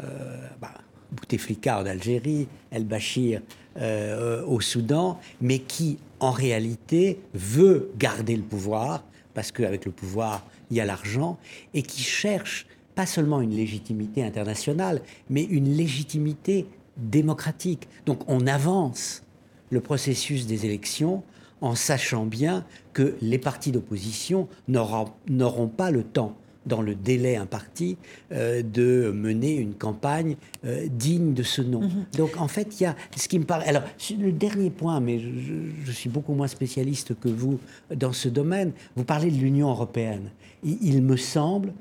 euh, 0.04 0.48
bah, 0.62 0.74
Bouteflika 1.12 1.80
en 1.80 1.86
Algérie, 1.86 2.48
El 2.72 2.86
Bachir 2.86 3.42
euh, 3.78 4.44
au 4.46 4.62
Soudan, 4.62 5.20
mais 5.42 5.60
qui 5.60 5.98
en 6.20 6.32
réalité 6.32 7.20
veut 7.34 7.92
garder 7.98 8.36
le 8.36 8.44
pouvoir, 8.44 9.04
parce 9.34 9.52
qu'avec 9.52 9.86
le 9.86 9.92
pouvoir, 9.92 10.46
il 10.72 10.78
y 10.78 10.82
a 10.82 10.86
l'argent, 10.86 11.38
et 11.74 11.82
qui 11.82 12.02
cherche 12.02 12.68
pas 12.96 13.06
seulement 13.06 13.42
une 13.42 13.56
légitimité 13.56 14.24
internationale, 14.24 15.02
mais 15.30 15.44
une 15.44 15.76
légitimité 15.76 16.66
démocratique. 16.98 17.88
Donc 18.06 18.30
on 18.30 18.48
avance 18.48 19.24
le 19.70 19.82
processus 19.82 20.46
des 20.48 20.66
élections 20.66 21.24
en 21.62 21.76
sachant 21.76 22.26
bien 22.26 22.66
que 22.94 23.16
les 23.22 23.38
partis 23.38 23.72
d'opposition 23.72 24.48
n'auront 24.68 25.68
pas 25.68 25.92
le 25.92 26.04
temps 26.04 26.36
dans 26.66 26.82
le 26.82 26.96
délai 26.96 27.36
imparti, 27.36 27.98
euh, 28.32 28.62
de 28.62 29.12
mener 29.14 29.56
une 29.56 29.74
campagne 29.74 30.36
euh, 30.66 30.88
digne 30.90 31.34
de 31.34 31.44
ce 31.44 31.62
nom. 31.62 31.82
Mhm. 31.82 32.06
Donc 32.18 32.38
en 32.38 32.48
fait, 32.48 32.80
il 32.80 32.84
y 32.84 32.86
a 32.86 32.96
ce 33.16 33.28
qui 33.28 33.40
me 33.40 33.46
paraît... 33.46 33.68
Alors, 33.68 33.84
le 34.18 34.32
dernier 34.32 34.70
point, 34.70 35.00
mais 35.00 35.20
je, 35.20 35.92
suis 35.92 36.10
beaucoup 36.10 36.34
moins 36.34 36.48
spécialiste 36.48 37.18
que 37.20 37.30
vous 37.30 37.60
dans 37.96 38.14
ce 38.14 38.30
domaine, 38.30 38.72
vous 38.96 39.06
parlez 39.06 39.32
de 39.32 39.38
l'Union 39.38 39.70
européenne. 39.70 40.32
Il, 40.64 41.02
me 41.04 41.16
semble 41.16 41.74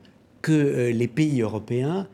que 0.43 0.53
euh, 0.53 0.93
les 0.93 1.09
pays 1.09 1.41
européens 1.41 2.07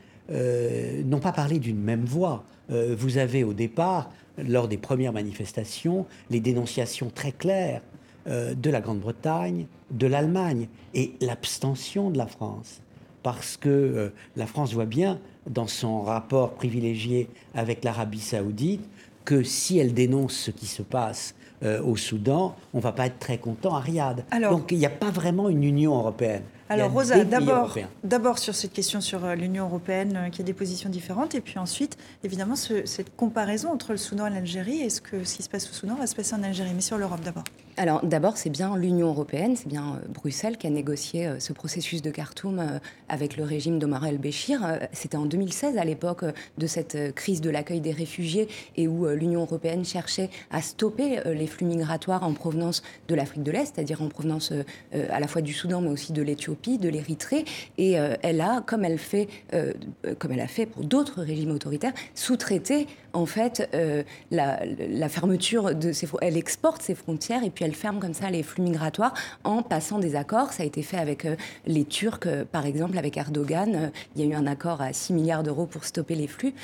n'ont 1.07 1.19
pas 1.19 1.33
parlé 1.33 1.59
d'une 1.59 1.81
même 1.81 2.05
voix. 2.05 2.45
vous 2.69 3.19
avez 3.19 3.43
au 3.43 3.53
départ 3.53 4.13
lors 4.47 4.69
des 4.69 4.79
premières 4.79 5.13
manifestations 5.13 6.07
les 6.31 6.41
dénonciations 6.41 7.11
très 7.15 7.33
claires 7.33 7.83
euh, 8.27 8.55
de 8.55 8.71
la 8.71 8.81
Grande-Bretagne, 8.81 9.67
de 9.91 10.07
l'Allemagne 10.07 10.69
et 10.95 11.15
l'abstention 11.21 12.11
de 12.11 12.19
la 12.19 12.27
France. 12.27 12.83
Parce 13.23 13.57
que 13.57 13.69
euh, 13.69 14.13
la 14.37 14.47
France 14.47 14.73
voit 14.75 14.87
bien 14.87 15.19
dans 15.49 15.67
son 15.67 16.03
rapport 16.03 16.53
privilégié 16.53 17.29
avec 17.55 17.83
l'Arabie 17.85 18.21
saoudite 18.21 18.87
que 19.25 19.43
si 19.43 19.79
elle 19.79 19.95
dénonce 19.95 20.35
ce 20.35 20.51
qui 20.51 20.67
se 20.67 20.83
passe 20.83 21.35
euh, 21.63 21.83
au 21.83 21.97
Soudan, 21.97 22.57
on 22.73 22.79
ne 22.79 22.83
va 22.83 22.93
pas 22.93 23.07
être 23.07 23.19
très 23.19 23.39
content 23.39 23.75
à 23.75 23.81
Riyad. 23.81 24.25
Donc 24.51 24.73
il 24.73 24.79
n'y 24.79 24.87
a 24.87 24.91
pas 24.91 25.11
vraiment 25.11 25.49
une 25.49 25.65
Union 25.65 25.97
européenne. 25.97 26.43
Alors 26.71 26.93
Rosa, 26.93 27.25
d'abord, 27.25 27.77
d'abord 28.05 28.39
sur 28.39 28.55
cette 28.55 28.73
question 28.73 29.01
sur 29.01 29.25
euh, 29.25 29.35
l'Union 29.35 29.65
européenne 29.65 30.17
euh, 30.17 30.31
qui 30.31 30.41
a 30.41 30.45
des 30.45 30.53
positions 30.53 30.89
différentes, 30.89 31.35
et 31.35 31.41
puis 31.41 31.59
ensuite, 31.59 31.99
évidemment, 32.23 32.55
cette 32.55 33.17
comparaison 33.17 33.73
entre 33.73 33.91
le 33.91 33.99
Soudan 33.99 34.29
et 34.29 34.31
l'Algérie. 34.31 34.81
Est-ce 34.81 35.01
que 35.01 35.25
ce 35.25 35.35
qui 35.35 35.43
se 35.43 35.49
passe 35.49 35.69
au 35.69 35.73
Soudan 35.73 35.97
va 35.97 36.07
se 36.07 36.15
passer 36.15 36.37
en 36.37 36.45
Algérie 36.45 36.71
Mais 36.73 36.81
sur 36.81 36.97
l'Europe 36.97 37.23
d'abord. 37.25 37.43
Alors 37.77 38.05
d'abord, 38.05 38.37
c'est 38.37 38.51
bien 38.51 38.77
l'Union 38.77 39.09
européenne, 39.09 39.57
c'est 39.57 39.67
bien 39.67 39.95
euh, 39.97 40.09
Bruxelles 40.09 40.59
qui 40.59 40.69
a 40.69 40.71
négocié 40.71 41.29
ce 41.41 41.53
processus 41.53 42.03
de 42.03 42.11
Khartoum 42.13 42.81
avec 43.09 43.37
le 43.37 43.43
régime 43.43 43.81
d'Omar 43.81 44.07
el-Béchir. 44.07 44.61
C'était 44.93 45.17
en 45.17 45.27
2016, 45.27 45.77
à 45.77 45.85
l'époque 45.85 46.25
de 46.57 46.67
cette 46.69 47.15
crise 47.17 47.41
de 47.41 47.51
l'accueil 47.51 47.81
des 47.81 47.91
réfugiés, 47.91 48.49
et 48.77 48.87
où 48.87 49.09
l'Union 49.09 49.41
européenne 49.41 49.85
cherchait 49.85 50.31
à 50.53 50.63
stopper 50.63 51.21
les 51.25 51.47
flux 51.47 51.67
migratoires 51.67 52.23
en 52.23 52.33
provenance 52.33 52.83
de 53.09 53.15
l'Afrique 53.17 53.43
de 53.43 53.51
l'Est, 53.51 53.75
c'est-à-dire 53.75 54.03
en 54.03 54.09
provenance 54.09 54.53
à 54.93 55.21
la 55.21 55.27
fois 55.27 55.43
du 55.43 55.53
Soudan, 55.53 55.81
mais 55.81 55.91
aussi 55.91 56.13
de 56.13 56.23
l'Éthiopie 56.23 56.60
de 56.69 56.89
l'Érythrée, 56.89 57.45
et 57.79 57.99
euh, 57.99 58.15
elle 58.23 58.41
a, 58.41 58.63
comme 58.67 58.85
elle 58.85 58.99
fait, 58.99 59.29
euh, 59.55 59.73
comme 60.19 60.33
elle 60.33 60.41
a 60.41 60.47
fait 60.47 60.67
pour 60.67 60.85
d'autres 60.85 61.23
régimes 61.23 61.51
autoritaires, 61.51 61.93
sous-traité 62.15 62.87
en 63.13 63.27
fait 63.27 63.69
euh, 63.75 64.03
la, 64.31 65.09
fermeture 65.09 65.75
de 65.75 65.93
ses, 65.93 66.09
elle 66.21 66.37
exporte 66.37 66.83
ses 66.83 66.95
frontières 66.95 67.45
et 67.45 67.51
puis 67.51 67.65
elle 67.65 67.75
ferme 67.75 67.99
comme 67.99 68.15
ça 68.15 68.31
les 68.31 68.43
flux 68.43 68.63
migratoires 68.63 69.15
en 69.45 69.63
passant 69.63 69.99
des 69.99 70.17
accords. 70.17 70.53
Ça 70.53 70.63
a 70.63 70.67
été 70.67 70.83
fait 70.83 70.97
avec 70.97 71.27
les 71.67 71.85
Turcs, 71.85 72.29
par 72.53 72.67
exemple, 72.67 72.99
avec 72.99 73.17
Erdogan. 73.17 73.91
il 74.15 74.23
y 74.23 74.25
a 74.25 74.31
eu 74.31 74.35
un 74.35 74.47
accord 74.47 74.81
à 74.81 74.93
6 74.93 75.13
milliards 75.13 75.43
d'euros 75.43 75.67
pour 75.67 75.85
stopper 75.85 76.15
les 76.15 76.27
flux. 76.27 76.55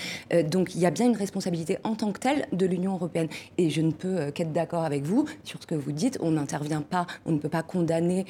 donc 0.44 0.74
il 0.74 0.80
y 0.80 0.86
a 0.86 0.90
bien 0.90 1.07
une 1.07 1.16
responsabilité 1.16 1.78
en 1.84 1.94
tant 1.94 2.12
que 2.12 2.20
telle 2.20 2.47
de 2.53 2.66
l'Union 2.66 2.94
européenne. 2.94 3.28
Et 3.59 3.70
je 3.70 3.80
ne 3.80 3.92
peux 3.92 4.30
qu'être 4.30 4.53
d'accord 4.53 4.84
avec 4.84 5.05
vous 5.05 5.26
sur 5.44 5.61
ce 5.61 5.66
que 5.66 5.74
vous 5.74 5.92
dites. 5.92 6.18
On 6.20 6.32
n'intervient 6.32 6.82
pas, 6.82 7.07
on 7.24 7.32
ne 7.32 7.38
peut 7.38 7.49
pas 7.49 7.62
condamner 7.62 8.26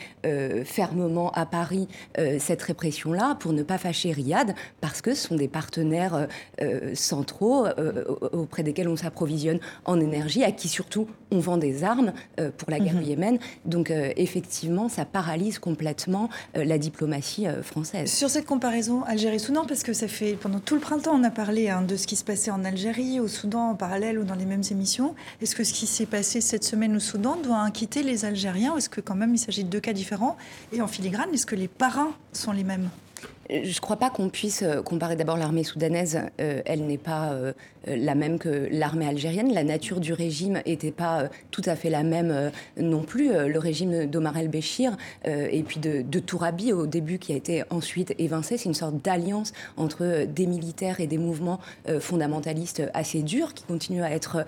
fermement 0.64 1.30
à 1.32 1.46
Paris 1.46 1.88
euh, 2.18 2.38
cette 2.38 2.62
répression-là 2.62 3.36
pour 3.38 3.52
ne 3.52 3.62
pas 3.62 3.78
fâcher 3.78 4.12
Riyad, 4.12 4.54
parce 4.80 5.00
que 5.00 5.14
ce 5.14 5.28
sont 5.28 5.36
des 5.36 5.48
partenaires 5.48 6.14
euh, 6.14 6.26
euh, 6.62 6.94
centraux 6.94 7.66
auprès 8.32 8.62
desquels 8.62 8.88
on 8.88 8.96
s'approvisionne 8.96 9.58
en 9.84 10.00
énergie, 10.00 10.44
à 10.44 10.52
qui 10.52 10.68
surtout 10.68 11.06
on 11.30 11.38
vend 11.38 11.56
des 11.56 11.84
armes 11.84 12.12
pour 12.56 12.70
la 12.70 12.78
guerre 12.78 12.94
du 12.94 13.00
mhm. 13.00 13.08
Yémen. 13.08 13.38
Donc 13.64 13.92
effectivement, 14.16 14.88
ça 14.88 15.04
paralyse 15.04 15.58
complètement 15.58 16.28
la 16.54 16.78
diplomatie 16.78 17.46
française. 17.62 18.12
Sur 18.12 18.30
cette 18.30 18.46
comparaison 18.46 19.02
Algérie-Soudan, 19.04 19.64
parce 19.66 19.82
que 19.82 19.92
ça 19.92 20.08
fait 20.08 20.34
pendant 20.34 20.60
tout 20.60 20.74
le 20.74 20.80
printemps, 20.80 21.12
on 21.14 21.24
a 21.24 21.30
parlé 21.30 21.68
hein, 21.68 21.82
de 21.82 21.96
ce 21.96 22.06
qui 22.06 22.16
se 22.16 22.24
passait 22.24 22.50
en 22.50 22.64
Algérie, 22.64 23.20
au 23.20 23.28
Soudan 23.28 23.70
en 23.70 23.74
parallèle 23.74 24.18
ou 24.18 24.24
dans 24.24 24.34
les 24.34 24.46
mêmes 24.46 24.62
émissions. 24.70 25.14
Est-ce 25.40 25.54
que 25.54 25.64
ce 25.64 25.72
qui 25.72 25.86
s'est 25.86 26.06
passé 26.06 26.40
cette 26.40 26.64
semaine 26.64 26.96
au 26.96 27.00
Soudan 27.00 27.36
doit 27.36 27.58
inquiéter 27.58 28.02
les 28.02 28.24
Algériens 28.24 28.74
ou 28.74 28.78
est-ce 28.78 28.88
que 28.88 29.00
quand 29.00 29.14
même 29.14 29.34
il 29.34 29.38
s'agit 29.38 29.64
de 29.64 29.68
deux 29.68 29.80
cas 29.80 29.92
différents? 29.92 30.36
Et 30.72 30.80
en 30.80 30.86
filigrane, 30.86 31.28
est-ce 31.32 31.46
que 31.46 31.56
les 31.56 31.68
parrains 31.68 32.12
sont 32.32 32.52
les 32.52 32.64
mêmes? 32.64 32.88
Je 33.50 33.68
ne 33.68 33.80
crois 33.80 33.96
pas 33.96 34.10
qu'on 34.10 34.28
puisse 34.28 34.62
euh, 34.62 34.82
comparer 34.82 35.16
d'abord 35.16 35.36
l'armée 35.36 35.64
soudanaise. 35.64 36.20
Euh, 36.40 36.62
elle 36.64 36.86
n'est 36.86 36.98
pas 36.98 37.32
euh, 37.32 37.52
la 37.86 38.14
même 38.14 38.38
que 38.38 38.68
l'armée 38.70 39.06
algérienne. 39.06 39.52
La 39.52 39.64
nature 39.64 40.00
du 40.00 40.12
régime 40.12 40.60
n'était 40.66 40.90
pas 40.90 41.28
tout 41.50 41.62
à 41.66 41.76
fait 41.76 41.90
la 41.90 42.02
même 42.02 42.50
non 42.76 43.02
plus. 43.02 43.28
Le 43.28 43.58
régime 43.58 44.06
d'Omar 44.06 44.36
el-Béchir 44.38 44.96
et 45.24 45.62
puis 45.62 45.78
de, 45.78 46.02
de, 46.02 46.18
Tourabi 46.18 46.72
au 46.72 46.86
début, 46.86 47.18
qui 47.18 47.32
a 47.32 47.36
été 47.36 47.62
ensuite 47.70 48.12
évincé, 48.18 48.56
c'est 48.58 48.68
une 48.68 48.74
sorte 48.74 48.96
d'alliance 49.02 49.52
entre 49.76 50.24
des 50.24 50.46
militaires 50.46 50.98
et 51.00 51.06
des 51.06 51.18
mouvements 51.18 51.60
fondamentalistes 52.00 52.82
assez 52.92 53.22
durs 53.22 53.54
qui 53.54 53.62
continuent 53.62 54.02
à 54.02 54.10
être 54.10 54.44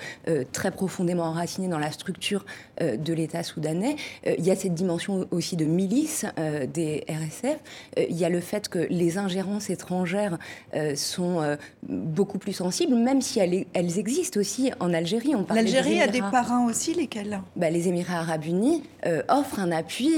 très 0.52 0.72
profondément 0.72 1.24
enracinés 1.24 1.68
dans 1.68 1.78
la 1.78 1.92
structure 1.92 2.44
de 2.80 3.12
l'État 3.12 3.44
soudanais. 3.44 3.94
Il 4.26 4.44
y 4.44 4.50
a 4.50 4.56
cette 4.56 4.74
dimension 4.74 5.28
aussi 5.30 5.56
de 5.56 5.64
milice 5.64 6.26
des 6.74 7.04
RSF. 7.08 7.58
Il 7.96 8.16
y 8.16 8.24
a 8.24 8.28
le 8.28 8.40
fait 8.40 8.68
que 8.68 8.87
les 8.88 9.18
ingérences 9.18 9.70
étrangères 9.70 10.38
euh, 10.74 10.94
sont 10.94 11.40
euh, 11.40 11.56
beaucoup 11.88 12.38
plus 12.38 12.52
sensibles, 12.52 12.94
même 12.94 13.22
si 13.22 13.38
elles, 13.38 13.66
elles 13.72 13.98
existent 13.98 14.40
aussi 14.40 14.70
en 14.80 14.92
Algérie. 14.92 15.32
L'Algérie 15.54 16.00
a 16.00 16.06
des 16.06 16.20
parrains 16.20 16.66
aussi, 16.66 16.94
lesquels? 16.94 17.40
Bah, 17.56 17.70
Les 17.70 17.88
Émirats 17.88 18.20
arabes 18.20 18.44
unis 18.44 18.82
euh, 19.06 19.22
offrent 19.28 19.60
un 19.60 19.70
appui 19.72 20.16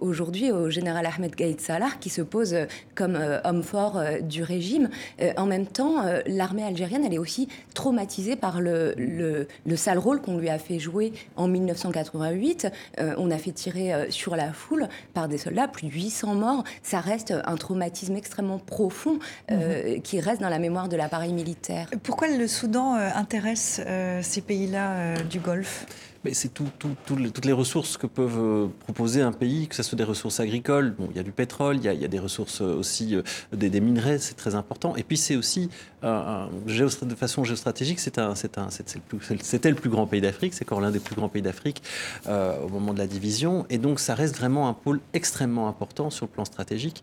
aujourd'hui 0.00 0.50
au 0.50 0.70
général 0.70 1.06
Ahmed 1.06 1.34
Gaïd 1.34 1.60
Salah, 1.60 1.90
qui 2.00 2.10
se 2.10 2.22
pose 2.22 2.56
comme 2.94 3.18
homme 3.44 3.62
fort 3.62 4.00
du 4.22 4.42
régime. 4.42 4.88
en 5.36 5.46
même 5.46 5.66
temps, 5.66 6.04
l'armée 6.26 6.64
algérienne, 6.64 7.04
elle 7.04 7.14
est 7.14 7.18
aussi 7.18 7.48
traumatisée 7.74 8.36
par 8.36 8.60
le, 8.60 8.94
le, 8.96 9.48
le 9.66 9.76
sale 9.76 9.98
rôle 9.98 10.20
qu'on 10.20 10.38
lui 10.38 10.48
a 10.48 10.58
fait 10.58 10.78
jouer 10.78 11.12
en 11.36 11.48
1988. 11.48 12.68
on 13.16 13.30
a 13.30 13.38
fait 13.38 13.52
tirer 13.52 14.10
sur 14.10 14.36
la 14.36 14.52
foule 14.52 14.88
par 15.14 15.28
des 15.28 15.38
soldats, 15.38 15.68
plus 15.68 15.88
de 15.88 15.92
800 15.92 16.34
morts. 16.34 16.64
Ça 16.82 17.00
reste 17.00 17.34
un 17.44 17.56
traumatisme 17.62 18.16
extrêmement 18.16 18.58
profond 18.58 19.18
euh, 19.50 19.94
mhm. 19.94 20.02
qui 20.02 20.20
reste 20.20 20.40
dans 20.40 20.48
la 20.48 20.58
mémoire 20.58 20.88
de 20.88 20.96
l'appareil 20.96 21.32
militaire. 21.32 21.88
Pourquoi 22.02 22.28
le 22.28 22.48
Soudan 22.48 22.96
euh, 22.96 23.08
intéresse 23.14 23.80
euh, 23.86 24.20
ces 24.22 24.40
pays-là 24.40 25.22
du 25.22 25.38
Golfe? 25.38 25.86
C'est 26.32 26.54
tout, 26.54 26.68
toutes 27.06 27.44
les 27.44 27.52
ressources 27.52 27.96
que 27.96 28.06
peuvent 28.06 28.38
euh, 28.38 28.66
proposer 28.80 29.22
un 29.22 29.32
pays, 29.32 29.66
que 29.66 29.74
ce 29.74 29.82
soit 29.82 29.96
des 29.96 30.04
ressources 30.04 30.38
agricoles, 30.38 30.94
bon, 30.96 31.08
il 31.10 31.16
y 31.16 31.20
a 31.20 31.22
du 31.22 31.32
pétrole, 31.32 31.76
il 31.76 31.84
y 31.84 32.04
a, 32.04 32.08
des 32.08 32.18
ressources 32.18 32.62
euh, 32.62 32.78
aussi, 32.78 33.16
euh, 33.16 33.22
des, 33.52 33.80
minerais, 33.80 34.18
c'est 34.18 34.34
très 34.34 34.54
important. 34.54 34.94
Et 34.96 35.02
puis 35.02 35.16
c'est 35.16 35.34
aussi, 35.34 35.68
de 36.02 37.14
façon 37.16 37.44
géostratégique, 37.44 37.98
c'était 37.98 38.20
le, 38.22 39.74
plus 39.74 39.90
grand 39.90 40.06
pays 40.06 40.20
d'Afrique, 40.20 40.54
c'est 40.54 40.64
encore 40.64 40.80
l'un 40.80 40.90
des 40.90 41.00
plus 41.00 41.14
grands 41.14 41.28
pays 41.28 41.42
d'Afrique 41.42 41.82
au 42.26 42.68
moment 42.68 42.92
de 42.92 42.98
la 42.98 43.06
division. 43.06 43.66
Et 43.70 43.78
donc 43.78 44.00
ça 44.00 44.14
reste 44.14 44.36
vraiment 44.36 44.68
un 44.68 44.74
pôle 44.74 45.00
extrêmement 45.12 45.68
important 45.68 46.10
sur 46.10 46.26
le 46.26 46.30
plan 46.30 46.44
stratégique 46.44 47.02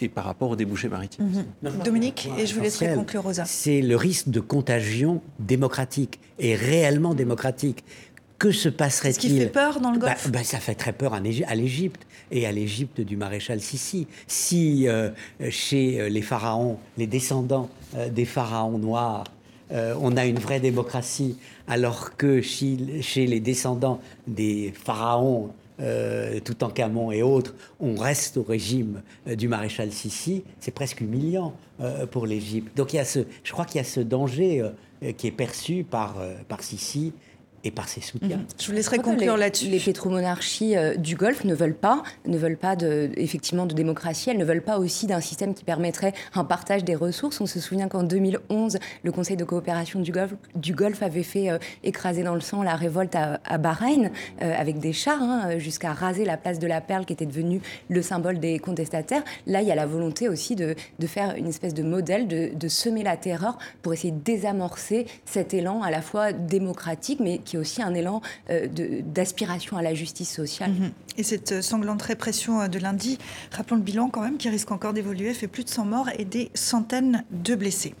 et 0.00 0.08
par 0.08 0.24
rapport 0.24 0.50
aux 0.50 0.56
débouchés 0.56 0.88
maritimes. 0.88 1.44
Mhm. 1.62 1.82
Dominique, 1.84 2.28
et 2.38 2.46
je 2.46 2.54
vous 2.54 2.60
laisserai 2.60 2.94
conclure, 2.94 3.22
Rosa. 3.22 3.44
C'est 3.44 3.80
le 3.80 3.96
risque 3.96 4.28
de 4.28 4.40
contagion 4.40 5.22
démocratique 5.38 6.18
et 6.38 6.54
réellement 6.54 7.14
démocratique 7.14 7.84
que 8.44 8.52
se 8.52 8.68
passerait-il 8.68 9.14
Ce 9.14 9.20
qui 9.20 9.38
fait 9.38 9.46
peur 9.46 9.80
dans 9.80 9.90
le 9.90 9.98
bah, 9.98 10.08
Golfe 10.08 10.30
bah, 10.30 10.44
Ça 10.44 10.58
fait 10.58 10.74
très 10.74 10.92
peur 10.92 11.14
à 11.14 11.20
l'Égypte 11.20 12.06
et 12.30 12.46
à 12.46 12.52
l'Égypte 12.52 13.00
du 13.00 13.16
maréchal 13.16 13.58
Sissi. 13.58 14.06
Si 14.26 14.86
euh, 14.86 15.10
chez 15.48 15.98
euh, 15.98 16.08
les 16.10 16.20
pharaons, 16.20 16.78
les 16.98 17.06
descendants 17.06 17.70
euh, 17.96 18.10
des 18.10 18.26
pharaons 18.26 18.78
noirs, 18.78 19.24
on 19.70 20.16
a 20.16 20.26
une 20.26 20.38
vraie 20.38 20.60
démocratie, 20.60 21.36
alors 21.66 22.16
que 22.16 22.40
chez 22.42 23.26
les 23.26 23.40
descendants 23.40 24.00
des 24.28 24.72
pharaons 24.84 25.52
euh, 25.80 26.38
tout 26.38 26.62
en 26.62 26.70
Camon 26.70 27.10
et 27.10 27.24
autres, 27.24 27.52
on 27.80 27.96
reste 27.96 28.36
au 28.36 28.44
régime 28.44 29.02
euh, 29.26 29.34
du 29.34 29.48
maréchal 29.48 29.90
Sissi, 29.90 30.44
c'est 30.60 30.70
presque 30.70 31.00
humiliant 31.00 31.52
euh, 31.80 32.06
pour 32.06 32.26
l'Égypte. 32.26 32.76
Donc 32.76 32.92
il 32.92 32.96
y 32.96 33.00
a 33.00 33.04
ce, 33.04 33.20
je 33.42 33.50
crois 33.50 33.64
qu'il 33.64 33.78
y 33.78 33.80
a 33.80 33.84
ce 33.84 33.98
danger 33.98 34.70
qui 35.16 35.26
est 35.26 35.32
perçu 35.32 35.82
par, 35.82 36.16
par 36.48 36.62
Sissi 36.62 37.12
et 37.64 37.70
par 37.70 37.88
ses 37.88 38.00
soutiens. 38.00 38.36
Mhm. 38.36 38.46
Je 38.60 38.66
vous 38.66 38.72
laisserai 38.72 38.98
conclure 38.98 39.36
là-dessus. 39.36 39.66
Les 39.66 39.80
pétromonarchies 39.80 40.76
euh, 40.76 40.94
du 40.94 41.16
Golfe 41.16 41.44
ne 41.44 41.54
veulent 41.54 41.74
pas, 41.74 42.02
ne 42.26 42.36
veulent 42.36 42.58
pas 42.58 42.76
de, 42.76 43.10
effectivement 43.16 43.66
de 43.66 43.74
démocratie. 43.74 44.30
Elles 44.30 44.38
ne 44.38 44.44
veulent 44.44 44.62
pas 44.62 44.78
aussi 44.78 45.06
d'un 45.06 45.20
système 45.20 45.54
qui 45.54 45.64
permettrait 45.64 46.12
un 46.34 46.44
partage 46.44 46.84
des 46.84 46.94
ressources. 46.94 47.40
On 47.40 47.46
se 47.46 47.60
souvient 47.60 47.88
qu'en 47.88 48.02
2011, 48.02 48.78
le 49.02 49.12
Conseil 49.12 49.36
de 49.36 49.44
coopération 49.44 50.00
du 50.00 50.12
Golfe, 50.12 50.34
du 50.54 50.74
Golfe 50.74 51.02
avait 51.02 51.22
fait 51.22 51.50
euh, 51.50 51.58
écraser 51.82 52.22
dans 52.22 52.34
le 52.34 52.40
sang 52.40 52.62
la 52.62 52.76
révolte 52.76 53.14
à, 53.16 53.58
Bahreïn 53.58 54.10
euh, 54.42 54.54
avec 54.56 54.78
des 54.78 54.92
chars, 54.92 55.22
hein, 55.22 55.58
jusqu'à 55.58 55.92
raser 55.92 56.24
la 56.24 56.36
place 56.36 56.58
de 56.58 56.66
la 56.66 56.80
Perle 56.80 57.06
qui 57.06 57.14
était 57.14 57.26
devenue 57.26 57.60
le 57.88 58.02
symbole 58.02 58.38
des 58.38 58.58
contestataires. 58.58 59.24
Là, 59.46 59.62
il 59.62 59.68
y 59.68 59.72
a 59.72 59.74
la 59.74 59.86
volonté 59.86 60.28
aussi 60.28 60.54
de, 60.54 60.74
de 60.98 61.06
faire 61.06 61.34
une 61.36 61.46
espèce 61.46 61.72
de 61.72 61.82
modèle, 61.82 62.28
de, 62.28 62.50
de 62.54 62.68
semer 62.68 63.02
la 63.02 63.16
terreur 63.16 63.56
pour 63.82 63.94
essayer 63.94 64.12
de 64.12 64.20
désamorcer 64.20 65.06
cet 65.24 65.54
élan 65.54 65.82
à 65.82 65.90
la 65.90 66.02
fois 66.02 66.32
démocratique, 66.32 67.20
mais 67.20 67.38
qui 67.38 67.53
aussi 67.56 67.82
un 67.82 67.94
élan 67.94 68.20
euh, 68.50 68.68
d'aspiration 69.02 69.76
à 69.76 69.82
la 69.82 69.94
justice 69.94 70.32
sociale. 70.32 70.72
Mhm. 70.72 70.90
Et 71.16 71.22
cette 71.22 71.52
euh, 71.52 71.62
sanglante 71.62 72.02
répression 72.02 72.60
euh, 72.60 72.68
de 72.68 72.78
lundi, 72.78 73.18
rappelons 73.52 73.76
le 73.76 73.82
bilan 73.82 74.08
quand 74.08 74.22
même, 74.22 74.36
qui 74.36 74.48
risque 74.48 74.70
encore 74.70 74.92
d'évoluer, 74.92 75.32
fait 75.34 75.48
plus 75.48 75.64
de 75.64 75.68
100 75.68 75.84
morts 75.84 76.08
et 76.18 76.24
des 76.24 76.50
centaines 76.54 77.24
de 77.30 77.54
blessés. 77.54 77.94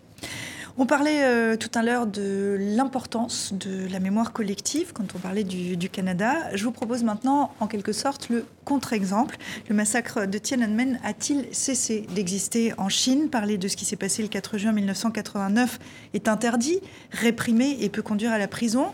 On 0.76 0.86
parlait 0.86 1.56
tout 1.56 1.70
à 1.76 1.82
l'heure 1.84 2.08
de 2.08 2.56
l'importance 2.58 3.52
de 3.54 3.86
la 3.92 4.00
mémoire 4.00 4.32
collective 4.32 4.92
quand 4.92 5.04
on 5.14 5.20
parlait 5.20 5.44
du, 5.44 5.88
Canada. 5.88 6.34
Je 6.52 6.64
vous 6.64 6.72
propose 6.72 7.04
maintenant, 7.04 7.52
en 7.60 7.68
quelque 7.68 7.92
sorte, 7.92 8.28
le 8.28 8.44
contre-exemple. 8.64 9.36
Le 9.68 9.74
massacre 9.76 10.26
de 10.26 10.36
Tiananmen 10.36 10.98
a-t-il 11.04 11.46
cessé 11.52 12.08
d'exister 12.16 12.72
en 12.76 12.88
Chine? 12.88 13.30
Parler 13.30 13.56
de 13.56 13.68
ce 13.68 13.76
qui 13.76 13.84
s'est 13.84 13.94
passé 13.94 14.22
le 14.22 14.28
4 14.28 14.58
juin 14.58 14.72
1989 14.72 15.78
est 16.12 16.26
interdit, 16.26 16.80
réprimé 17.12 17.76
et 17.80 17.88
peut 17.88 18.02
conduire 18.02 18.32
à 18.32 18.38
la 18.38 18.48
prison. 18.48 18.86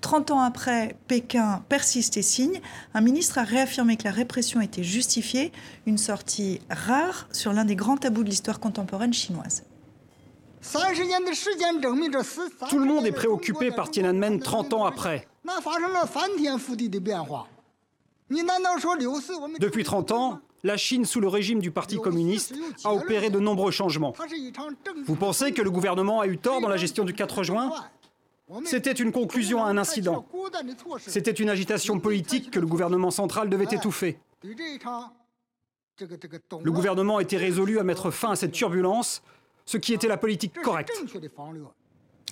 30 0.00 0.30
ans 0.30 0.40
après, 0.40 0.96
Pékin 1.08 1.64
persiste 1.68 2.16
et 2.16 2.22
signe. 2.22 2.60
Un 2.94 3.00
ministre 3.00 3.38
a 3.38 3.44
réaffirmé 3.44 3.96
que 3.96 4.04
la 4.04 4.10
répression 4.10 4.60
était 4.60 4.84
justifiée, 4.84 5.52
une 5.86 5.98
sortie 5.98 6.60
rare 6.70 7.28
sur 7.32 7.52
l'un 7.52 7.64
des 7.64 7.76
grands 7.76 7.96
tabous 7.96 8.24
de 8.24 8.30
l'histoire 8.30 8.60
contemporaine 8.60 9.12
chinoise. 9.12 9.64
Tout 12.68 12.78
le 12.78 12.84
monde 12.84 13.06
est 13.06 13.12
préoccupé 13.12 13.70
par 13.70 13.90
Tiananmen 13.90 14.40
30 14.40 14.72
ans 14.74 14.84
après. 14.84 15.28
Depuis 19.60 19.84
30 19.84 20.12
ans, 20.12 20.40
la 20.64 20.76
Chine, 20.76 21.04
sous 21.04 21.20
le 21.20 21.28
régime 21.28 21.60
du 21.60 21.70
Parti 21.70 21.96
communiste, 21.96 22.54
a 22.82 22.92
opéré 22.92 23.30
de 23.30 23.38
nombreux 23.38 23.70
changements. 23.70 24.14
Vous 25.06 25.14
pensez 25.14 25.52
que 25.52 25.62
le 25.62 25.70
gouvernement 25.70 26.20
a 26.20 26.26
eu 26.26 26.38
tort 26.38 26.60
dans 26.60 26.68
la 26.68 26.76
gestion 26.76 27.04
du 27.04 27.14
4 27.14 27.44
juin? 27.44 27.72
C'était 28.64 28.92
une 28.92 29.12
conclusion 29.12 29.64
à 29.64 29.68
un 29.68 29.78
incident. 29.78 30.26
C'était 30.98 31.32
une 31.32 31.48
agitation 31.48 31.98
politique 31.98 32.50
que 32.50 32.60
le 32.60 32.66
gouvernement 32.66 33.10
central 33.10 33.48
devait 33.48 33.64
étouffer. 33.64 34.18
Le 36.02 36.70
gouvernement 36.70 37.20
était 37.20 37.36
résolu 37.36 37.78
à 37.78 37.82
mettre 37.82 38.10
fin 38.10 38.32
à 38.32 38.36
cette 38.36 38.52
turbulence 38.52 39.22
ce 39.64 39.78
qui 39.78 39.92
était 39.92 40.08
la 40.08 40.16
politique 40.16 40.54
correcte. 40.62 40.92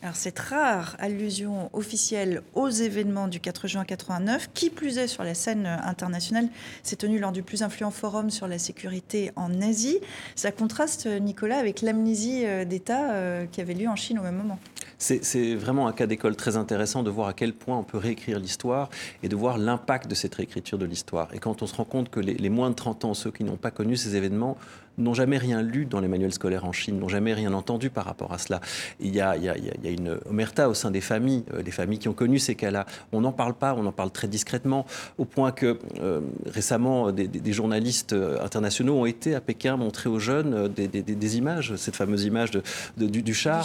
Alors 0.02 0.16
cette 0.16 0.38
rare 0.38 0.96
allusion 0.98 1.70
officielle 1.72 2.42
aux 2.54 2.68
événements 2.68 3.26
du 3.26 3.40
4 3.40 3.68
juin 3.68 3.84
89, 3.84 4.50
qui 4.52 4.68
plus 4.68 4.98
est 4.98 5.06
sur 5.06 5.24
la 5.24 5.34
scène 5.34 5.66
internationale, 5.66 6.48
s'est 6.82 6.96
tenue 6.96 7.18
lors 7.18 7.32
du 7.32 7.42
plus 7.42 7.62
influent 7.62 7.90
forum 7.90 8.30
sur 8.30 8.46
la 8.46 8.58
sécurité 8.58 9.30
en 9.36 9.62
Asie. 9.62 9.98
Ça 10.34 10.52
contraste, 10.52 11.06
Nicolas, 11.06 11.58
avec 11.58 11.80
l'amnésie 11.80 12.44
euh, 12.44 12.64
d'État 12.64 13.12
euh, 13.12 13.46
qui 13.46 13.60
avait 13.60 13.74
lieu 13.74 13.88
en 13.88 13.96
Chine 13.96 14.18
au 14.18 14.22
même 14.22 14.36
moment. 14.36 14.58
C'est 15.04 15.54
vraiment 15.54 15.86
un 15.86 15.92
cas 15.92 16.06
d'école 16.06 16.34
très 16.34 16.56
intéressant 16.56 17.02
de 17.02 17.10
voir 17.10 17.28
à 17.28 17.32
quel 17.34 17.52
point 17.52 17.76
on 17.76 17.82
peut 17.82 17.98
réécrire 17.98 18.38
l'histoire 18.38 18.88
et 19.22 19.28
de 19.28 19.36
voir 19.36 19.58
l'impact 19.58 20.08
de 20.08 20.14
cette 20.14 20.34
réécriture 20.34 20.78
de 20.78 20.86
l'histoire. 20.86 21.28
Et 21.34 21.38
quand 21.38 21.60
on 21.60 21.66
se 21.66 21.74
rend 21.74 21.84
compte 21.84 22.08
que 22.08 22.20
les, 22.20 22.48
moins 22.48 22.70
de 22.70 22.74
30 22.74 23.04
ans, 23.04 23.12
ceux 23.12 23.30
qui 23.30 23.44
n'ont 23.44 23.58
pas 23.58 23.70
connu 23.70 23.96
ces 23.98 24.16
événements, 24.16 24.56
n'ont 24.98 25.14
jamais 25.14 25.38
rien 25.38 25.62
lu 25.62 25.86
dans 25.86 26.00
les 26.00 26.08
manuels 26.08 26.32
scolaires 26.32 26.64
en 26.64 26.72
Chine, 26.72 26.98
n'ont 26.98 27.08
jamais 27.08 27.34
rien 27.34 27.52
entendu 27.52 27.90
par 27.90 28.04
rapport 28.04 28.32
à 28.32 28.38
cela. 28.38 28.60
Il 29.00 29.14
y 29.14 29.20
a, 29.20 29.36
il 29.36 29.44
y 29.44 29.48
a, 29.48 29.56
il 29.56 29.84
y 29.84 29.88
a 29.88 29.90
une 29.90 30.18
omerta 30.28 30.68
au 30.68 30.74
sein 30.74 30.90
des 30.90 31.00
familles, 31.00 31.44
euh, 31.54 31.62
des 31.62 31.70
familles 31.70 31.98
qui 31.98 32.08
ont 32.08 32.14
connu 32.14 32.38
ces 32.38 32.54
cas-là. 32.54 32.86
On 33.12 33.20
n'en 33.20 33.32
parle 33.32 33.54
pas, 33.54 33.74
on 33.74 33.84
en 33.86 33.92
parle 33.92 34.10
très 34.10 34.28
discrètement, 34.28 34.86
au 35.18 35.24
point 35.24 35.52
que 35.52 35.78
euh, 36.00 36.20
récemment, 36.46 37.12
des, 37.12 37.28
des, 37.28 37.52
journalistes 37.52 38.12
euh, 38.12 38.42
internationaux 38.42 39.00
ont 39.00 39.06
été 39.06 39.34
à 39.34 39.40
Pékin 39.40 39.76
montrer 39.76 40.08
aux 40.08 40.18
jeunes 40.18 40.68
des, 40.68 40.88
des 40.88 41.36
images, 41.36 41.76
cette 41.76 41.96
fameuse 41.96 42.24
image 42.24 42.50
de, 42.50 42.62
du, 42.96 43.22
du, 43.22 43.34
char. 43.34 43.64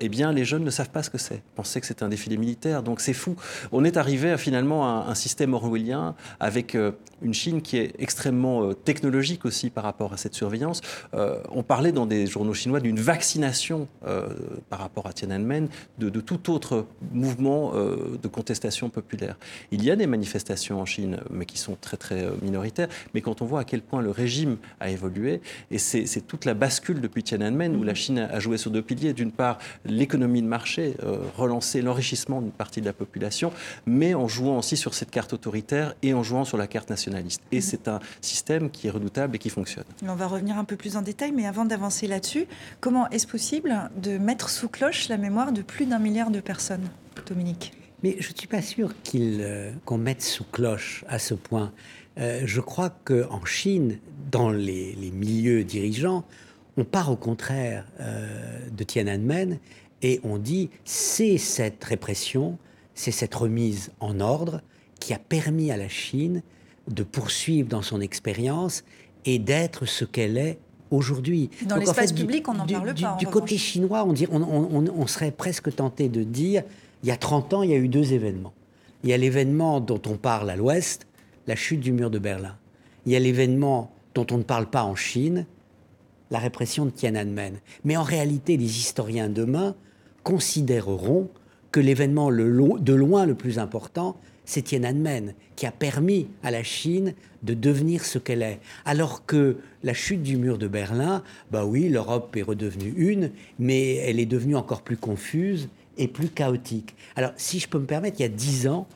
eh 0.00 0.08
bien, 0.08 0.32
les 0.32 0.44
jeunes 0.44 0.64
ne 0.64 0.70
savent 0.70 0.90
pas 0.90 1.02
ce 1.02 1.10
que 1.10 1.18
c'est. 1.18 1.42
Pensaient 1.54 1.80
que 1.80 1.86
c'était 1.86 2.02
un 2.02 2.08
défilé 2.08 2.36
militaire, 2.36 2.82
donc 2.82 3.00
c'est 3.00 3.12
fou. 3.12 3.36
On 3.72 3.84
est 3.84 3.96
arrivé 3.96 4.30
à, 4.30 4.38
finalement 4.38 4.84
à 4.84 5.06
un, 5.06 5.10
un 5.10 5.14
système 5.14 5.54
orwellien 5.54 6.14
avec 6.40 6.76
une 7.22 7.34
Chine 7.34 7.62
qui 7.62 7.78
est 7.78 7.94
extrêmement 7.98 8.72
technologique 8.72 9.44
aussi 9.44 9.70
par 9.70 9.84
rapport 9.84 10.12
à 10.12 10.16
cette 10.16 10.34
surveillance 10.34 10.55
euh, 11.14 11.38
on 11.50 11.62
parlait 11.62 11.92
dans 11.92 12.06
des 12.06 12.26
journaux 12.26 12.54
chinois 12.54 12.80
d'une 12.80 13.00
vaccination 13.00 13.88
euh, 14.06 14.28
par 14.68 14.80
rapport 14.80 15.06
à 15.06 15.12
Tiananmen 15.12 15.68
de, 15.98 16.08
tout 16.20 16.50
autre 16.50 16.86
mouvement 17.12 17.72
euh, 17.74 18.18
de 18.22 18.28
contestation 18.28 18.88
populaire. 18.88 19.36
Il 19.70 19.84
y 19.84 19.90
a 19.90 19.96
des 19.96 20.06
manifestations 20.06 20.80
en 20.80 20.86
Chine, 20.86 21.18
mais 21.30 21.44
qui 21.44 21.58
sont 21.58 21.76
très 21.80 21.96
très 21.96 22.28
minoritaires. 22.42 22.88
Mais 23.14 23.20
quand 23.20 23.42
on 23.42 23.44
voit 23.46 23.60
à 23.60 23.64
quel 23.64 23.82
point 23.82 24.00
le 24.00 24.10
régime 24.10 24.56
a 24.80 24.90
évolué, 24.90 25.40
et 25.70 25.78
c'est 25.78 26.26
toute 26.26 26.44
la 26.44 26.54
bascule 26.54 27.00
depuis 27.00 27.22
Tiananmen 27.22 27.76
où 27.76 27.82
la 27.82 27.94
Chine 27.94 28.18
a 28.18 28.38
joué 28.40 28.56
sur 28.56 28.70
deux 28.70 28.82
piliers. 28.82 29.12
D'une 29.12 29.32
part, 29.32 29.58
l'économie 29.84 30.42
de 30.42 30.46
marché, 30.46 30.94
relancer 31.36 31.82
l'enrichissement 31.82 32.40
d'une 32.40 32.52
partie 32.52 32.80
de 32.80 32.86
la 32.86 32.92
population, 32.92 33.52
mais 33.86 34.14
en 34.14 34.28
jouant 34.28 34.58
aussi 34.58 34.76
sur 34.76 34.94
cette 34.94 35.10
carte 35.10 35.32
autoritaire 35.32 35.94
et 36.02 36.14
en 36.14 36.22
jouant 36.22 36.44
sur 36.44 36.56
la 36.56 36.66
carte 36.66 36.90
nationaliste. 36.90 37.42
Et 37.52 37.60
c'est 37.60 37.88
un 37.88 38.00
système 38.20 38.70
qui 38.70 38.86
est 38.86 38.90
redoutable 38.90 39.36
et 39.36 39.38
qui 39.38 39.50
fonctionne. 39.50 39.84
On 40.06 40.14
va 40.14 40.26
revenir 40.26 40.45
un 40.54 40.64
peu 40.64 40.76
plus 40.76 40.96
en 40.96 41.02
détail, 41.02 41.32
mais 41.32 41.46
avant 41.46 41.64
d'avancer 41.64 42.06
là-dessus, 42.06 42.46
comment 42.80 43.08
est-ce 43.10 43.26
possible 43.26 43.90
de 43.96 44.18
mettre 44.18 44.50
sous 44.50 44.68
cloche 44.68 45.08
la 45.08 45.16
mémoire 45.16 45.52
de 45.52 45.62
plus 45.62 45.86
d'un 45.86 45.98
milliard 45.98 46.30
de 46.30 46.40
personnes, 46.40 46.88
Dominique? 47.26 47.72
Mais 48.02 48.16
je 48.20 48.30
ne 48.30 48.36
suis 48.36 48.46
pas 48.46 48.62
sûr 48.62 48.92
euh, 49.14 49.72
qu'on 49.84 49.98
mette 49.98 50.22
sous 50.22 50.44
cloche 50.44 51.04
à 51.08 51.18
ce 51.18 51.34
point. 51.34 51.72
Euh, 52.18 52.42
je 52.44 52.60
crois 52.60 52.90
qu'en 52.90 53.44
Chine, 53.44 53.98
dans 54.30 54.50
les, 54.50 54.94
milieux 55.12 55.64
dirigeants, 55.64 56.24
on 56.76 56.84
part 56.84 57.10
au 57.10 57.16
contraire 57.16 57.86
euh, 58.00 58.68
de 58.70 58.84
Tiananmen 58.84 59.58
et 60.02 60.20
on 60.24 60.38
dit 60.38 60.70
c'est 60.84 61.38
cette 61.38 61.82
répression, 61.82 62.58
c'est 62.94 63.12
cette 63.12 63.34
remise 63.34 63.92
en 64.00 64.20
ordre 64.20 64.60
qui 65.00 65.14
a 65.14 65.18
permis 65.18 65.70
à 65.70 65.76
la 65.76 65.88
Chine 65.88 66.42
de 66.88 67.02
poursuivre 67.02 67.68
dans 67.68 67.82
son 67.82 68.00
expérience 68.00 68.84
et 69.26 69.38
d'être 69.38 69.84
ce 69.84 70.04
qu'elle 70.04 70.38
est 70.38 70.58
aujourd'hui. 70.90 71.50
Dans 71.66 71.76
l'espace 71.76 72.12
public, 72.12 72.48
on 72.48 72.54
n'en 72.54 72.66
parle 72.66 72.94
pas. 72.94 73.16
Du, 73.18 73.26
côté 73.26 73.58
chinois, 73.58 74.04
on, 74.04 74.12
dit, 74.12 74.26
on, 74.30 75.06
serait 75.06 75.32
presque 75.32 75.74
tenté 75.74 76.08
de 76.08 76.22
dire, 76.22 76.62
il 77.02 77.08
y 77.08 77.12
a 77.12 77.16
30 77.16 77.54
ans, 77.54 77.62
il 77.62 77.70
y 77.70 77.74
a 77.74 77.78
eu 77.78 77.88
deux 77.88 78.12
événements. 78.12 78.54
Il 79.02 79.10
y 79.10 79.12
a 79.12 79.16
l'événement 79.16 79.80
dont 79.80 80.00
on 80.06 80.16
parle 80.16 80.48
à 80.48 80.56
l'ouest, 80.56 81.06
la 81.46 81.56
chute 81.56 81.80
du 81.80 81.92
mur 81.92 82.10
de 82.10 82.18
Berlin. 82.18 82.56
Il 83.04 83.12
y 83.12 83.16
a 83.16 83.18
l'événement 83.18 83.92
dont 84.14 84.26
on 84.30 84.38
ne 84.38 84.42
parle 84.42 84.66
pas 84.66 84.84
en 84.84 84.94
Chine, 84.94 85.46
la 86.30 86.38
répression 86.38 86.86
de 86.86 86.90
Tiananmen. 86.90 87.58
Mais 87.84 87.96
en 87.96 88.02
réalité, 88.02 88.56
les 88.56 88.78
historiens 88.78 89.28
demain 89.28 89.74
considéreront 90.22 91.28
que 91.70 91.80
l'événement 91.80 92.30
de 92.30 92.94
loin 92.94 93.26
le 93.26 93.34
plus 93.34 93.58
important, 93.58 94.16
c'est 94.46 94.62
Tiananmen 94.62 95.34
qui 95.56 95.66
a 95.66 95.72
permis 95.72 96.28
à 96.42 96.50
la 96.50 96.62
Chine 96.62 97.12
de 97.42 97.52
devenir 97.52 98.04
ce 98.04 98.18
qu'elle 98.18 98.42
est. 98.42 98.60
Alors 98.86 99.26
que 99.26 99.58
la 99.82 99.92
chute 99.92 100.22
du 100.22 100.38
mur 100.38 100.56
de 100.56 100.68
Berlin, 100.68 101.22
bah 101.50 101.66
oui, 101.66 101.88
l'Europe 101.90 102.34
est 102.36 102.42
redevenue 102.42 102.94
une, 102.96 103.30
mais 103.58 103.96
elle 103.96 104.18
est 104.18 104.26
devenue 104.26 104.56
encore 104.56 104.82
plus 104.82 104.96
confuse 104.96 105.68
et 105.98 106.08
plus 106.08 106.28
chaotique. 106.28 106.94
Alors, 107.14 107.32
si 107.36 107.58
je 107.58 107.68
peux 107.68 107.78
me 107.78 107.86
permettre, 107.86 108.18
il 108.20 108.22
y 108.22 108.26
a 108.26 108.30
dix 108.30 108.66
ans, 108.66 108.86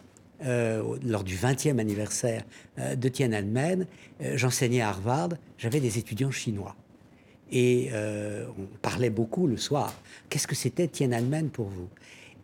euh, 0.43 0.97
lors 1.05 1.23
du 1.23 1.37
20e 1.37 1.79
anniversaire 1.79 2.45
euh, 2.79 2.95
de 2.95 3.09
Tiananmen, 3.09 3.87
euh, 4.23 4.39
j'enseignais 4.39 4.81
à 4.81 4.89
Harvard, 4.89 5.31
j'avais 5.59 5.81
des 5.81 5.99
étudiants 5.99 6.31
chinois. 6.31 6.75
Et 7.53 7.91
on 7.93 8.67
parlait 8.81 9.11
beaucoup 9.11 9.49
le 9.49 9.57
soir. 9.57 9.93
Qu'est-ce 10.29 10.47
que 10.47 10.55
c'était 10.55 10.87
Tiananmen 10.87 11.51
pour 11.51 11.67
vous? 11.67 11.89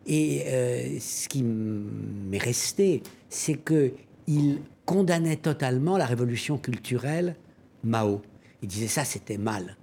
Et 0.07 0.43
euh, 0.47 0.99
ce 0.99 1.27
qui 1.27 1.43
m'est 1.43 2.37
resté, 2.37 3.03
c'est 3.29 3.55
qu'il 3.63 4.61
condamnait 4.85 5.35
totalement 5.35 5.97
la 5.97 6.05
révolution 6.05 6.57
culturelle 6.57 7.35
Mao. 7.83 8.21
Il 8.61 8.69
disait 8.69 8.87
ça, 8.87 9.03
c'était 9.03 9.37
mal. 9.37 9.75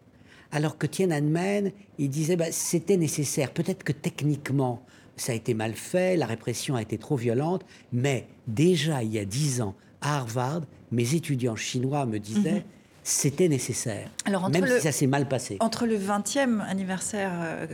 alors 0.50 0.78
que 0.78 0.86
Tiananmen, 0.86 1.70
il 1.98 2.08
disait 2.10 2.36
bah, 2.36 2.50
c'était 2.50 2.96
nécessaire. 2.96 3.52
Peut-être 3.52 3.84
que 3.84 3.92
techniquement, 3.92 4.82
ça 5.16 5.32
a 5.32 5.34
été 5.34 5.52
mal 5.54 5.74
fait, 5.74 6.16
la 6.16 6.26
répression 6.26 6.74
a 6.74 6.82
été 6.82 6.98
trop 6.98 7.16
violente, 7.16 7.64
mais 7.92 8.26
déjà 8.48 9.02
il 9.02 9.12
y 9.12 9.18
a 9.18 9.24
dix 9.24 9.60
ans, 9.60 9.74
à 10.00 10.16
Harvard, 10.18 10.62
mes 10.90 11.14
étudiants 11.14 11.56
chinois 11.56 12.06
me 12.06 12.18
disaient 12.18 12.60
Mhm. 12.60 12.62
C'était 13.06 13.48
nécessaire, 13.48 14.08
Alors, 14.24 14.44
entre 14.44 14.52
même 14.58 14.64
le- 14.64 14.76
si 14.78 14.82
ça 14.82 14.90
s'est 14.92 15.06
mal 15.06 15.28
passé. 15.28 15.58
Entre 15.60 15.86
le 15.86 15.96
20e 15.98 16.60
anniversaire 16.62 17.30
euh, 17.34 17.66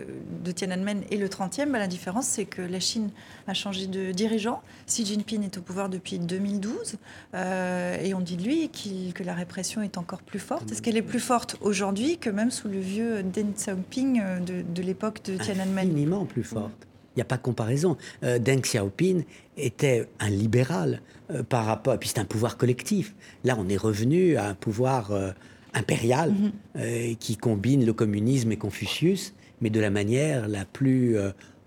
de 0.44 0.50
Tiananmen 0.52 1.02
et 1.10 1.16
le 1.16 1.28
30e, 1.28 1.70
bah, 1.70 1.78
la 1.78 1.86
différence, 1.86 2.26
c'est 2.26 2.44
que 2.46 2.60
la 2.62 2.80
Chine 2.80 3.10
a 3.46 3.54
changé 3.54 3.86
de 3.86 4.10
dirigeant. 4.10 4.60
Xi 4.88 5.06
Jinping 5.06 5.44
est 5.44 5.56
au 5.56 5.60
pouvoir 5.62 5.88
depuis 5.88 6.18
2012. 6.18 6.96
euh, 7.34 7.96
et 8.02 8.12
on 8.12 8.20
dit 8.20 8.36
de 8.36 8.42
lui 8.42 8.70
que 9.14 9.22
la 9.22 9.34
répression 9.34 9.82
est 9.82 9.96
encore 9.98 10.22
plus 10.22 10.40
forte. 10.40 10.70
Est-ce 10.72 10.82
qu'elle 10.82 10.96
est 10.96 11.02
plus 11.02 11.20
forte 11.20 11.56
aujourd'hui 11.60 12.18
que 12.18 12.28
même 12.28 12.50
sous 12.50 12.68
le 12.68 12.80
vieux 12.80 13.22
Deng 13.22 13.52
Xiaoping 13.54 14.20
euh, 14.20 14.40
de, 14.40 14.62
de 14.62 14.82
l'époque 14.82 15.22
de 15.24 15.36
Tiananmen? 15.36 15.86
Infiniment 15.88 16.24
plus 16.24 16.42
forte. 16.44 16.86
Il 17.14 17.18
n'y 17.18 17.22
a 17.22 17.24
pas 17.24 17.36
de 17.36 17.42
comparaison. 17.42 17.96
Euh, 18.22 18.38
Deng 18.38 18.60
Xiaoping 18.60 19.24
était 19.56 20.06
un 20.20 20.30
libéral 20.30 21.00
euh, 21.30 21.42
par 21.42 21.64
rapport. 21.66 21.94
Et 21.94 21.98
puis 21.98 22.08
c'est 22.08 22.20
un 22.20 22.24
pouvoir 22.24 22.56
collectif. 22.56 23.14
Là, 23.44 23.56
on 23.58 23.68
est 23.68 23.76
revenu 23.76 24.36
à 24.36 24.46
un 24.46 24.54
pouvoir 24.54 25.10
euh, 25.10 25.30
impérial 25.74 26.32
Mhm. 26.32 27.16
qui 27.16 27.36
combine 27.36 27.84
le 27.86 27.92
communisme 27.92 28.50
et 28.50 28.56
Confucius, 28.56 29.34
mais 29.60 29.70
de 29.70 29.78
la 29.78 29.90
manière 29.90 30.48
la 30.48 30.64
plus 30.64 31.16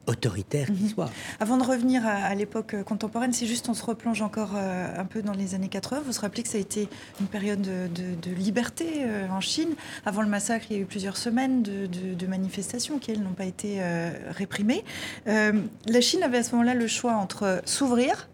autoritaire 0.08 0.68
qui 0.68 0.90
soit. 0.90 1.10
Avant 1.40 1.58
de 1.58 1.64
revenir 1.64 2.06
à, 2.06 2.12
à 2.12 2.36
l'époque 2.36 2.74
euh, 2.74 2.84
contemporaine, 2.84 3.32
si 3.34 3.48
juste 3.48 3.70
on 3.70 3.74
se 3.74 3.84
replonge 3.84 4.22
encore 4.22 4.52
euh, 4.56 5.00
un 5.00 5.06
peu 5.06 5.22
dans 5.22 5.32
les 5.34 5.56
années 5.56 5.70
80, 5.70 6.02
vous 6.06 6.12
vous 6.12 6.20
rappelez 6.22 6.44
que 6.44 6.50
ça 6.50 6.58
a 6.58 6.62
été 6.62 6.90
une 7.20 7.28
période 7.28 7.62
de, 7.62 7.88
de- 7.88 8.30
de 8.30 8.36
liberté 8.36 8.86
euh, 9.00 9.28
en 9.30 9.40
Chine. 9.42 9.70
Avant 10.06 10.22
le 10.22 10.28
massacre, 10.28 10.66
il 10.70 10.76
y 10.76 10.80
a 10.80 10.82
eu 10.82 10.86
plusieurs 10.86 11.18
semaines 11.18 11.64
de, 11.64 12.28
manifestations 12.28 13.00
qui, 13.00 13.12
elles, 13.12 13.22
n'ont 13.22 13.34
pas 13.34 13.46
été 13.46 13.78
euh, 13.80 14.12
réprimées. 14.32 14.84
La 15.26 16.02
Chine 16.02 16.24
avait 16.24 16.38
à 16.40 16.44
ce 16.44 16.52
moment-là 16.54 16.74
le 16.74 16.88
choix 16.88 17.14
entre 17.14 17.62
s'ouvrir 17.66 18.30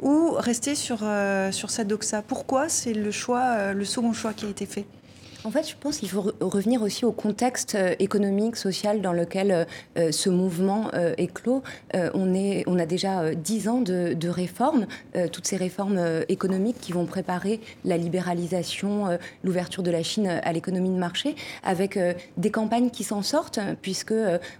ou 0.00 0.30
rester 0.32 0.74
sur, 0.74 1.04
sur 1.50 1.70
sa 1.70 1.84
doxa. 1.84 2.22
Pourquoi 2.22 2.68
c'est 2.68 2.92
le 2.94 3.10
choix, 3.10 3.72
le 3.72 3.84
second 3.84 4.12
choix 4.12 4.32
qui 4.32 4.46
a 4.46 4.48
été 4.48 4.66
fait? 4.66 4.86
En 5.44 5.50
fait, 5.50 5.68
je 5.68 5.74
pense 5.78 5.98
qu'il 5.98 6.08
faut 6.08 6.22
re- 6.22 6.34
revenir 6.40 6.82
aussi 6.82 7.04
au 7.04 7.10
contexte 7.10 7.74
euh, 7.74 7.96
économique, 7.98 8.54
social 8.54 9.00
dans 9.02 9.12
lequel 9.12 9.50
euh, 9.50 9.64
euh, 9.98 10.12
ce 10.12 10.30
mouvement 10.30 10.88
euh, 10.94 11.14
est 11.18 11.26
clos. 11.26 11.62
On, 12.14 12.34
est, 12.34 12.62
on 12.66 12.78
a 12.78 12.86
déjà 12.86 13.34
dix 13.34 13.68
ans 13.68 13.80
de, 13.80 14.14
de 14.14 14.28
réformes, 14.28 14.86
toutes 15.32 15.46
ces 15.46 15.56
réformes 15.56 16.00
économiques 16.28 16.78
qui 16.80 16.92
vont 16.92 17.04
préparer 17.06 17.60
la 17.84 17.96
libéralisation, 17.96 19.18
l'ouverture 19.44 19.82
de 19.82 19.90
la 19.90 20.02
Chine 20.02 20.26
à 20.26 20.52
l'économie 20.52 20.88
de 20.88 20.96
marché, 20.96 21.36
avec 21.62 21.98
des 22.36 22.50
campagnes 22.50 22.90
qui 22.90 23.04
s'en 23.04 23.22
sortent, 23.22 23.60
puisque 23.82 24.14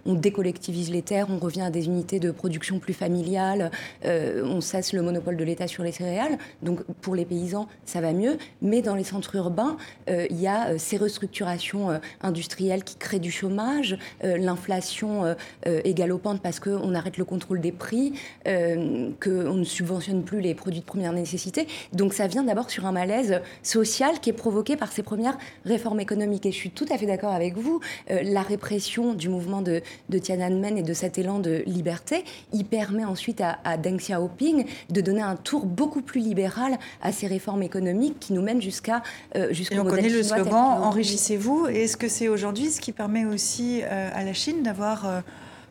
on 0.05 0.13
décollectivise 0.13 0.91
les 0.91 1.01
terres, 1.01 1.27
on 1.29 1.39
revient 1.39 1.61
à 1.61 1.69
des 1.71 1.85
unités 1.85 2.19
de 2.19 2.31
production 2.31 2.79
plus 2.79 2.93
familiales, 2.93 3.71
on 4.05 4.61
cesse 4.61 4.93
le 4.93 5.01
monopole 5.01 5.37
de 5.37 5.43
l'État 5.43 5.67
sur 5.67 5.83
les 5.83 5.91
céréales. 5.91 6.37
Donc 6.61 6.83
pour 7.01 7.15
les 7.15 7.25
paysans, 7.25 7.67
ça 7.85 8.01
va 8.01 8.13
mieux. 8.13 8.37
Mais 8.61 8.81
dans 8.81 8.95
les 8.95 9.03
centres 9.03 9.35
urbains, 9.35 9.77
il 10.07 10.39
y 10.39 10.47
a 10.47 10.72
euh, 10.73 10.77
ces 10.77 10.97
restructurations 10.97 11.91
euh, 11.91 11.97
industrielles 12.21 12.83
qui 12.83 12.95
créent 12.95 13.19
du 13.19 13.31
chômage, 13.31 13.97
euh, 14.23 14.37
l'inflation 14.37 15.35
est 15.65 15.93
galopante 15.93 16.41
parce 16.41 16.59
qu'on 16.59 16.93
arrête 16.95 17.17
le 17.17 17.25
contrôle 17.25 17.61
des 17.61 17.71
prix, 17.71 18.13
qu'on 18.45 19.53
ne 19.53 19.63
subventionne 19.63 20.23
plus 20.23 20.41
les 20.41 20.53
produits 20.53 20.81
de 20.81 20.85
première 20.85 21.13
nécessité. 21.13 21.67
Donc 21.93 22.13
ça 22.13 22.27
vient 22.27 22.43
d'abord 22.43 22.69
sur 22.69 22.85
un 22.85 22.91
malaise 22.91 23.41
social 23.61 24.19
qui 24.19 24.29
est 24.29 24.33
provoqué 24.33 24.75
par 24.75 24.91
ces 24.91 25.03
premières 25.03 25.37
réformes 25.65 25.99
économiques. 25.99 26.45
Et 26.45 26.51
je 26.51 26.57
suis 26.57 26.71
tout 26.71 26.85
à 26.91 26.97
fait 26.97 27.05
d'accord 27.05 27.31
avec 27.31 27.57
vous. 27.57 27.79
La 28.09 28.41
répression 28.41 29.13
du 29.13 29.29
mouvement 29.29 29.61
de, 29.61 29.81
de 30.09 30.17
Tiananmen 30.17 30.77
et 30.77 30.83
de 30.83 30.93
cet 30.93 31.17
élan 31.17 31.39
de 31.39 31.63
liberté, 31.65 32.23
il 32.53 32.65
permet 32.65 33.05
ensuite 33.05 33.41
à, 33.41 33.59
à 33.63 33.77
Deng 33.77 33.97
Xiaoping 33.97 34.65
de 34.89 35.01
donner 35.01 35.21
un 35.21 35.35
tour 35.35 35.65
beaucoup 35.65 36.01
plus 36.01 36.21
libéral 36.21 36.77
à 37.01 37.11
ces 37.11 37.27
réformes 37.27 37.63
économiques 37.63 38.19
qui 38.19 38.33
nous 38.33 38.41
mènent 38.41 38.61
jusqu'à 38.61 39.03
euh, 39.35 39.53
jusqu'au 39.53 39.75
Et 39.75 39.79
on 39.79 39.85
connaît 39.85 40.09
le 40.09 40.23
slogan 40.23 40.62
Enrichissez-vous. 40.65 41.67
Et 41.69 41.83
est-ce 41.83 41.97
que 41.97 42.07
c'est 42.07 42.27
aujourd'hui 42.27 42.69
ce 42.69 42.79
qui 42.81 42.91
permet 42.91 43.25
aussi 43.25 43.81
euh, 43.83 44.09
à 44.13 44.23
la 44.23 44.33
Chine 44.33 44.63
d'avoir 44.63 45.05
euh, 45.07 45.21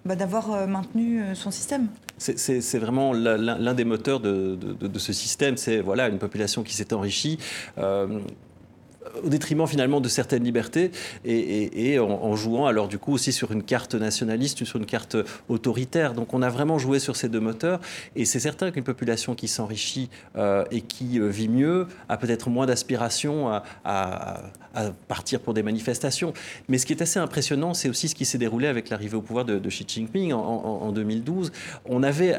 bah, 0.05 0.17
d'avoir 0.17 0.53
euh, 0.53 0.67
maintenu 0.67 1.23
euh, 1.23 1.35
son 1.35 1.51
système? 1.51 1.87
C'est- 2.19 2.39
C'est 2.39 2.61
c'est 2.61 2.79
vraiment 2.79 3.13
l'un 3.13 3.37
l'un 3.37 3.75
des 3.75 3.85
moteurs 3.85 4.21
de, 4.21 4.57
de- 4.81 4.87
de 4.89 4.99
ce 4.99 5.13
système. 5.13 5.57
C'est 5.57 5.81
voilà, 5.81 6.09
une 6.09 6.19
population 6.19 6.63
qui 6.63 6.75
s'est 6.75 6.93
enrichie. 6.93 7.39
euh, 7.79 8.21
au 9.25 9.29
détriment 9.29 9.67
finalement 9.67 10.01
de 10.01 10.09
certaines 10.09 10.45
libertés 10.45 10.91
et, 11.25 11.99
en, 11.99 12.37
jouant 12.37 12.67
alors 12.67 12.89
du 12.89 12.99
coup 12.99 13.13
aussi 13.13 13.33
sur 13.33 13.53
une 13.53 13.63
carte 13.63 13.95
nationaliste, 13.95 14.65
sur 14.65 14.79
une 14.79 14.87
carte 14.87 15.17
autoritaire. 15.49 16.15
Donc 16.15 16.35
on 16.35 16.43
a 16.43 16.49
vraiment 16.49 16.79
joué 16.79 16.99
sur 16.99 17.17
ces 17.17 17.29
deux 17.29 17.41
moteurs 17.41 17.81
et 18.17 18.25
c'est 18.25 18.41
certain 18.41 18.71
qu'une 18.71 18.85
population 18.85 19.35
qui 19.35 19.49
s'enrichit 19.49 20.09
euh, 20.37 20.65
et 20.71 20.81
qui 20.81 21.21
euh, 21.21 21.29
vit 21.29 21.49
mieux 21.49 21.87
a 22.09 22.17
peut-être 22.17 22.49
moins 22.49 22.67
d'aspiration 22.67 23.49
à, 23.85 24.43
partir 25.07 25.41
pour 25.41 25.53
des 25.53 25.63
manifestations. 25.63 26.33
Mais 26.69 26.79
ce 26.79 26.87
qui 26.87 26.95
est 26.95 27.03
assez 27.03 27.19
impressionnant, 27.19 27.75
c'est 27.75 27.91
aussi 27.91 28.09
ce 28.09 28.15
qui 28.15 28.25
s'est 28.25 28.39
déroulé 28.39 28.67
avec 28.67 28.89
l'arrivée 28.89 29.17
au 29.17 29.21
pouvoir 29.21 29.45
de, 29.45 29.59
Xi 29.69 29.85
Jinping 29.87 30.33
en, 30.33 30.39
en- 30.39 30.83
en 30.87 30.93
2012. 30.93 31.53
On 31.85 32.03
avait, 32.03 32.35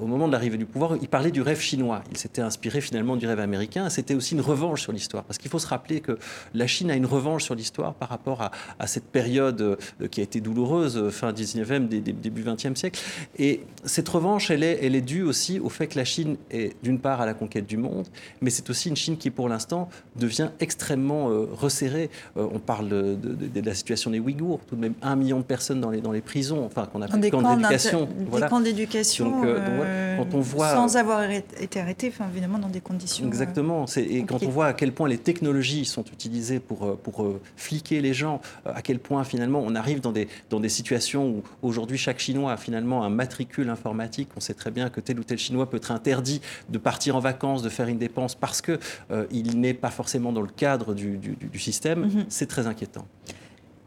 au 0.00 0.06
moment 0.06 0.28
de 0.28 0.32
l'arrivée 0.32 0.58
du 0.58 0.64
pouvoir, 0.66 0.96
il 1.00 1.08
parlait 1.08 1.32
du 1.32 1.42
rêve 1.42 1.60
chinois. 1.60 2.02
Il 2.12 2.16
s'était 2.18 2.42
inspiré 2.42 2.80
finalement 2.80 3.16
du 3.16 3.26
rêve 3.26 3.40
américain. 3.40 3.88
C'était 3.88 4.14
aussi 4.14 4.34
une 4.34 4.40
revanche 4.42 4.82
sur 4.82 4.92
l'histoire. 4.92 5.24
Parce 5.24 5.38
qu'il 5.38 5.50
faut 5.50 5.58
se 5.58 5.66
rappeler 5.66 6.00
que 6.02 6.18
la 6.54 6.66
Chine 6.66 6.90
a 6.90 6.94
une 6.96 7.06
revanche 7.06 7.44
sur 7.44 7.54
l'histoire 7.54 7.94
par 7.94 8.08
rapport 8.10 8.42
à, 8.42 8.50
à 8.78 8.86
cette 8.86 9.04
période 9.06 9.60
euh, 9.62 9.76
qui 10.10 10.20
a 10.20 10.24
été 10.24 10.40
douloureuse, 10.40 10.96
euh, 10.98 11.10
fin 11.10 11.32
19e, 11.32 11.88
dé- 11.88 12.00
dé- 12.00 12.12
début 12.12 12.42
20e 12.42 12.74
siècle. 12.76 13.00
Et 13.38 13.62
cette 13.84 14.08
revanche, 14.08 14.50
elle 14.50 14.62
est, 14.62 14.78
elle 14.82 14.94
est 14.94 15.00
due 15.00 15.22
aussi 15.22 15.58
au 15.60 15.68
fait 15.68 15.86
que 15.86 15.96
la 15.98 16.04
Chine 16.04 16.36
est 16.50 16.76
d'une 16.82 16.98
part 16.98 17.20
à 17.20 17.26
la 17.26 17.34
conquête 17.34 17.66
du 17.66 17.76
monde, 17.76 18.06
mais 18.40 18.50
c'est 18.50 18.68
aussi 18.70 18.88
une 18.88 18.96
Chine 18.96 19.16
qui, 19.16 19.30
pour 19.30 19.48
l'instant, 19.48 19.88
devient 20.16 20.50
extrêmement 20.60 21.30
euh, 21.30 21.46
resserrée. 21.52 22.10
Euh, 22.36 22.46
on 22.52 22.58
parle 22.58 22.88
de, 22.88 23.14
de- 23.14 23.34
de- 23.34 23.60
de 23.60 23.66
la 23.66 23.74
situation 23.74 24.10
des 24.10 24.18
Ouïghours, 24.20 24.60
tout 24.68 24.76
de 24.76 24.80
même 24.80 24.94
un 25.02 25.16
million 25.16 25.38
de 25.38 25.44
personnes 25.44 25.80
dans 25.80 25.90
les, 25.90 26.00
dans 26.00 26.12
les 26.12 26.20
prisons, 26.20 26.64
enfin 26.66 26.86
qu'on 26.86 27.02
appelle 27.02 27.20
Des 27.20 27.30
camps 27.30 27.56
d'éducation. 27.56 28.06
des 28.06 28.24
Voilà. 28.28 28.48
camps 28.48 28.60
d'éducation, 28.60 29.30
Donc, 29.30 29.44
euh, 29.44 29.56
donc, 29.56 29.74
voilà, 29.76 30.16
quand 30.16 30.34
on 30.36 30.40
voit 30.40 30.70
sans 30.74 30.96
avoir 30.96 31.22
été 31.30 31.80
arrêté, 31.80 32.08
enfin, 32.12 32.26
évidemment 32.32 32.58
dans 32.58 32.68
des 32.68 32.80
conditions. 32.80 33.26
Exactement. 33.26 33.86
Et 33.96 34.24
quand 34.24 34.42
on 34.42 34.48
voit 34.48 34.66
à 34.66 34.72
quel 34.72 34.92
point 34.92 35.08
les 35.08 35.18
technologies 35.18 35.84
sont 35.92 36.04
utilisées 36.04 36.58
pour, 36.60 36.84
euh, 36.84 36.98
pour 37.00 37.22
euh, 37.22 37.40
fliquer 37.56 38.00
les 38.00 38.14
gens, 38.14 38.40
euh, 38.66 38.72
à 38.74 38.82
quel 38.82 38.98
point 38.98 39.22
finalement 39.24 39.62
on 39.64 39.74
arrive 39.74 40.00
dans 40.00 40.12
des, 40.12 40.26
dans 40.50 40.58
des 40.60 40.68
situations 40.68 41.28
où 41.28 41.42
aujourd'hui 41.62 41.98
chaque 41.98 42.18
Chinois 42.18 42.52
a 42.52 42.56
finalement 42.56 43.04
un 43.04 43.10
matricule 43.10 43.68
informatique. 43.70 44.28
On 44.36 44.40
sait 44.40 44.54
très 44.54 44.70
bien 44.70 44.90
que 44.90 45.00
tel 45.00 45.20
ou 45.20 45.24
tel 45.24 45.38
Chinois 45.38 45.68
peut 45.70 45.76
être 45.76 45.92
interdit 45.92 46.40
de 46.68 46.78
partir 46.78 47.16
en 47.16 47.20
vacances, 47.20 47.62
de 47.62 47.68
faire 47.68 47.88
une 47.88 47.98
dépense 47.98 48.34
parce 48.34 48.60
que 48.60 48.78
euh, 49.10 49.26
il 49.30 49.60
n'est 49.60 49.74
pas 49.74 49.90
forcément 49.90 50.32
dans 50.32 50.42
le 50.42 50.48
cadre 50.48 50.94
du, 50.94 51.18
du- 51.18 51.36
du 51.36 51.58
système. 51.58 52.00
Mhm. 52.06 52.24
C'est 52.28 52.46
très 52.46 52.66
inquiétant. 52.66 53.06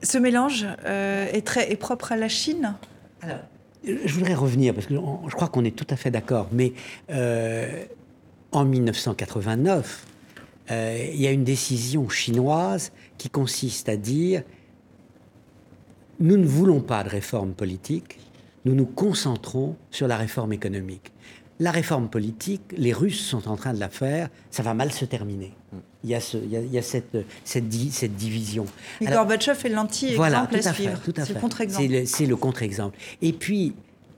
Ce 0.04 0.18
mélange 0.18 0.66
euh, 0.86 1.26
est, 1.32 1.42
très, 1.46 1.72
est 1.72 1.78
propre 1.78 2.12
à 2.12 2.16
la 2.18 2.28
Chine? 2.30 2.76
Je 3.84 4.14
voudrais 4.14 4.34
revenir, 4.36 4.74
parce 4.74 4.86
que 4.88 4.94
je 4.96 5.36
crois 5.36 5.48
qu'on 5.48 5.64
est 5.64 5.76
tout 5.76 5.88
à 5.90 5.96
fait 5.96 6.12
d'accord, 6.12 6.48
mais 6.52 6.74
euh, 7.12 7.84
en 8.52 8.66
1989, 8.66 10.06
euh, 10.08 10.15
il 10.70 11.22
y 11.22 11.28
a 11.28 11.32
une 11.32 11.44
décision 11.44 12.10
chinoise 12.10 12.92
qui 13.18 13.30
consiste 13.30 13.90
à 13.90 13.98
dire 13.98 14.44
nous 16.20 16.38
ne 16.38 16.46
voulons 16.46 16.80
pas 16.82 17.04
de 17.04 17.10
réforme 17.10 17.54
politique, 17.54 18.18
nous 18.64 18.74
nous 18.74 18.86
concentrons 18.86 19.76
sur 19.92 20.08
la 20.08 20.18
réforme 20.18 20.54
économique. 20.54 21.12
La 21.60 21.72
réforme 21.72 22.10
politique, 22.10 22.62
les 22.76 22.92
Russes 22.94 23.20
sont 23.26 23.48
en 23.48 23.56
train 23.56 23.74
de 23.74 23.80
la 23.80 23.90
faire, 23.90 24.30
ça 24.52 24.64
va 24.64 24.74
mal 24.74 24.92
se 24.92 25.06
terminer. 25.06 25.54
Il 26.04 26.10
y 26.10 26.16
a, 26.16 26.20
ce- 26.20 26.38
il 26.38 26.50
y 26.50 26.58
a- 26.58 26.62
il 26.62 26.72
y 26.72 26.78
a 26.78 26.82
cette, 26.82 27.18
cette, 27.44 27.68
di- 27.70 27.92
cette 27.92 28.16
division. 28.16 28.66
Et 29.02 29.08
Alors- 29.08 29.20
Gorbatchev 29.26 29.66
est 29.66 29.70
l'anti-exemple 29.70 30.18
voilà, 30.18 30.42
à 30.52 30.74
suivre. 30.74 30.98
fait, 30.98 31.12
tout 31.12 31.20
à 31.20 31.22
C'est 31.26 31.28
fait. 31.30 31.34
le 31.36 31.40
contre-exemple. 31.40 32.06
C'est 32.06 32.26
le, 32.26 32.36
contre-exemple. 32.36 32.98
Et 33.22 33.32
puis, 33.34 33.74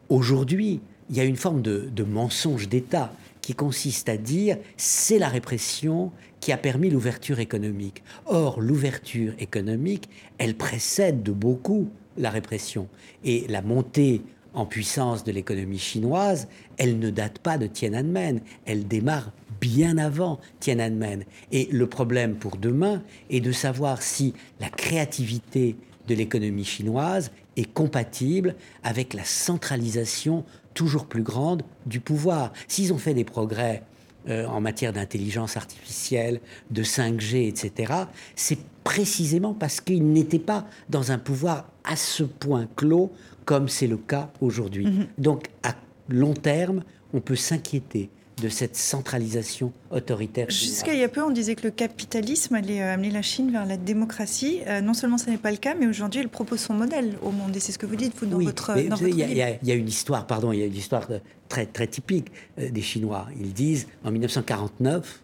aujourd'hui, 0.09 0.79
il 1.09 1.15
y 1.15 1.19
a 1.19 1.23
une 1.23 1.35
forme 1.35 1.61
de, 1.61 1.89
de 1.93 2.03
mensonge 2.03 2.67
d'État 2.69 3.11
qui 3.47 3.55
consiste 3.55 4.09
à 4.09 4.17
dire 4.17 4.57
c'est 4.75 5.19
la 5.19 5.29
répression 5.29 6.11
qui 6.41 6.51
a 6.51 6.57
permis 6.57 6.89
l'ouverture 6.89 7.39
économique. 7.39 8.03
Or, 8.25 8.59
l'ouverture 8.59 9.31
économique, 9.39 10.09
elle 10.37 10.57
précède 10.57 11.23
de 11.23 11.31
beaucoup 11.31 11.87
la 12.17 12.29
répression. 12.29 12.89
Et 13.23 13.45
la 13.47 13.61
montée 13.61 14.21
en 14.53 14.65
puissance 14.65 15.23
de 15.23 15.31
l'économie 15.31 15.79
chinoise, 15.79 16.49
elle 16.75 16.99
ne 16.99 17.09
date 17.09 17.39
pas 17.39 17.57
de 17.57 17.67
Tiananmen, 17.67 18.41
elle 18.65 18.85
démarre 18.85 19.31
bien 19.61 19.97
avant 19.97 20.41
Tiananmen. 20.59 21.23
Et 21.53 21.69
le 21.71 21.87
problème 21.87 22.35
pour 22.35 22.57
demain 22.57 23.01
est 23.29 23.39
de 23.39 23.53
savoir 23.53 24.01
si 24.01 24.33
la 24.59 24.67
créativité 24.67 25.77
de 26.05 26.15
l'économie 26.15 26.65
chinoise 26.65 27.31
est 27.55 27.71
compatible 27.71 28.55
avec 28.83 29.13
la 29.13 29.23
centralisation 29.23 30.43
toujours 30.77 31.07
plus 31.07 31.23
grande 31.23 31.63
du 31.87 31.99
pouvoir. 31.99 32.53
S'ils 32.67 32.93
ont 32.93 32.99
fait 32.99 33.15
des 33.15 33.23
progrès 33.23 33.81
euh, 34.29 34.45
en 34.45 34.61
matière 34.61 34.93
d'intelligence 34.93 35.57
artificielle, 35.57 36.39
de 36.69 36.83
5G, 36.83 37.47
etc., 37.47 37.93
c'est 38.35 38.59
précisément 38.83 39.55
parce 39.55 39.81
qu'il 39.81 40.11
n'était 40.11 40.37
pas 40.37 40.67
dans 40.89 41.11
un 41.11 41.17
pouvoir 41.17 41.71
à 41.83 41.95
ce 41.95 42.23
point 42.23 42.67
clos 42.75 43.11
comme 43.43 43.69
c'est 43.69 43.87
le 43.87 43.97
cas 43.97 44.29
aujourd'hui. 44.39 44.85
Mm-hmm. 44.85 45.07
Donc 45.17 45.47
à 45.63 45.73
long 46.09 46.35
terme, 46.35 46.83
on 47.11 47.21
peut 47.21 47.35
s'inquiéter 47.35 48.11
de 48.41 48.49
cette 48.49 48.75
centralisation 48.75 49.73
autoritaire. 49.89 50.49
Jusqu'à 50.49 50.93
il 50.93 50.99
y 50.99 51.03
a 51.03 51.09
peu, 51.09 51.23
on 51.23 51.31
disait 51.31 51.55
que 51.55 51.63
le 51.63 51.71
capitalisme 51.71 52.53
allait 52.55 52.81
euh, 52.81 52.93
amener 52.93 53.09
la 53.09 53.23
Chine 53.23 53.51
vers 53.51 53.65
la 53.65 53.77
démocratie. 53.77 54.61
Euh, 54.67 54.79
non 54.81 54.93
seulement 54.93 55.17
ce 55.17 55.29
n'est 55.29 55.37
pas 55.37 55.51
le 55.51 55.57
cas, 55.57 55.73
mais 55.73 55.87
aujourd'hui, 55.87 56.21
elle 56.21 56.29
propose 56.29 56.59
son 56.59 56.75
modèle 56.75 57.17
au 57.23 57.31
monde. 57.31 57.55
Et 57.55 57.59
c'est 57.59 57.71
ce 57.71 57.79
que 57.79 57.87
vous 57.87 57.95
dites, 57.95 58.13
vous, 58.15 58.27
dans 58.27 58.39
votre, 58.39 58.75
dans 58.75 58.95
votre 58.95 59.07
il, 59.07 59.17
y 59.17 59.23
a, 59.23 59.57
il 59.61 59.67
y, 59.67 59.71
a 59.71 59.75
une 59.75 59.87
histoire, 59.87 60.27
pardon, 60.27 60.51
il 60.51 60.59
y 60.59 60.63
a 60.63 60.67
une 60.67 60.75
histoire 60.75 61.07
très, 61.49 61.65
très 61.65 61.87
typique 61.87 62.27
euh, 62.59 62.69
des 62.69 62.81
Chinois. 62.81 63.27
Ils 63.39 63.53
disent, 63.53 63.87
en 64.03 64.11
1949, 64.11 65.23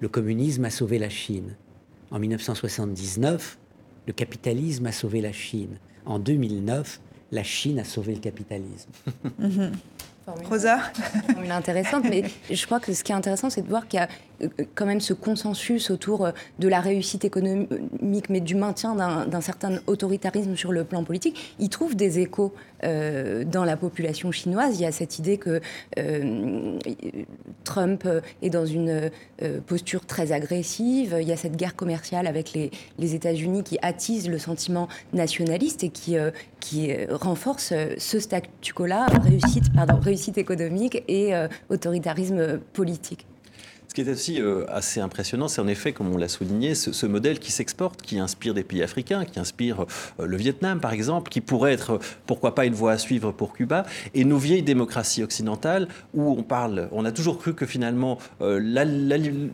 le 0.00 0.08
communisme 0.08 0.64
a 0.64 0.70
sauvé 0.70 0.98
la 0.98 1.10
Chine. 1.10 1.56
En 2.10 2.18
1979, 2.18 3.58
le 4.06 4.12
capitalisme 4.14 4.86
a 4.86 4.92
sauvé 4.92 5.20
la 5.20 5.32
Chine. 5.32 5.78
En 6.06 6.18
2009, 6.18 7.00
la 7.32 7.42
Chine 7.42 7.78
a 7.78 7.84
sauvé 7.84 8.14
le 8.14 8.20
capitalisme. 8.20 8.88
Mhm. 10.36 10.46
Rosa 10.48 10.78
Formule 11.32 11.50
intéressante, 11.52 12.04
mais 12.04 12.24
je 12.50 12.66
crois 12.66 12.80
que 12.80 12.92
ce 12.92 13.02
qui 13.04 13.12
est 13.12 13.14
intéressant, 13.14 13.50
c'est 13.50 13.62
de 13.62 13.68
voir 13.68 13.86
qu'il 13.88 13.98
y 13.98 14.02
a 14.02 14.06
euh, 14.06 14.27
quand 14.74 14.86
même 14.86 15.00
ce 15.00 15.12
consensus 15.12 15.90
autour 15.90 16.26
euh, 16.26 16.30
de 16.58 16.68
la 16.68 16.80
réussite 16.80 17.24
économique, 17.24 18.28
mais 18.28 18.40
du 18.40 18.54
maintien 18.54 18.94
d'un 18.94 19.40
certain 19.40 19.78
autoritarisme 19.86 20.56
sur 20.56 20.72
le 20.72 20.84
plan 20.84 21.04
politique. 21.04 21.56
Il 21.58 21.68
trouve 21.68 21.96
des 21.96 22.18
échos 22.20 22.54
euh, 22.84 23.44
dans 23.44 23.64
la 23.64 23.76
population 23.76 24.30
chinoise. 24.30 24.78
Il 24.78 24.82
y 24.82 24.86
a 24.86 24.92
cette 24.92 25.18
idée 25.18 25.38
que 25.38 25.60
Trump 27.64 28.08
est 28.42 28.50
dans 28.50 28.66
une 28.66 29.10
posture 29.66 30.06
très 30.06 30.32
agressive. 30.32 31.16
Il 31.20 31.28
y 31.28 31.32
a 31.32 31.36
cette 31.36 31.56
guerre 31.56 31.76
commerciale 31.76 32.26
avec 32.26 32.52
les, 32.52 32.70
États-Unis 33.14 33.64
qui 33.64 33.78
attise 33.82 34.28
le 34.28 34.38
sentiment 34.38 34.88
nationaliste 35.12 35.84
et 35.84 35.90
qui, 35.90 36.16
renforce 37.10 37.72
ce 37.98 38.20
statu 38.20 38.74
quo-là, 38.74 39.06
réussite, 39.22 39.64
réussite 40.02 40.38
économique 40.38 41.02
et 41.08 41.32
autoritarisme 41.70 42.58
politique. 42.72 43.26
Ce 43.88 43.94
qui 43.94 44.02
est 44.02 44.10
aussi 44.10 44.38
euh, 44.38 44.66
assez 44.68 45.00
impressionnant, 45.00 45.48
c'est 45.48 45.62
en 45.62 45.66
effet, 45.66 45.94
comme 45.94 46.12
on 46.12 46.18
l'a 46.18 46.28
souligné, 46.28 46.74
ce, 46.74 47.06
modèle 47.06 47.38
qui 47.38 47.50
s'exporte, 47.50 48.02
qui 48.02 48.18
inspire 48.18 48.52
des 48.52 48.62
pays 48.62 48.82
africains, 48.82 49.24
qui 49.24 49.40
inspire 49.40 49.86
euh, 50.20 50.26
le 50.26 50.36
Vietnam, 50.36 50.78
par 50.78 50.92
exemple, 50.92 51.30
qui 51.30 51.40
pourrait 51.40 51.72
être, 51.72 51.98
pourquoi 52.26 52.54
pas, 52.54 52.66
une 52.66 52.74
voie 52.74 52.92
à 52.92 52.98
suivre 52.98 53.32
pour 53.32 53.54
Cuba, 53.54 53.86
et 54.12 54.26
nos 54.26 54.36
vieilles 54.36 54.62
démocraties 54.62 55.22
occidentales, 55.22 55.88
où 56.12 56.30
on 56.30 56.42
parle, 56.42 56.90
on 56.92 57.06
a 57.06 57.12
toujours 57.12 57.38
cru 57.38 57.54
que 57.54 57.64
finalement, 57.64 58.18
euh, 58.42 58.60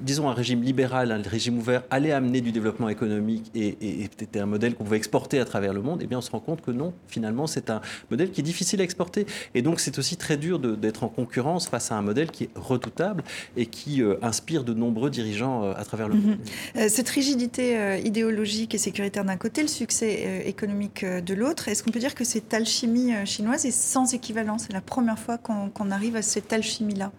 disons, 0.03 0.29
un 0.29 0.35
régime 0.35 0.65
libéral, 0.65 1.13
un 1.13 1.23
régime 1.23 1.57
ouvert, 1.57 1.85
allait 1.91 2.13
amener 2.13 2.41
du 2.41 2.51
développement 2.51 2.89
économique 2.89 3.53
et, 3.55 4.03
était 4.03 4.41
un 4.41 4.47
modèle 4.47 4.75
qu'on 4.75 4.83
pouvait 4.83 4.97
exporter 4.97 5.39
à 5.39 5.45
travers 5.45 5.73
le 5.73 5.81
monde, 5.81 6.01
et 6.01 6.05
eh 6.05 6.07
bien 6.09 6.19
on 6.19 6.23
se 6.23 6.33
rend 6.33 6.41
compte 6.41 6.61
que 6.61 6.73
non, 6.73 6.93
finalement, 7.07 7.47
c'est 7.47 7.71
un 7.71 7.81
modèle 8.11 8.33
qui 8.33 8.41
est 8.41 8.45
difficile 8.45 8.81
à 8.81 8.85
exporter. 8.85 9.27
Et 9.55 9.63
donc, 9.63 9.79
c'est 9.79 9.97
aussi 10.01 10.17
très 10.17 10.37
dur 10.37 10.59
d'être 10.59 11.05
en 11.05 11.09
concurrence 11.09 11.69
face 11.69 11.93
à 11.93 11.95
un 11.95 12.03
modèle 12.03 12.33
qui 12.33 12.45
est 12.45 12.51
redoutable 12.57 13.23
et 13.57 13.67
qui 13.67 14.03
inspire 14.25 14.65
de 14.65 14.75
nombreux 14.75 15.11
dirigeants 15.11 15.65
euh, 15.65 15.75
à 15.77 15.85
travers 15.85 16.09
le 16.09 16.15
monde. 16.15 16.25
Mhm. 16.25 16.39
Euh, 16.77 16.89
cette 16.89 17.09
rigidité 17.09 17.79
euh, 17.79 17.99
idéologique 17.99 18.75
et 18.75 18.79
sécuritaire 18.79 19.25
d'un 19.25 19.37
côté, 19.37 19.63
le 19.63 19.69
succès 19.69 20.45
économique 20.47 21.05
de 21.05 21.35
l'autre, 21.35 21.69
est-ce 21.69 21.83
qu'on 21.83 21.91
peut 21.91 22.01
dire 22.01 22.15
que 22.15 22.25
cette 22.25 22.53
alchimie 22.55 23.13
chinoise 23.25 23.65
est 23.67 23.71
sans 23.71 24.15
équivalent? 24.15 24.59
C'est 24.59 24.73
la 24.73 24.81
première 24.81 25.19
fois 25.19 25.39
qu'on 25.39 25.91
arrive 25.91 26.17
à 26.17 26.23
cette 26.23 26.53
alchimie-là 26.53 27.13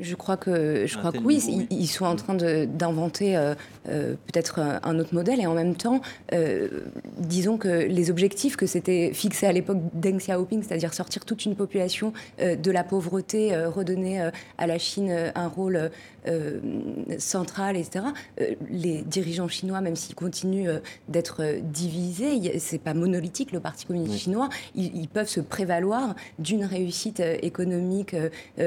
je 0.00 0.14
crois 0.14 0.36
que, 0.36 0.86
je 0.86 0.98
crois 0.98 1.12
que 1.12 1.18
oui, 1.18 1.66
ils, 1.70 1.86
sont 1.86 2.04
en 2.04 2.16
train 2.16 2.34
d'inventer 2.34 3.36
euh, 3.36 3.54
euh, 3.88 4.14
peut-être 4.26 4.58
un, 4.58 4.98
autre 4.98 5.14
modèle 5.14 5.40
et 5.40 5.46
en 5.46 5.54
même 5.54 5.74
temps, 5.74 6.00
euh, 6.32 6.68
disons 7.18 7.58
que 7.58 7.68
les 7.68 8.10
objectifs 8.10 8.56
que 8.56 8.66
s'était 8.66 9.12
fixés 9.12 9.46
à 9.46 9.52
l'époque 9.52 9.78
Deng 9.94 10.16
Xiaoping, 10.16 10.62
c'est-à-dire 10.62 10.94
sortir 10.94 11.24
toute 11.24 11.44
une 11.44 11.56
population 11.56 12.12
de 12.40 12.70
la 12.70 12.84
pauvreté, 12.84 13.56
redonner 13.66 14.30
à 14.58 14.66
la 14.66 14.78
Chine 14.78 15.32
un 15.34 15.48
rôle 15.48 15.90
central, 17.18 17.76
etc. 17.76 18.06
les 18.70 19.02
dirigeants 19.02 19.48
chinois, 19.48 19.80
même 19.80 19.96
s'ils 19.96 20.14
continuent 20.14 20.70
d'être 21.08 21.42
divisés, 21.62 22.58
c'est 22.58 22.78
pas 22.78 22.94
monolithique 22.94 23.52
le 23.52 23.60
Parti 23.60 23.86
communiste 23.86 24.18
chinois, 24.18 24.48
ils, 24.74 24.94
ils, 24.96 25.08
peuvent 25.08 25.28
se 25.28 25.40
prévaloir 25.40 26.14
d'une 26.38 26.64
réussite 26.64 27.20
économique 27.20 28.16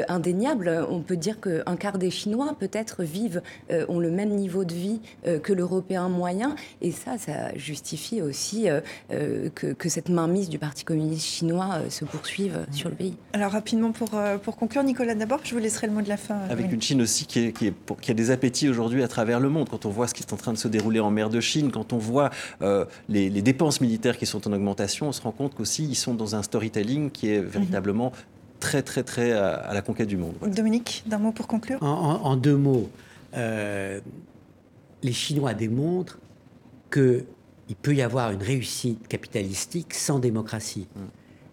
indéniable. 0.07 0.85
On 0.89 1.01
peut 1.01 1.14
dire 1.15 1.39
qu'un 1.39 1.75
quart 1.75 1.97
des 1.97 2.11
Chinois, 2.11 2.55
peut-être, 2.59 3.03
vivent, 3.03 3.41
euh, 3.71 3.85
ont 3.89 3.99
le 3.99 4.11
même 4.11 4.29
niveau 4.29 4.63
de 4.63 4.73
vie 4.73 5.01
euh, 5.27 5.39
que 5.39 5.53
l'Européen 5.53 6.09
moyen. 6.09 6.55
Et 6.81 6.91
ça, 6.91 7.17
ça 7.17 7.55
justifie 7.55 8.21
aussi 8.21 8.67
euh, 8.69 9.49
que, 9.49 9.89
cette 9.89 10.09
mainmise 10.09 10.49
du 10.49 10.57
Parti 10.57 10.83
communiste 10.83 11.25
chinois 11.25 11.75
se 11.89 12.05
poursuive 12.05 12.65
sur 12.71 12.89
le 12.89 12.95
pays. 12.95 13.15
Alors, 13.33 13.51
rapidement, 13.51 13.91
pour, 13.91 14.09
pour 14.41 14.57
conclure, 14.57 14.83
Nicolas, 14.83 15.13
d'abord, 15.15 15.39
je 15.43 15.53
vous 15.53 15.59
laisserai 15.59 15.87
le 15.87 15.93
mot 15.93 16.01
de 16.01 16.09
la 16.09 16.17
fin. 16.17 16.39
Avec 16.49 16.71
une 16.71 16.81
Chine 16.81 17.01
aussi 17.01 17.25
qui, 17.25 17.39
est, 17.39 17.51
qui, 17.51 17.67
est 17.67 17.73
qui 18.01 18.11
a 18.11 18.13
des 18.13 18.31
appétits 18.31 18.67
aujourd'hui 18.67 19.03
à 19.03 19.07
travers 19.07 19.39
le 19.39 19.49
monde. 19.49 19.69
Quand 19.69 19.85
on 19.85 19.89
voit 19.89 20.07
ce 20.07 20.13
qui 20.13 20.23
est 20.23 20.33
en 20.33 20.37
train 20.37 20.53
de 20.53 20.57
se 20.57 20.67
dérouler 20.67 20.99
en 20.99 21.11
mer 21.11 21.29
de 21.29 21.39
Chine, 21.39 21.71
quand 21.71 21.93
on 21.93 21.97
voit 21.97 22.31
les, 23.07 23.29
dépenses 23.29 23.79
militaires 23.79 24.17
qui 24.17 24.25
sont 24.25 24.47
en 24.47 24.53
augmentation, 24.53 25.07
on 25.07 25.11
se 25.11 25.21
rend 25.21 25.31
compte 25.31 25.53
qu'aussi, 25.53 25.85
ils 25.85 25.95
sont 25.95 26.15
dans 26.15 26.35
un 26.35 26.41
storytelling 26.41 27.11
qui 27.11 27.29
est 27.29 27.41
véritablement 27.41 28.11
très, 28.65 28.81
très, 28.81 29.03
très 29.03 29.31
à, 29.31 29.73
la 29.73 29.81
conquête 29.83 30.07
du 30.07 30.17
monde. 30.17 30.33
Dominique, 30.47 31.03
d'un 31.05 31.19
mot 31.19 31.31
pour 31.31 31.45
conclure? 31.47 31.81
En, 31.83 32.35
deux 32.35 32.57
mots, 32.57 32.89
euh, 33.35 33.99
les 35.03 35.13
Chinois 35.13 35.53
démontrent 35.53 36.17
qu'il 36.91 37.75
peut 37.83 37.93
y 37.93 38.01
avoir 38.01 38.31
une 38.31 38.41
réussite 38.41 39.07
capitalistique 39.07 39.93
sans 39.93 40.17
démocratie. 40.17 40.87
Mm. 40.95 40.99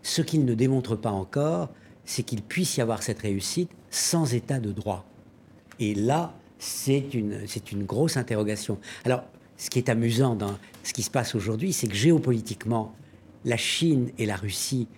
Ce 0.03 0.23
qu'ils 0.23 0.47
ne 0.47 0.55
démontrent 0.55 0.97
pas 0.97 1.11
encore, 1.11 1.69
c'est 2.07 2.23
qu'il 2.23 2.43
puisse 2.43 2.79
y 2.79 2.81
avoir 2.81 3.03
cette 3.03 3.21
réussite 3.21 3.71
sans 3.91 4.33
état 4.33 4.59
de 4.59 4.73
droit. 4.73 5.05
Et 5.81 5.95
là, 5.95 6.33
c'est 6.59 7.13
une, 7.13 7.41
c'est 7.47 7.73
une 7.73 7.85
grosse 7.85 8.17
interrogation. 8.17 8.79
Alors, 9.05 9.23
ce 9.59 9.69
qui 9.69 9.79
est 9.79 9.91
amusant 9.91 10.35
dans 10.35 10.57
ce 10.83 10.95
qui 10.95 11.03
se 11.03 11.11
passe 11.11 11.35
aujourd'hui, 11.35 11.75
c'est 11.75 11.89
que 11.89 11.95
géopolitiquement, 11.95 12.95
la 13.45 13.59
Chine 13.59 14.11
et 14.17 14.25
la 14.25 14.37
Russie 14.37 14.89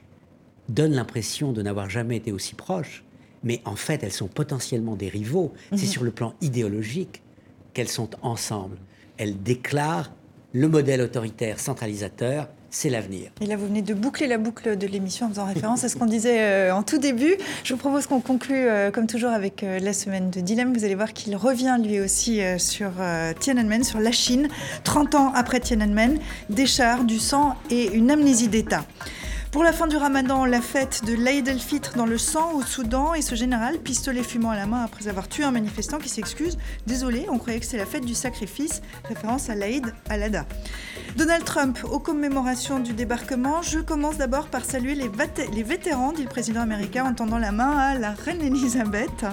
donnent 0.68 0.94
l'impression 0.94 1.52
de 1.52 1.62
n'avoir 1.62 1.90
jamais 1.90 2.16
été 2.16 2.32
aussi 2.32 2.54
proches, 2.54 3.04
mais 3.42 3.60
en 3.64 3.76
fait, 3.76 4.02
elles 4.02 4.12
sont 4.12 4.28
potentiellement 4.28 4.96
des 4.96 5.08
rivaux. 5.08 5.52
C'est 5.70 5.82
mhm. 5.82 5.92
sur 5.92 6.04
le 6.04 6.10
plan 6.10 6.34
idéologique 6.40 7.22
qu'elles 7.74 7.88
sont 7.88 8.10
ensemble. 8.22 8.78
Elles 9.18 9.42
déclarent 9.42 10.10
le 10.52 10.68
modèle 10.68 11.00
autoritaire 11.00 11.58
centralisateur, 11.58 12.48
c'est 12.70 12.90
l'avenir. 12.90 13.30
Et 13.40 13.46
là, 13.46 13.56
vous 13.56 13.66
venez 13.66 13.82
de 13.82 13.94
boucler 13.94 14.26
la 14.26 14.38
boucle 14.38 14.76
de 14.76 14.86
l'émission 14.86 15.26
en 15.26 15.28
faisant 15.28 15.46
référence 15.46 15.84
à 15.84 15.88
ce 15.88 15.96
qu'on 15.96 16.06
disait 16.06 16.42
euh, 16.42 16.74
en 16.74 16.82
tout 16.82 16.98
début. 16.98 17.36
Je 17.62 17.72
vous 17.72 17.78
propose 17.78 18.06
qu'on 18.06 18.20
conclue, 18.20 18.68
euh, 18.68 18.90
comme 18.90 19.06
toujours, 19.06 19.30
avec 19.30 19.62
euh, 19.62 19.78
la 19.78 19.92
semaine 19.92 20.30
de 20.30 20.40
dilemme. 20.40 20.72
Vous 20.74 20.84
allez 20.84 20.94
voir 20.94 21.12
qu'il 21.12 21.36
revient 21.36 21.76
lui 21.82 22.00
aussi 22.00 22.40
sur 22.58 22.90
Tiananmen, 23.38 23.84
sur 23.84 24.00
la 24.00 24.12
Chine, 24.12 24.48
30 24.84 25.14
ans 25.14 25.32
après 25.34 25.60
Tiananmen, 25.60 26.18
des 26.50 26.66
chars, 26.66 27.04
du 27.04 27.18
sang 27.18 27.56
et 27.70 27.92
une 27.92 28.10
amnésie 28.10 28.48
d'État. 28.48 28.84
Pour 29.54 29.62
la 29.62 29.72
fin 29.72 29.86
du 29.86 29.96
ramadan, 29.96 30.46
la 30.46 30.60
fête 30.60 31.04
de 31.04 31.14
l'Aïd 31.14 31.46
el-Fitr 31.46 31.92
dans 31.94 32.06
le 32.06 32.18
sang 32.18 32.54
au 32.54 32.62
Soudan 32.62 33.14
et 33.14 33.22
ce 33.22 33.36
général, 33.36 33.78
pistolet 33.78 34.24
fumant 34.24 34.50
à 34.50 34.56
la 34.56 34.66
main 34.66 34.82
après 34.82 35.06
avoir 35.06 35.28
tué 35.28 35.44
un 35.44 35.52
manifestant 35.52 35.98
qui 35.98 36.08
s'excuse. 36.08 36.58
Désolé, 36.88 37.26
on 37.30 37.38
croyait 37.38 37.60
que 37.60 37.64
c'est 37.64 37.76
la 37.76 37.86
fête 37.86 38.04
du 38.04 38.16
sacrifice, 38.16 38.82
référence 39.04 39.50
à 39.50 39.54
l'Aïd 39.54 39.94
al-Adha. 40.08 40.44
Donald 41.14 41.44
Trump, 41.44 41.78
aux 41.88 42.00
commémorations 42.00 42.80
du 42.80 42.94
débarquement, 42.94 43.62
je 43.62 43.78
commence 43.78 44.16
d'abord 44.16 44.48
par 44.48 44.64
saluer 44.64 44.96
les, 44.96 45.08
les 45.52 45.62
vétérans, 45.62 46.10
dit 46.10 46.24
le 46.24 46.28
président 46.28 46.62
américain 46.62 47.04
en 47.04 47.14
tendant 47.14 47.38
la 47.38 47.52
main 47.52 47.78
à 47.78 47.94
la 47.96 48.10
reine 48.10 48.42
Elisabeth. 48.42 49.24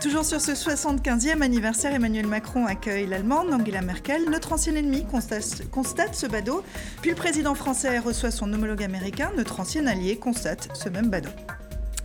Toujours 0.00 0.24
sur 0.24 0.40
ce 0.40 0.52
75e 0.52 1.40
anniversaire, 1.42 1.94
Emmanuel 1.94 2.26
Macron 2.26 2.66
accueille 2.66 3.06
l'Allemande, 3.06 3.52
Angela 3.52 3.80
Merkel. 3.80 4.24
Notre 4.30 4.52
ancien 4.52 4.74
ennemi 4.74 5.06
constate, 5.06 6.14
ce 6.14 6.26
badaud, 6.26 6.62
puis 7.00 7.10
le 7.10 7.16
président 7.16 7.54
français 7.54 7.98
reçoit 7.98 8.30
son 8.30 8.52
homologue 8.52 8.82
américain, 8.82 9.30
notre 9.36 9.60
ancien 9.60 9.86
allié 9.86 10.16
constate 10.16 10.68
ce 10.74 10.88
même 10.88 11.08
badaud. 11.08 11.30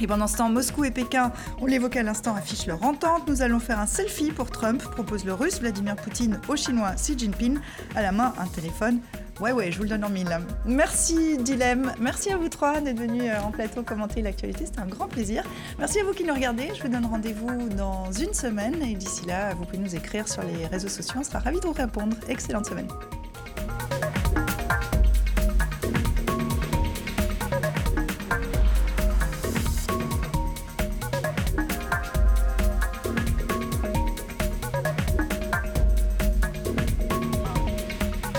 Et 0.02 0.08
pendant 0.08 0.28
ce 0.28 0.38
temps, 0.38 0.50
Moscou 0.50 0.86
et 0.86 0.92
Pékin, 0.92 1.32
on 1.60 1.66
l'évoquait 1.66 2.00
à 2.00 2.04
l'instant, 2.04 2.36
affichent 2.36 2.68
leur 2.68 2.84
entente. 2.84 3.28
Nous 3.28 3.42
allons 3.42 3.60
faire 3.60 3.80
un 3.80 3.86
selfie 3.86 4.32
pour 4.32 4.50
Trump, 4.50 4.82
propose 4.82 5.26
le 5.26 5.34
russe 5.34 5.60
Vladimir 5.60 5.96
Poutine 5.96 6.40
au 6.48 6.56
chinois 6.56 6.92
Xi 6.96 7.18
Jinping. 7.18 7.60
À 7.96 8.02
la 8.02 8.12
main, 8.12 8.34
un 8.40 8.48
téléphone 8.48 9.00
Ouais, 9.40 9.54
ouais, 9.54 9.72
je 9.72 9.78
vous 9.78 9.84
le 9.84 9.90
donne 9.90 10.04
en 10.04 10.10
mille. 10.10 10.28
Merci 10.66 11.38
Dilemme, 11.38 11.94
merci 12.00 12.30
à 12.30 12.38
vous 12.38 12.50
trois 12.50 12.82
d'être 12.82 13.00
venus 13.00 13.24
euh, 13.26 13.40
en 13.42 13.52
plateau 13.52 13.84
commenter 13.84 14.22
l'actualité, 14.22 14.66
c'était 14.66 14.82
un 14.82 14.86
grand 14.86 15.08
plaisir. 15.08 15.44
Merci 15.78 16.02
à 16.02 16.04
vous 16.04 16.12
qui 16.12 16.26
nous 16.26 16.34
regardez, 16.34 16.70
je 16.76 16.82
vous 16.82 16.90
donne 16.90 17.06
rendez-vous 17.06 17.70
dans 17.70 18.12
une 18.12 18.34
semaine 18.34 18.82
et 18.84 18.96
d'ici 18.96 19.26
là, 19.26 19.54
vous 19.54 19.64
pouvez 19.64 19.78
nous 19.78 19.96
écrire 19.96 20.28
sur 20.28 20.44
les 20.44 20.66
réseaux 20.68 20.90
sociaux, 20.90 21.20
on 21.20 21.24
sera 21.24 21.40
ravis 21.40 21.62
de 21.62 21.68
vous 21.68 21.74
répondre. 21.74 22.18
Excellente 22.28 22.66
semaine. 22.66 22.88